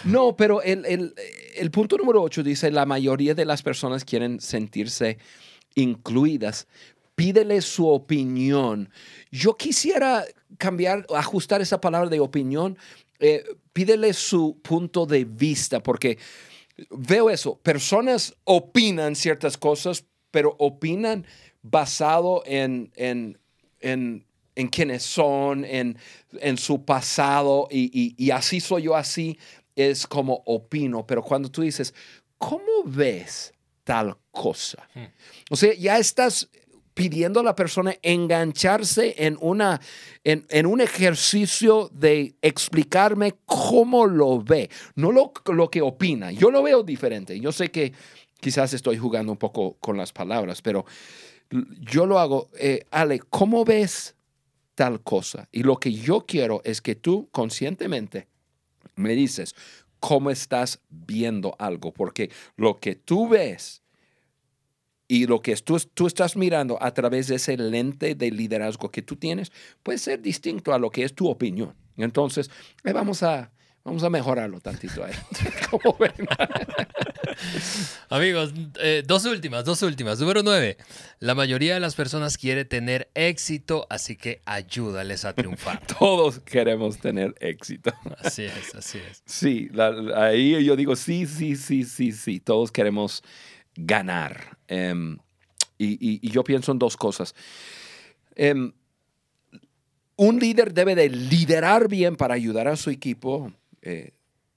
No, 0.03 0.35
pero 0.35 0.61
el, 0.61 0.85
el- 0.85 1.13
el 1.55 1.71
punto 1.71 1.97
número 1.97 2.21
8 2.21 2.43
dice, 2.43 2.71
la 2.71 2.85
mayoría 2.85 3.35
de 3.35 3.45
las 3.45 3.61
personas 3.61 4.05
quieren 4.05 4.39
sentirse 4.39 5.17
incluidas. 5.75 6.67
Pídele 7.15 7.61
su 7.61 7.87
opinión. 7.87 8.89
Yo 9.31 9.55
quisiera 9.55 10.23
cambiar, 10.57 11.05
ajustar 11.15 11.61
esa 11.61 11.79
palabra 11.81 12.09
de 12.09 12.19
opinión. 12.19 12.77
eh, 13.23 13.43
pídele 13.71 14.13
su 14.13 14.57
punto 14.63 15.05
de 15.05 15.25
vista, 15.25 15.83
porque 15.83 16.17
veo 16.89 17.29
eso. 17.29 17.57
Personas 17.59 18.35
opinan 18.43 19.15
ciertas 19.15 19.57
cosas, 19.57 20.05
pero 20.31 20.55
opinan 20.59 21.25
basado 21.61 22.43
en, 22.45 22.91
en, 22.95 23.37
en, 23.79 24.25
en 24.55 24.67
quiénes 24.67 25.03
son, 25.03 25.65
en, 25.65 25.97
en 26.39 26.57
su 26.57 26.83
pasado, 26.85 27.67
y, 27.71 27.91
y- 27.93 28.15
y 28.17 28.31
así 28.31 28.59
soy 28.59 28.83
yo, 28.83 28.95
así 28.95 29.37
es 29.75 30.07
como 30.07 30.41
opino. 30.45 31.05
Pero 31.05 31.21
cuando 31.23 31.49
tú 31.49 31.61
dices, 31.61 31.93
¿cómo 32.37 32.83
ves 32.85 33.53
tal 33.83 34.17
cosa? 34.31 34.87
O 35.49 35.55
sea, 35.55 35.73
ya 35.73 35.97
estás 35.97 36.49
pidiendo 36.93 37.39
a 37.39 37.43
la 37.43 37.55
persona 37.55 37.95
engancharse 38.01 39.15
en, 39.17 39.37
una, 39.41 39.79
en, 40.23 40.45
en 40.49 40.65
un 40.65 40.81
ejercicio 40.81 41.89
de 41.93 42.35
explicarme 42.41 43.35
cómo 43.45 44.05
lo 44.05 44.41
ve, 44.41 44.69
no 44.95 45.11
lo, 45.11 45.31
lo 45.53 45.69
que 45.69 45.81
opina. 45.81 46.31
Yo 46.31 46.51
lo 46.51 46.63
veo 46.63 46.83
diferente. 46.83 47.39
Yo 47.39 47.51
sé 47.51 47.71
que 47.71 47.93
quizás 48.39 48.73
estoy 48.73 48.97
jugando 48.97 49.31
un 49.31 49.37
poco 49.37 49.77
con 49.79 49.97
las 49.97 50.11
palabras, 50.11 50.61
pero 50.61 50.85
yo 51.79 52.05
lo 52.05 52.19
hago. 52.19 52.49
eh, 52.57 52.85
Ale, 52.91 53.19
¿cómo 53.29 53.63
ves 53.65 54.15
tal 54.75 55.01
cosa? 55.01 55.47
Y 55.51 55.63
lo 55.63 55.77
que 55.77 55.93
yo 55.93 56.25
quiero 56.25 56.61
es 56.63 56.81
que 56.81 56.95
tú 56.95 57.29
conscientemente 57.31 58.27
me 58.95 59.13
dices 59.13 59.55
cómo 59.99 60.31
estás 60.31 60.81
viendo 60.89 61.55
algo, 61.59 61.93
porque 61.93 62.31
lo 62.55 62.79
que 62.79 62.95
tú 62.95 63.27
ves 63.29 63.80
y 65.13 65.27
lo 65.27 65.41
que 65.41 65.53
tú, 65.57 65.77
tú 65.93 66.07
estás 66.07 66.37
mirando 66.37 66.81
a 66.81 66.93
través 66.93 67.27
de 67.27 67.35
ese 67.35 67.57
lente 67.57 68.15
de 68.15 68.31
liderazgo 68.31 68.89
que 68.91 69.01
tú 69.01 69.17
tienes 69.17 69.51
puede 69.83 69.97
ser 69.97 70.21
distinto 70.21 70.73
a 70.73 70.79
lo 70.79 70.89
que 70.89 71.03
es 71.03 71.13
tu 71.13 71.27
opinión. 71.27 71.73
Entonces, 71.97 72.49
eh, 72.85 72.93
vamos, 72.93 73.21
a, 73.21 73.51
vamos 73.83 74.03
a 74.03 74.09
mejorarlo 74.09 74.61
tantito 74.61 75.03
ahí. 75.03 75.11
¿Cómo 75.69 75.97
ven? 75.99 76.13
Amigos, 78.09 78.53
eh, 78.79 79.03
dos 79.05 79.25
últimas, 79.25 79.65
dos 79.65 79.81
últimas. 79.81 80.17
Número 80.19 80.43
nueve. 80.43 80.77
La 81.19 81.35
mayoría 81.35 81.73
de 81.73 81.79
las 81.81 81.95
personas 81.95 82.37
quiere 82.37 82.63
tener 82.65 83.09
éxito, 83.13 83.87
así 83.89 84.15
que 84.15 84.41
ayúdales 84.45 85.25
a 85.25 85.33
triunfar. 85.33 85.85
Todos 85.99 86.39
queremos 86.39 86.99
tener 86.99 87.35
éxito. 87.41 87.91
Así 88.19 88.43
es, 88.43 88.75
así 88.75 88.97
es. 88.99 89.23
Sí, 89.25 89.69
la- 89.73 90.25
ahí 90.25 90.63
yo 90.63 90.75
digo, 90.77 90.95
sí, 90.95 91.25
sí, 91.25 91.55
sí, 91.55 91.83
sí, 91.83 92.11
sí, 92.13 92.39
todos 92.39 92.71
queremos 92.71 93.23
ganar. 93.75 94.57
Em, 94.67 95.17
y, 95.77 96.29
yo 96.29 96.43
pienso 96.43 96.71
en 96.71 96.79
dos 96.79 96.95
cosas. 96.95 97.33
Em, 98.35 98.71
un 100.15 100.39
líder 100.39 100.73
debe 100.73 100.95
de 100.95 101.09
liderar 101.09 101.87
bien 101.87 102.15
para 102.15 102.35
ayudar 102.35 102.67
a 102.67 102.75
su 102.75 102.89
equipo, 102.89 103.51
eh, 103.81 104.11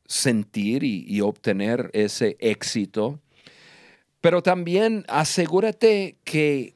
sentir 0.06 0.84
y, 0.84 1.20
obtener 1.22 1.90
ese 1.94 2.36
éxito. 2.38 3.20
Pero 4.20 4.42
también 4.42 5.04
asegúrate 5.08 6.18
que 6.24 6.74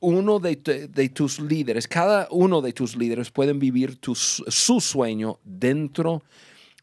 uno 0.00 0.38
de, 0.40 0.56
tu- 0.56 0.88
de 0.88 1.08
tus 1.10 1.38
líderes, 1.38 1.86
cada 1.86 2.26
uno 2.30 2.62
de 2.62 2.72
tus 2.72 2.96
líderes 2.96 3.30
pueden 3.30 3.58
vivir 3.58 3.98
su 4.02 4.80
sueño 4.80 5.38
dentro 5.44 6.22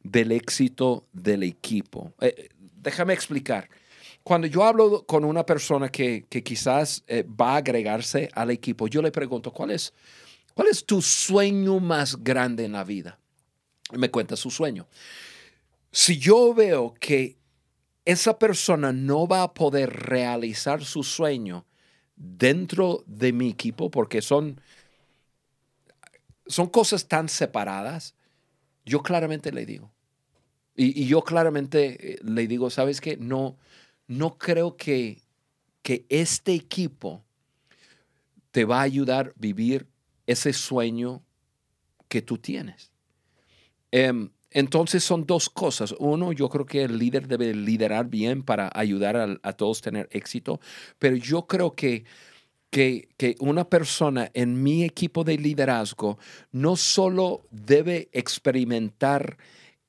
del 0.03 0.31
éxito 0.31 1.05
del 1.11 1.43
equipo. 1.43 2.13
Eh, 2.21 2.49
déjame 2.81 3.13
explicar. 3.13 3.69
Cuando 4.23 4.47
yo 4.47 4.63
hablo 4.63 5.05
con 5.05 5.23
una 5.23 5.45
persona 5.45 5.89
que, 5.89 6.25
que 6.29 6.43
quizás 6.43 7.03
eh, 7.07 7.23
va 7.23 7.53
a 7.53 7.57
agregarse 7.57 8.29
al 8.33 8.51
equipo, 8.51 8.87
yo 8.87 9.01
le 9.01 9.11
pregunto, 9.11 9.51
¿cuál 9.51 9.71
es, 9.71 9.93
¿cuál 10.53 10.67
es 10.67 10.85
tu 10.85 11.01
sueño 11.01 11.79
más 11.79 12.23
grande 12.23 12.65
en 12.65 12.73
la 12.73 12.83
vida? 12.83 13.17
Y 13.91 13.97
me 13.97 14.11
cuenta 14.11 14.35
su 14.35 14.51
sueño. 14.51 14.87
Si 15.91 16.19
yo 16.19 16.53
veo 16.53 16.93
que 16.99 17.37
esa 18.05 18.37
persona 18.37 18.91
no 18.91 19.27
va 19.27 19.43
a 19.43 19.53
poder 19.53 19.91
realizar 19.91 20.83
su 20.83 21.03
sueño 21.03 21.65
dentro 22.15 23.03
de 23.07 23.31
mi 23.31 23.49
equipo, 23.49 23.89
porque 23.89 24.21
son, 24.21 24.59
son 26.45 26.67
cosas 26.67 27.07
tan 27.07 27.29
separadas, 27.29 28.15
yo 28.85 29.01
claramente 29.01 29.51
le 29.51 29.65
digo. 29.65 29.91
Y, 30.75 31.03
y 31.03 31.07
yo 31.07 31.23
claramente 31.23 32.13
eh, 32.13 32.19
le 32.23 32.47
digo, 32.47 32.69
¿sabes 32.69 33.01
qué? 33.01 33.17
No, 33.17 33.57
no 34.09 34.39
creo 34.39 34.75
que, 34.75 35.21
que 35.83 36.05
este 36.09 36.53
equipo 36.53 37.23
te 38.51 38.65
va 38.65 38.79
a 38.79 38.81
ayudar 38.83 39.27
a 39.27 39.33
vivir 39.35 39.87
ese 40.25 40.51
sueño 40.51 41.21
que 42.07 42.23
tú 42.23 42.39
tienes. 42.39 42.91
Em, 43.91 44.31
entonces 44.49 45.03
son 45.03 45.27
dos 45.27 45.47
cosas. 45.47 45.93
Uno, 45.99 46.31
yo 46.31 46.49
creo 46.49 46.65
que 46.65 46.83
el 46.83 46.97
líder 46.97 47.27
debe 47.27 47.53
liderar 47.53 48.07
bien 48.07 48.41
para 48.41 48.71
ayudar 48.73 49.15
a, 49.15 49.37
a 49.43 49.53
todos 49.53 49.79
a 49.79 49.83
tener 49.83 50.09
éxito, 50.11 50.59
pero 50.97 51.15
yo 51.15 51.45
creo 51.45 51.75
que, 51.75 52.03
que, 52.71 53.09
que, 53.15 53.35
una 53.39 53.69
persona 53.69 54.31
en 54.33 54.63
mi 54.63 54.83
equipo 54.83 55.23
de 55.23 55.37
liderazgo 55.37 56.17
no 56.51 56.75
solo 56.75 57.45
debe 57.51 58.09
experimentar 58.11 59.37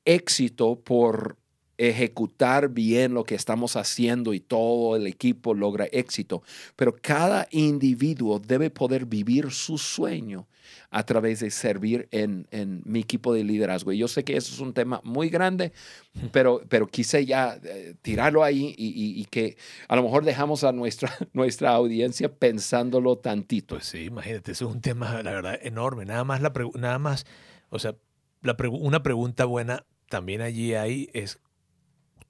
éxito 0.05 0.79
por 0.79 1.40
ejecutar 1.89 2.69
bien 2.69 3.15
lo 3.15 3.25
que 3.25 3.35
estamos 3.35 3.75
haciendo 3.77 4.35
y 4.35 4.41
todo 4.41 4.97
el 4.97 5.07
equipo 5.07 5.55
logra 5.55 5.87
éxito, 5.87 6.43
pero 6.77 6.95
cada 7.01 7.49
individuo 7.51 8.39
debe 8.39 8.69
poder 8.69 9.07
vivir 9.07 9.51
su 9.51 9.79
sueño 9.79 10.47
a 10.91 11.05
través 11.05 11.41
de 11.41 11.51
servir 11.51 12.07
en, 12.11 12.47
en 12.51 12.83
mi 12.85 13.01
equipo 13.01 13.33
de 13.33 13.45
liderazgo. 13.45 13.93
Y 13.93 13.99
yo 13.99 14.09
sé 14.09 14.25
que 14.25 14.37
eso 14.37 14.53
es 14.53 14.61
un 14.61 14.75
tema 14.75 15.01
muy 15.05 15.31
grande, 15.31 15.73
pero, 16.33 16.63
pero 16.69 16.87
quise 16.87 17.25
ya 17.25 17.59
eh, 17.65 17.95
tirarlo 18.03 18.45
ahí 18.45 18.75
y, 18.77 19.21
y, 19.21 19.25
que 19.25 19.57
a 19.89 19.97
lo 19.97 20.03
mejor 20.03 20.25
dejamos 20.25 20.65
a 20.65 20.73
nuestra, 20.73 21.11
nuestra 21.33 21.71
audiencia 21.71 22.33
pensándolo 22.33 23.17
tantito. 23.17 23.77
Pues 23.77 23.87
sí, 23.87 24.05
imagínate, 24.05 24.53
eso 24.53 24.69
es 24.69 24.75
un 24.75 24.81
tema, 24.81 25.23
la 25.23 25.33
verdad, 25.33 25.59
enorme. 25.63 26.05
Nada 26.05 26.25
más, 26.25 26.43
la 26.43 26.53
nada 26.75 26.99
más 26.99 27.25
o 27.71 27.79
sea, 27.79 27.95
la 28.43 28.57
una 28.71 29.03
pregunta 29.03 29.45
buena 29.45 29.87
también 30.09 30.41
allí 30.41 30.75
hay 30.75 31.09
es 31.13 31.39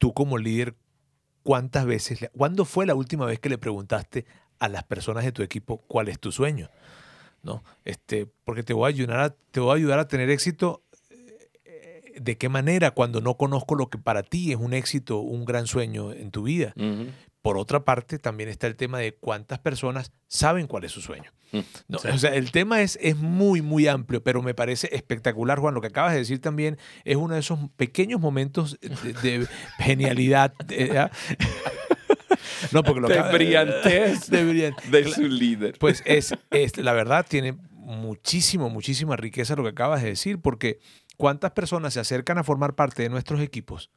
tú 0.00 0.14
como 0.14 0.38
líder, 0.38 0.74
¿cuántas 1.44 1.84
veces, 1.86 2.28
cuándo 2.36 2.64
fue 2.64 2.86
la 2.86 2.96
última 2.96 3.26
vez 3.26 3.38
que 3.38 3.50
le 3.50 3.58
preguntaste 3.58 4.24
a 4.58 4.68
las 4.68 4.82
personas 4.82 5.24
de 5.24 5.30
tu 5.30 5.42
equipo 5.42 5.82
cuál 5.86 6.08
es 6.08 6.18
tu 6.18 6.32
sueño? 6.32 6.70
¿No? 7.42 7.62
Este, 7.84 8.26
porque 8.44 8.62
te 8.62 8.72
voy 8.72 8.86
a 8.86 8.88
ayudar 8.88 9.20
a, 9.20 9.30
te 9.30 9.60
voy 9.60 9.70
a, 9.70 9.74
ayudar 9.74 9.98
a 9.98 10.08
tener 10.08 10.30
éxito. 10.30 10.82
Eh, 11.64 12.14
¿De 12.18 12.36
qué 12.38 12.48
manera 12.48 12.90
cuando 12.90 13.20
no 13.20 13.36
conozco 13.36 13.74
lo 13.74 13.88
que 13.88 13.98
para 13.98 14.22
ti 14.22 14.52
es 14.52 14.58
un 14.58 14.72
éxito, 14.72 15.18
un 15.18 15.44
gran 15.44 15.66
sueño 15.66 16.12
en 16.12 16.30
tu 16.30 16.42
vida? 16.44 16.74
Por 17.42 17.58
otra 17.58 17.84
parte, 17.84 18.18
también 18.18 18.48
está 18.48 18.66
el 18.66 18.76
tema 18.76 18.98
de 18.98 19.14
cuántas 19.14 19.58
personas 19.58 20.12
saben 20.28 20.66
cuál 20.66 20.84
es 20.84 20.92
su 20.92 21.02
sueño. 21.02 21.30
No, 21.88 21.98
O 21.98 22.18
sea, 22.18 22.34
el 22.34 22.52
tema 22.52 22.82
es, 22.82 22.98
es 23.00 23.16
muy, 23.16 23.62
muy 23.62 23.88
amplio, 23.88 24.22
pero 24.22 24.42
me 24.42 24.54
parece 24.54 24.88
espectacular, 24.92 25.58
Juan. 25.58 25.74
Lo 25.74 25.80
que 25.80 25.88
acabas 25.88 26.12
de 26.12 26.18
decir 26.18 26.40
también 26.40 26.78
es 27.04 27.16
uno 27.16 27.34
de 27.34 27.40
esos 27.40 27.58
pequeños 27.76 28.20
momentos 28.20 28.78
de, 29.22 29.46
genialidad. 29.78 30.54
no, 32.72 32.82
porque 32.82 33.00
lo 33.00 33.08
de 33.08 33.22
brillantez 33.32 34.28
de, 34.28 34.74
de, 34.90 35.12
su 35.12 35.22
líder. 35.22 35.76
Pues 35.78 36.02
es, 36.06 36.34
es, 36.50 36.76
la 36.76 36.92
verdad, 36.92 37.26
tiene 37.28 37.56
muchísimo, 37.72 38.70
muchísima 38.70 39.16
riqueza 39.16 39.56
lo 39.56 39.64
que 39.64 39.70
acabas 39.70 40.02
de 40.02 40.10
decir, 40.10 40.40
porque 40.40 40.78
cuántas 41.16 41.52
personas 41.52 41.94
se 41.94 42.00
acercan 42.00 42.38
a 42.38 42.44
formar 42.44 42.74
parte 42.74 43.02
de 43.02 43.08
nuestros 43.08 43.40
equipos 43.40 43.90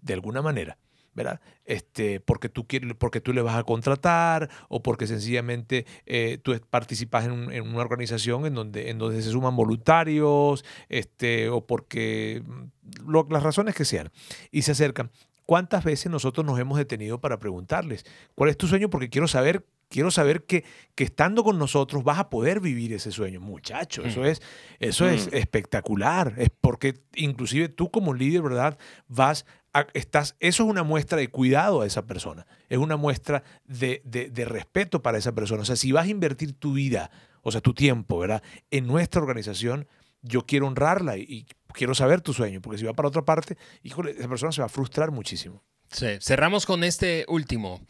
de 0.00 0.14
alguna 0.14 0.42
manera 0.42 0.78
¿verdad? 1.14 1.40
Este, 1.64 2.20
porque, 2.20 2.48
tú 2.48 2.66
quieres, 2.66 2.94
porque 2.98 3.20
tú 3.20 3.32
le 3.32 3.42
vas 3.42 3.56
a 3.56 3.64
contratar 3.64 4.48
o 4.68 4.82
porque 4.82 5.06
sencillamente 5.06 5.86
eh, 6.06 6.38
tú 6.42 6.58
participas 6.70 7.24
en, 7.26 7.32
una 7.32 7.80
organización 7.80 8.46
en 8.46 8.54
donde, 8.54 8.90
en 8.90 8.98
donde 8.98 9.22
se 9.22 9.30
suman 9.30 9.56
voluntarios 9.56 10.64
este, 10.88 11.48
o 11.48 11.66
porque 11.66 12.42
mm, 12.44 13.30
las 13.30 13.42
razones 13.42 13.74
que 13.74 13.84
sean 13.84 14.10
y 14.50 14.62
se 14.62 14.72
acercan. 14.72 15.10
¿Cuántas 15.46 15.82
veces 15.82 16.12
nosotros 16.12 16.46
nos 16.46 16.60
hemos 16.60 16.78
detenido 16.78 17.20
para 17.20 17.38
preguntarles 17.38 18.06
cuál 18.36 18.50
es 18.50 18.56
tu 18.56 18.68
sueño? 18.68 18.88
Porque 18.88 19.10
quiero 19.10 19.26
saber 19.26 19.66
quiero 19.90 20.10
saber 20.10 20.44
que, 20.44 20.64
que, 20.94 21.04
estando 21.04 21.44
con 21.44 21.58
nosotros 21.58 22.04
vas 22.04 22.18
a 22.18 22.30
poder 22.30 22.60
vivir 22.60 22.94
ese 22.94 23.10
sueño. 23.10 23.40
Muchacho, 23.40 24.02
eso 24.04 24.20
mm. 24.20 24.26
es, 24.26 24.42
eso 24.78 25.08
es 25.08 25.26
mm. 25.26 25.36
espectacular. 25.36 26.34
Es 26.38 26.48
porque 26.48 27.02
inclusive 27.16 27.68
tú 27.68 27.90
como 27.90 28.14
líder, 28.14 28.42
¿verdad? 28.42 28.78
Vas 29.08 29.44
estás, 29.94 30.36
eso 30.40 30.64
es 30.64 30.68
una 30.68 30.82
muestra 30.82 31.18
de 31.18 31.28
cuidado 31.28 31.82
a 31.82 31.86
esa 31.86 32.06
persona, 32.06 32.46
es 32.68 32.78
una 32.78 32.96
muestra 32.96 33.42
de, 33.64 34.02
de, 34.04 34.44
respeto 34.44 35.02
para 35.02 35.18
esa 35.18 35.32
persona. 35.32 35.62
O 35.62 35.64
sea, 35.64 35.76
si 35.76 35.92
vas 35.92 36.06
a 36.06 36.10
invertir 36.10 36.54
tu 36.54 36.72
vida, 36.72 37.10
o 37.42 37.52
sea, 37.52 37.60
tu 37.60 37.74
tiempo, 37.74 38.18
¿verdad? 38.18 38.42
En 38.70 38.86
nuestra 38.86 39.20
organización, 39.20 39.86
yo 40.22 40.46
quiero 40.46 40.66
honrarla 40.66 41.16
y, 41.16 41.46
quiero 41.72 41.94
saber 41.94 42.20
tu 42.20 42.32
sueño, 42.32 42.60
porque 42.60 42.78
si 42.78 42.84
va 42.84 42.94
para 42.94 43.08
otra 43.08 43.22
parte, 43.22 43.56
híjole, 43.82 44.10
esa 44.12 44.28
persona 44.28 44.50
se 44.52 44.60
va 44.60 44.66
a 44.66 44.70
frustrar 44.70 45.12
muchísimo. 45.12 45.62
Cerramos 46.20 46.66
con 46.66 46.82
este 46.82 47.24
último. 47.28 47.80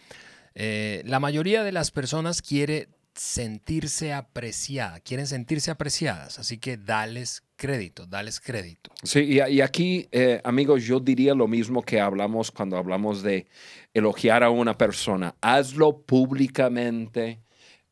Eh, 0.54 1.02
la 1.06 1.20
mayoría 1.20 1.62
de 1.64 1.72
las 1.72 1.90
personas 1.90 2.42
quiere 2.42 2.88
sentirse 3.20 4.14
apreciada, 4.14 4.98
quieren 5.00 5.26
sentirse 5.26 5.70
apreciadas, 5.70 6.38
así 6.38 6.56
que 6.56 6.78
dales 6.78 7.42
crédito, 7.56 8.06
dales 8.06 8.40
crédito. 8.40 8.90
Sí, 9.02 9.38
y, 9.46 9.60
aquí, 9.60 10.08
eh, 10.10 10.40
amigos, 10.42 10.84
yo 10.84 11.00
diría 11.00 11.34
lo 11.34 11.46
mismo 11.46 11.82
que 11.82 12.00
hablamos 12.00 12.50
cuando 12.50 12.78
hablamos 12.78 13.22
de 13.22 13.46
elogiar 13.92 14.42
a 14.42 14.48
una 14.48 14.78
persona. 14.78 15.34
Hazlo 15.42 16.00
públicamente. 16.00 17.40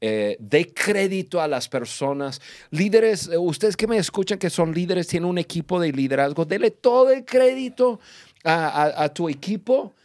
Eh, 0.01 0.37
de 0.39 0.73
crédito 0.73 1.43
a 1.43 1.49
las 1.49 1.69
personas. 1.69 2.41
Líderes, 2.71 3.27
eh, 3.27 3.37
ustedes 3.37 3.77
que 3.77 3.89
me 3.89 3.97
escuchan 3.99 4.39
que 4.39 4.49
son 4.49 4.73
líderes, 4.73 5.09
tienen 5.09 5.29
un 5.29 5.39
equipo 5.39 5.81
de 5.81 5.91
liderazgo, 5.91 6.45
dele 6.45 6.71
todo 6.71 7.11
el 7.11 7.25
crédito 7.25 7.99
a, 8.45 9.09
tu 9.13 9.29
equipo 9.29 9.97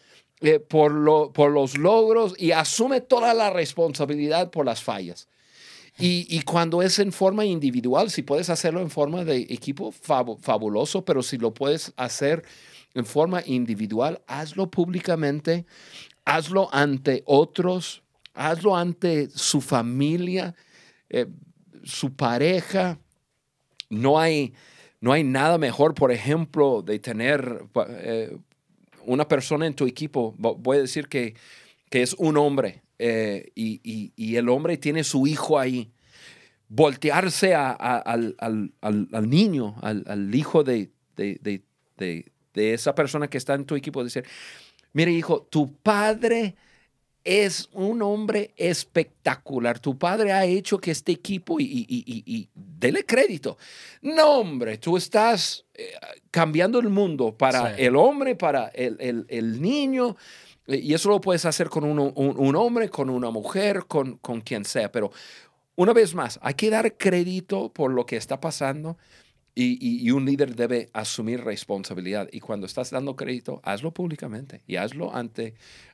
por, 0.68 0.91
lo, 0.91 1.32
por 1.32 1.52
los 1.52 1.78
logros 1.78 2.36
y 2.38 2.52
asume 2.52 3.02
toda 3.02 3.34
la 3.34 3.50
responsabilidad 3.50 4.52
por 4.52 4.66
las 4.66 4.84
fallas. 4.84 5.28
Y, 6.00 6.41
cuando 6.41 6.82
es 6.82 6.98
en 6.98 7.12
forma 7.12 7.46
individual, 7.46 8.10
si 8.10 8.24
puedes 8.24 8.50
hacerlo 8.50 8.82
en 8.82 8.89
forma 8.89 9.24
de 9.24 9.38
equipo, 9.50 9.91
fabuloso, 9.91 11.06
pero 11.06 11.22
si 11.22 11.38
lo 11.38 11.54
puedes 11.54 11.94
hacer 11.98 12.44
en 12.96 13.06
forma 13.06 13.44
individual, 13.46 14.22
hazlo 14.26 14.72
públicamente, 14.72 15.66
hazlo 16.26 16.68
ante 16.74 17.22
otros, 17.26 18.02
hazlo 18.34 18.76
ante 18.76 19.30
su 19.30 19.62
familia, 19.62 20.56
eh, 21.10 21.28
su 21.84 22.16
pareja. 22.16 22.98
No 23.89 24.20
hay, 24.20 24.56
no 25.00 25.14
hay 25.14 25.24
nada 25.24 25.60
mejor, 25.60 25.94
por 25.94 26.12
ejemplo, 26.12 26.82
de 26.82 26.98
tener 26.98 27.66
eh, 27.89 28.36
una 29.06 29.28
persona 29.28 29.66
en 29.68 29.74
tu 29.74 29.86
equipo, 29.86 30.34
voy 30.38 30.78
a 30.78 30.82
decir 30.82 31.08
que, 31.08 31.36
que 31.89 32.01
es 32.01 32.14
un 32.14 32.38
hombre, 32.38 32.84
eh, 32.99 33.51
y, 33.56 34.36
el 34.36 34.49
hombre 34.49 34.78
tiene 34.78 35.04
su 35.04 35.28
hijo 35.28 35.60
ahí, 35.60 35.91
voltearse 36.70 37.54
al, 37.56 38.36
niño, 39.28 39.76
al, 39.82 40.34
hijo 40.34 40.64
de, 40.64 40.91
de, 41.16 41.64
esa 42.56 42.95
persona 42.95 43.28
que 43.30 43.38
está 43.38 43.56
en 43.56 43.66
tu 43.66 43.76
equipo, 43.76 44.04
decir, 44.04 44.26
mire 44.93 45.12
hijo, 45.12 45.47
tu 45.49 45.76
padre 45.78 46.56
es 47.24 47.69
un 47.74 48.01
hombre 48.01 48.53
espectacular. 48.57 49.80
Tu 49.80 49.97
padre 49.97 50.32
ha 50.34 50.45
hecho 50.45 50.78
que 50.78 50.91
este 50.91 51.11
equipo, 51.11 51.59
y, 51.59 51.86
y, 51.88 52.49
dele 52.53 53.05
crédito. 53.05 53.57
No, 54.01 54.39
hombre, 54.39 54.78
tú 54.78 54.97
estás 54.97 55.65
eh, 55.74 55.93
cambiando 56.32 56.80
el 56.80 56.89
mundo 56.89 57.38
para 57.38 57.76
el 57.78 57.95
hombre, 57.95 58.36
para 58.36 58.67
el 58.67 59.61
niño. 59.61 60.17
Y 60.65 60.93
eso 60.93 61.09
lo 61.09 61.19
puedes 61.19 61.45
hacer 61.45 61.69
con 61.69 61.84
un, 61.84 62.55
hombre, 62.55 62.89
con 62.89 63.09
una 63.09 63.30
mujer, 63.30 63.86
con, 63.86 64.17
con 64.17 64.41
quien 64.41 64.63
sea. 64.63 64.91
Pero 64.91 65.11
una 65.76 65.91
vez 65.91 66.15
más, 66.15 66.39
hay 66.41 66.53
que 66.53 66.69
dar 66.69 66.95
crédito 66.97 67.71
por 67.71 67.91
lo 67.91 68.05
que 68.05 68.15
está 68.15 68.39
pasando 68.39 68.97
y, 69.55 70.09
un 70.11 70.26
líder 70.26 70.55
debe 70.55 70.89
asumir 70.93 71.43
responsabilidad. 71.43 72.28
Y 72.32 72.39
cuando 72.39 72.65
estás 72.65 72.89
dando 72.91 73.15
crédito, 73.15 73.61
hazlo 73.63 73.91
públicamente 73.91 74.63
y 74.65 74.78
hazlo 74.78 75.13
ante, 75.13 75.53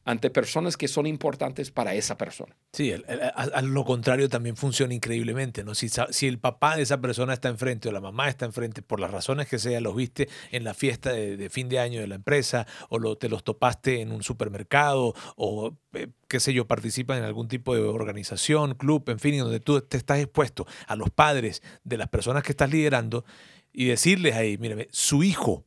ante 0.10 0.32
personas 0.32 0.76
que 0.76 0.88
son 0.88 1.06
importantes 1.06 1.70
para 1.70 1.94
esa 1.94 2.18
persona. 2.18 2.56
Sí, 2.74 2.92
a, 2.92 3.62
lo 3.62 3.86
contrario 3.86 4.28
también 4.28 4.56
funciona 4.56 4.96
increíblemente. 4.96 5.64
¿no? 5.64 5.76
Si, 5.76 5.88
si 6.10 6.28
el 6.28 6.40
papá 6.40 6.78
de 6.78 6.82
esa 6.82 7.00
persona 7.00 7.34
está 7.34 7.48
enfrente 7.50 7.90
o 7.90 7.92
la 7.92 8.02
mamá 8.02 8.28
está 8.28 8.46
enfrente, 8.46 8.82
por 8.82 9.00
las 9.00 9.12
razones 9.12 9.48
que 9.48 9.60
sea, 9.60 9.80
los 9.82 9.96
viste 9.96 10.28
en 10.50 10.64
la 10.64 10.74
fiesta 10.74 11.12
de, 11.14 11.50
fin 11.52 11.70
de 11.70 11.78
año 11.78 12.02
de 12.02 12.08
la 12.08 12.16
empresa 12.16 12.66
o 12.90 12.98
lo, 12.98 13.18
te 13.18 13.30
los 13.30 13.44
topaste 13.44 14.02
en 14.02 14.12
un 14.12 14.24
supermercado 14.24 15.14
o 15.36 15.78
eh, 15.94 16.08
qué 16.28 16.40
sé 16.40 16.54
yo, 16.54 16.66
participan 16.66 17.20
en 17.20 17.26
algún 17.26 17.48
tipo 17.48 17.76
de 17.76 17.82
organización, 17.82 18.74
club, 18.74 19.08
en 19.10 19.20
fin, 19.20 19.38
donde 19.38 19.60
tú 19.60 19.80
te 19.82 19.98
estás 19.98 20.18
expuesto 20.18 20.66
a 20.88 20.96
los 20.96 21.12
padres 21.12 21.62
de 21.84 21.98
las 21.98 22.08
personas 22.08 22.42
que 22.42 22.54
estás 22.54 22.72
liderando 22.72 23.26
y 23.72 23.86
decirles 23.86 24.34
ahí, 24.34 24.58
mírame, 24.58 24.88
su 24.90 25.22
hijo 25.22 25.66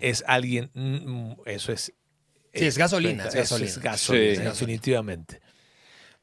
es 0.00 0.24
alguien, 0.26 0.70
mm, 0.74 1.32
eso 1.46 1.72
es... 1.72 1.92
Sí, 2.56 2.66
es 2.66 2.78
gasolina. 2.78 3.24
Es 3.28 3.78
gasolina, 3.78 4.44
definitivamente. 4.50 5.40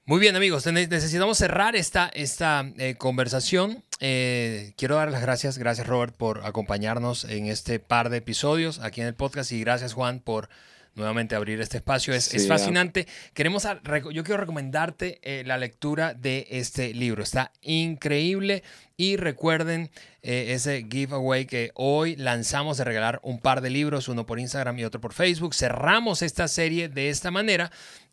Muy 0.06 0.20
bien, 0.20 0.36
amigos, 0.36 0.66
ne- 0.66 0.88
necesitamos 0.88 1.38
cerrar 1.38 1.78
esta, 1.78 2.10
esta 2.14 2.70
eh, 2.78 2.96
conversación. 2.96 3.86
Eh, 4.02 4.74
quiero 4.76 4.96
dar 4.96 5.10
las 5.10 5.22
gracias, 5.22 5.58
gracias 5.58 5.88
Robert 5.88 6.14
por 6.16 6.46
acompañarnos 6.46 7.24
en 7.24 7.46
este 7.46 7.80
par 7.80 8.10
de 8.10 8.18
episodios 8.18 8.80
aquí 8.80 9.00
en 9.00 9.08
el 9.08 9.14
podcast 9.16 9.54
y 9.54 9.62
gracias 9.62 9.94
Juan 9.94 10.20
por 10.20 10.50
nuevamente 10.96 11.36
abrir 11.36 11.60
este 11.62 11.78
espacio. 11.78 12.14
Es, 12.14 12.48
fascinante. 12.48 13.08
Queremos, 13.34 13.68
yo 14.12 14.24
quiero 14.24 14.38
recomendarte 14.38 15.20
eh, 15.24 15.44
la 15.46 15.58
lectura 15.58 16.14
de 16.14 16.48
este 16.50 16.94
libro. 16.94 17.24
Está 17.24 17.52
increíble 17.62 18.64
y 18.98 19.18
recuerden 19.18 19.90
eh, 20.22 20.48
ese 20.50 20.86
giveaway 20.90 21.46
que 21.46 21.72
hoy 21.76 22.16
lanzamos 22.16 22.78
de 22.78 22.84
regalar 22.84 23.20
un 23.24 23.40
par 23.40 23.62
de 23.62 23.70
libros, 23.70 24.08
uno 24.08 24.26
por 24.26 24.40
Instagram 24.40 24.78
y 24.80 24.86
otro 24.86 25.02
por 25.02 25.14
Facebook. 25.14 25.56
Cerramos 25.56 26.22
esta 26.22 26.48
serie 26.48 26.90
de 26.90 27.10
esta 27.10 27.32
manera 27.32 27.72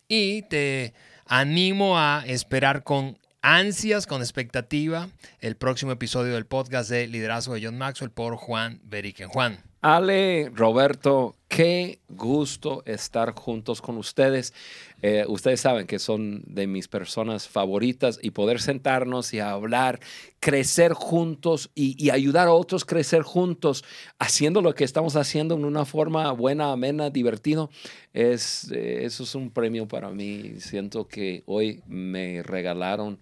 y 0.09 0.43
te 0.43 0.95
animo 1.27 1.99
a 1.99 2.25
esperar 2.27 2.83
con 2.83 3.19
ansias, 3.43 4.07
con 4.07 4.21
expectativa, 4.21 5.09
el 5.41 5.57
próximo 5.57 5.93
episodio 5.93 6.35
del 6.35 6.47
podcast 6.47 6.91
de 6.91 7.07
Liderazgo 7.07 7.55
de 7.55 7.65
John 7.65 7.79
Maxwell 7.79 8.11
por 8.11 8.37
Juan 8.37 8.81
Beriken. 8.85 9.29
Juan. 9.29 9.70
Ale, 9.83 10.51
Roberto, 10.55 11.37
qué 11.49 12.01
gusto 12.11 12.83
estar 12.85 13.33
juntos 13.33 13.81
con 13.81 13.97
ustedes. 13.97 14.53
Eh, 15.01 15.25
ustedes 15.27 15.63
saben 15.63 15.87
que 15.87 15.99
son 15.99 16.43
de 16.47 16.67
mis 16.67 16.87
personas 16.87 17.49
favoritas 17.49 18.19
y 18.21 18.33
poder 18.33 18.61
sentarnos 18.61 19.33
y 19.33 19.41
hablar, 19.41 19.99
crecer 20.39 20.93
juntos 20.93 21.71
y, 21.75 22.11
ayudar 22.11 22.49
a 22.49 22.53
otros 22.53 22.85
crecer 22.85 23.23
juntos, 23.23 23.83
haciendo 24.19 24.61
lo 24.61 24.75
que 24.75 24.85
estamos 24.85 25.17
haciendo 25.17 25.55
en 25.55 25.65
una 25.65 25.87
forma 25.87 26.31
buena, 26.33 26.73
amena, 26.73 27.09
divertido, 27.09 27.71
es, 28.13 28.71
eh, 28.73 29.07
eso 29.07 29.23
es 29.23 29.35
un 29.35 29.51
premio 29.51 29.89
para 29.89 30.11
mí. 30.11 30.57
Siento 30.59 31.09
que 31.09 31.43
hoy 31.47 31.83
me 31.87 32.43
regalaron 32.43 33.19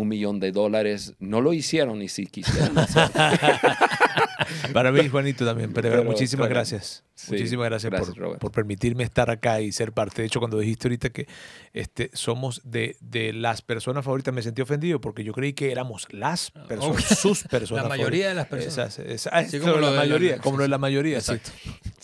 un 0.00 0.08
millón 0.08 0.40
de 0.40 0.52
dólares. 0.52 1.14
No 1.18 1.40
lo 1.40 1.52
hicieron 1.52 1.98
ni 1.98 2.08
si 2.08 2.26
quisieran. 2.26 2.76
hacerlo. 2.78 3.10
Para 4.72 4.92
mí, 4.92 5.08
Juanito, 5.08 5.44
también. 5.44 5.72
Pero, 5.72 5.90
Pero, 5.90 6.04
muchísimas 6.04 6.46
claro. 6.46 6.54
gracias. 6.54 7.02
Sí, 7.18 7.32
muchísimas 7.32 7.64
gracias, 7.70 7.90
gracias, 7.90 8.14
por, 8.38 8.52
permitirme 8.52 9.02
estar 9.02 9.30
acá 9.30 9.62
y 9.62 9.72
ser 9.72 9.92
parte. 9.92 10.20
De 10.20 10.26
hecho, 10.28 10.38
cuando 10.38 10.58
dijiste 10.58 10.86
ahorita 10.86 11.08
que 11.08 11.26
este, 11.72 12.10
somos 12.12 12.60
de, 12.62 12.98
de 13.00 13.32
las 13.32 13.62
personas 13.62 14.04
favoritas, 14.04 14.34
me 14.34 14.42
sentí 14.42 14.60
ofendido 14.60 15.00
porque 15.00 15.24
yo 15.24 15.32
creí 15.32 15.54
que 15.54 15.72
éramos 15.72 16.06
las 16.12 16.50
personas, 16.68 17.02
sus 17.18 17.42
personas. 17.50 17.84
La 17.84 17.88
mayoría 17.88 18.28
de 18.28 18.34
las 18.34 18.46
personas. 18.48 18.98
Esas- 18.98 19.06
esas- 19.06 19.32
ah, 19.34 19.42
Sí, 19.44 19.58
como 19.58 19.72
como 19.72 19.80
lo 19.80 19.86
la 19.86 19.92
de 19.92 19.96
la- 19.96 20.02
mayoría, 20.02 20.38
como 20.38 20.56
lo 20.58 20.62
de 20.64 20.68
la 20.68 20.76
mayoría, 20.78 21.20
sí. 21.22 21.32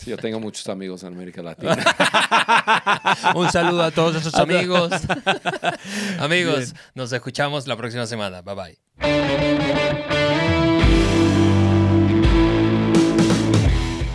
Yo 0.07 0.17
tengo 0.17 0.39
muchos 0.39 0.67
amigos 0.67 1.03
en 1.03 1.13
América 1.13 1.43
Latina. 1.43 1.77
Un 3.35 3.51
saludo 3.51 3.83
a 3.83 3.91
todos 3.91 4.13
nuestros 4.13 4.33
amigos. 4.39 4.91
amigos, 6.17 6.73
Bien. 6.73 6.73
nos 6.95 7.13
escuchamos 7.13 7.67
la 7.67 7.77
próxima 7.77 8.07
semana. 8.07 8.41
Bye 8.41 8.55
bye. 8.55 10.22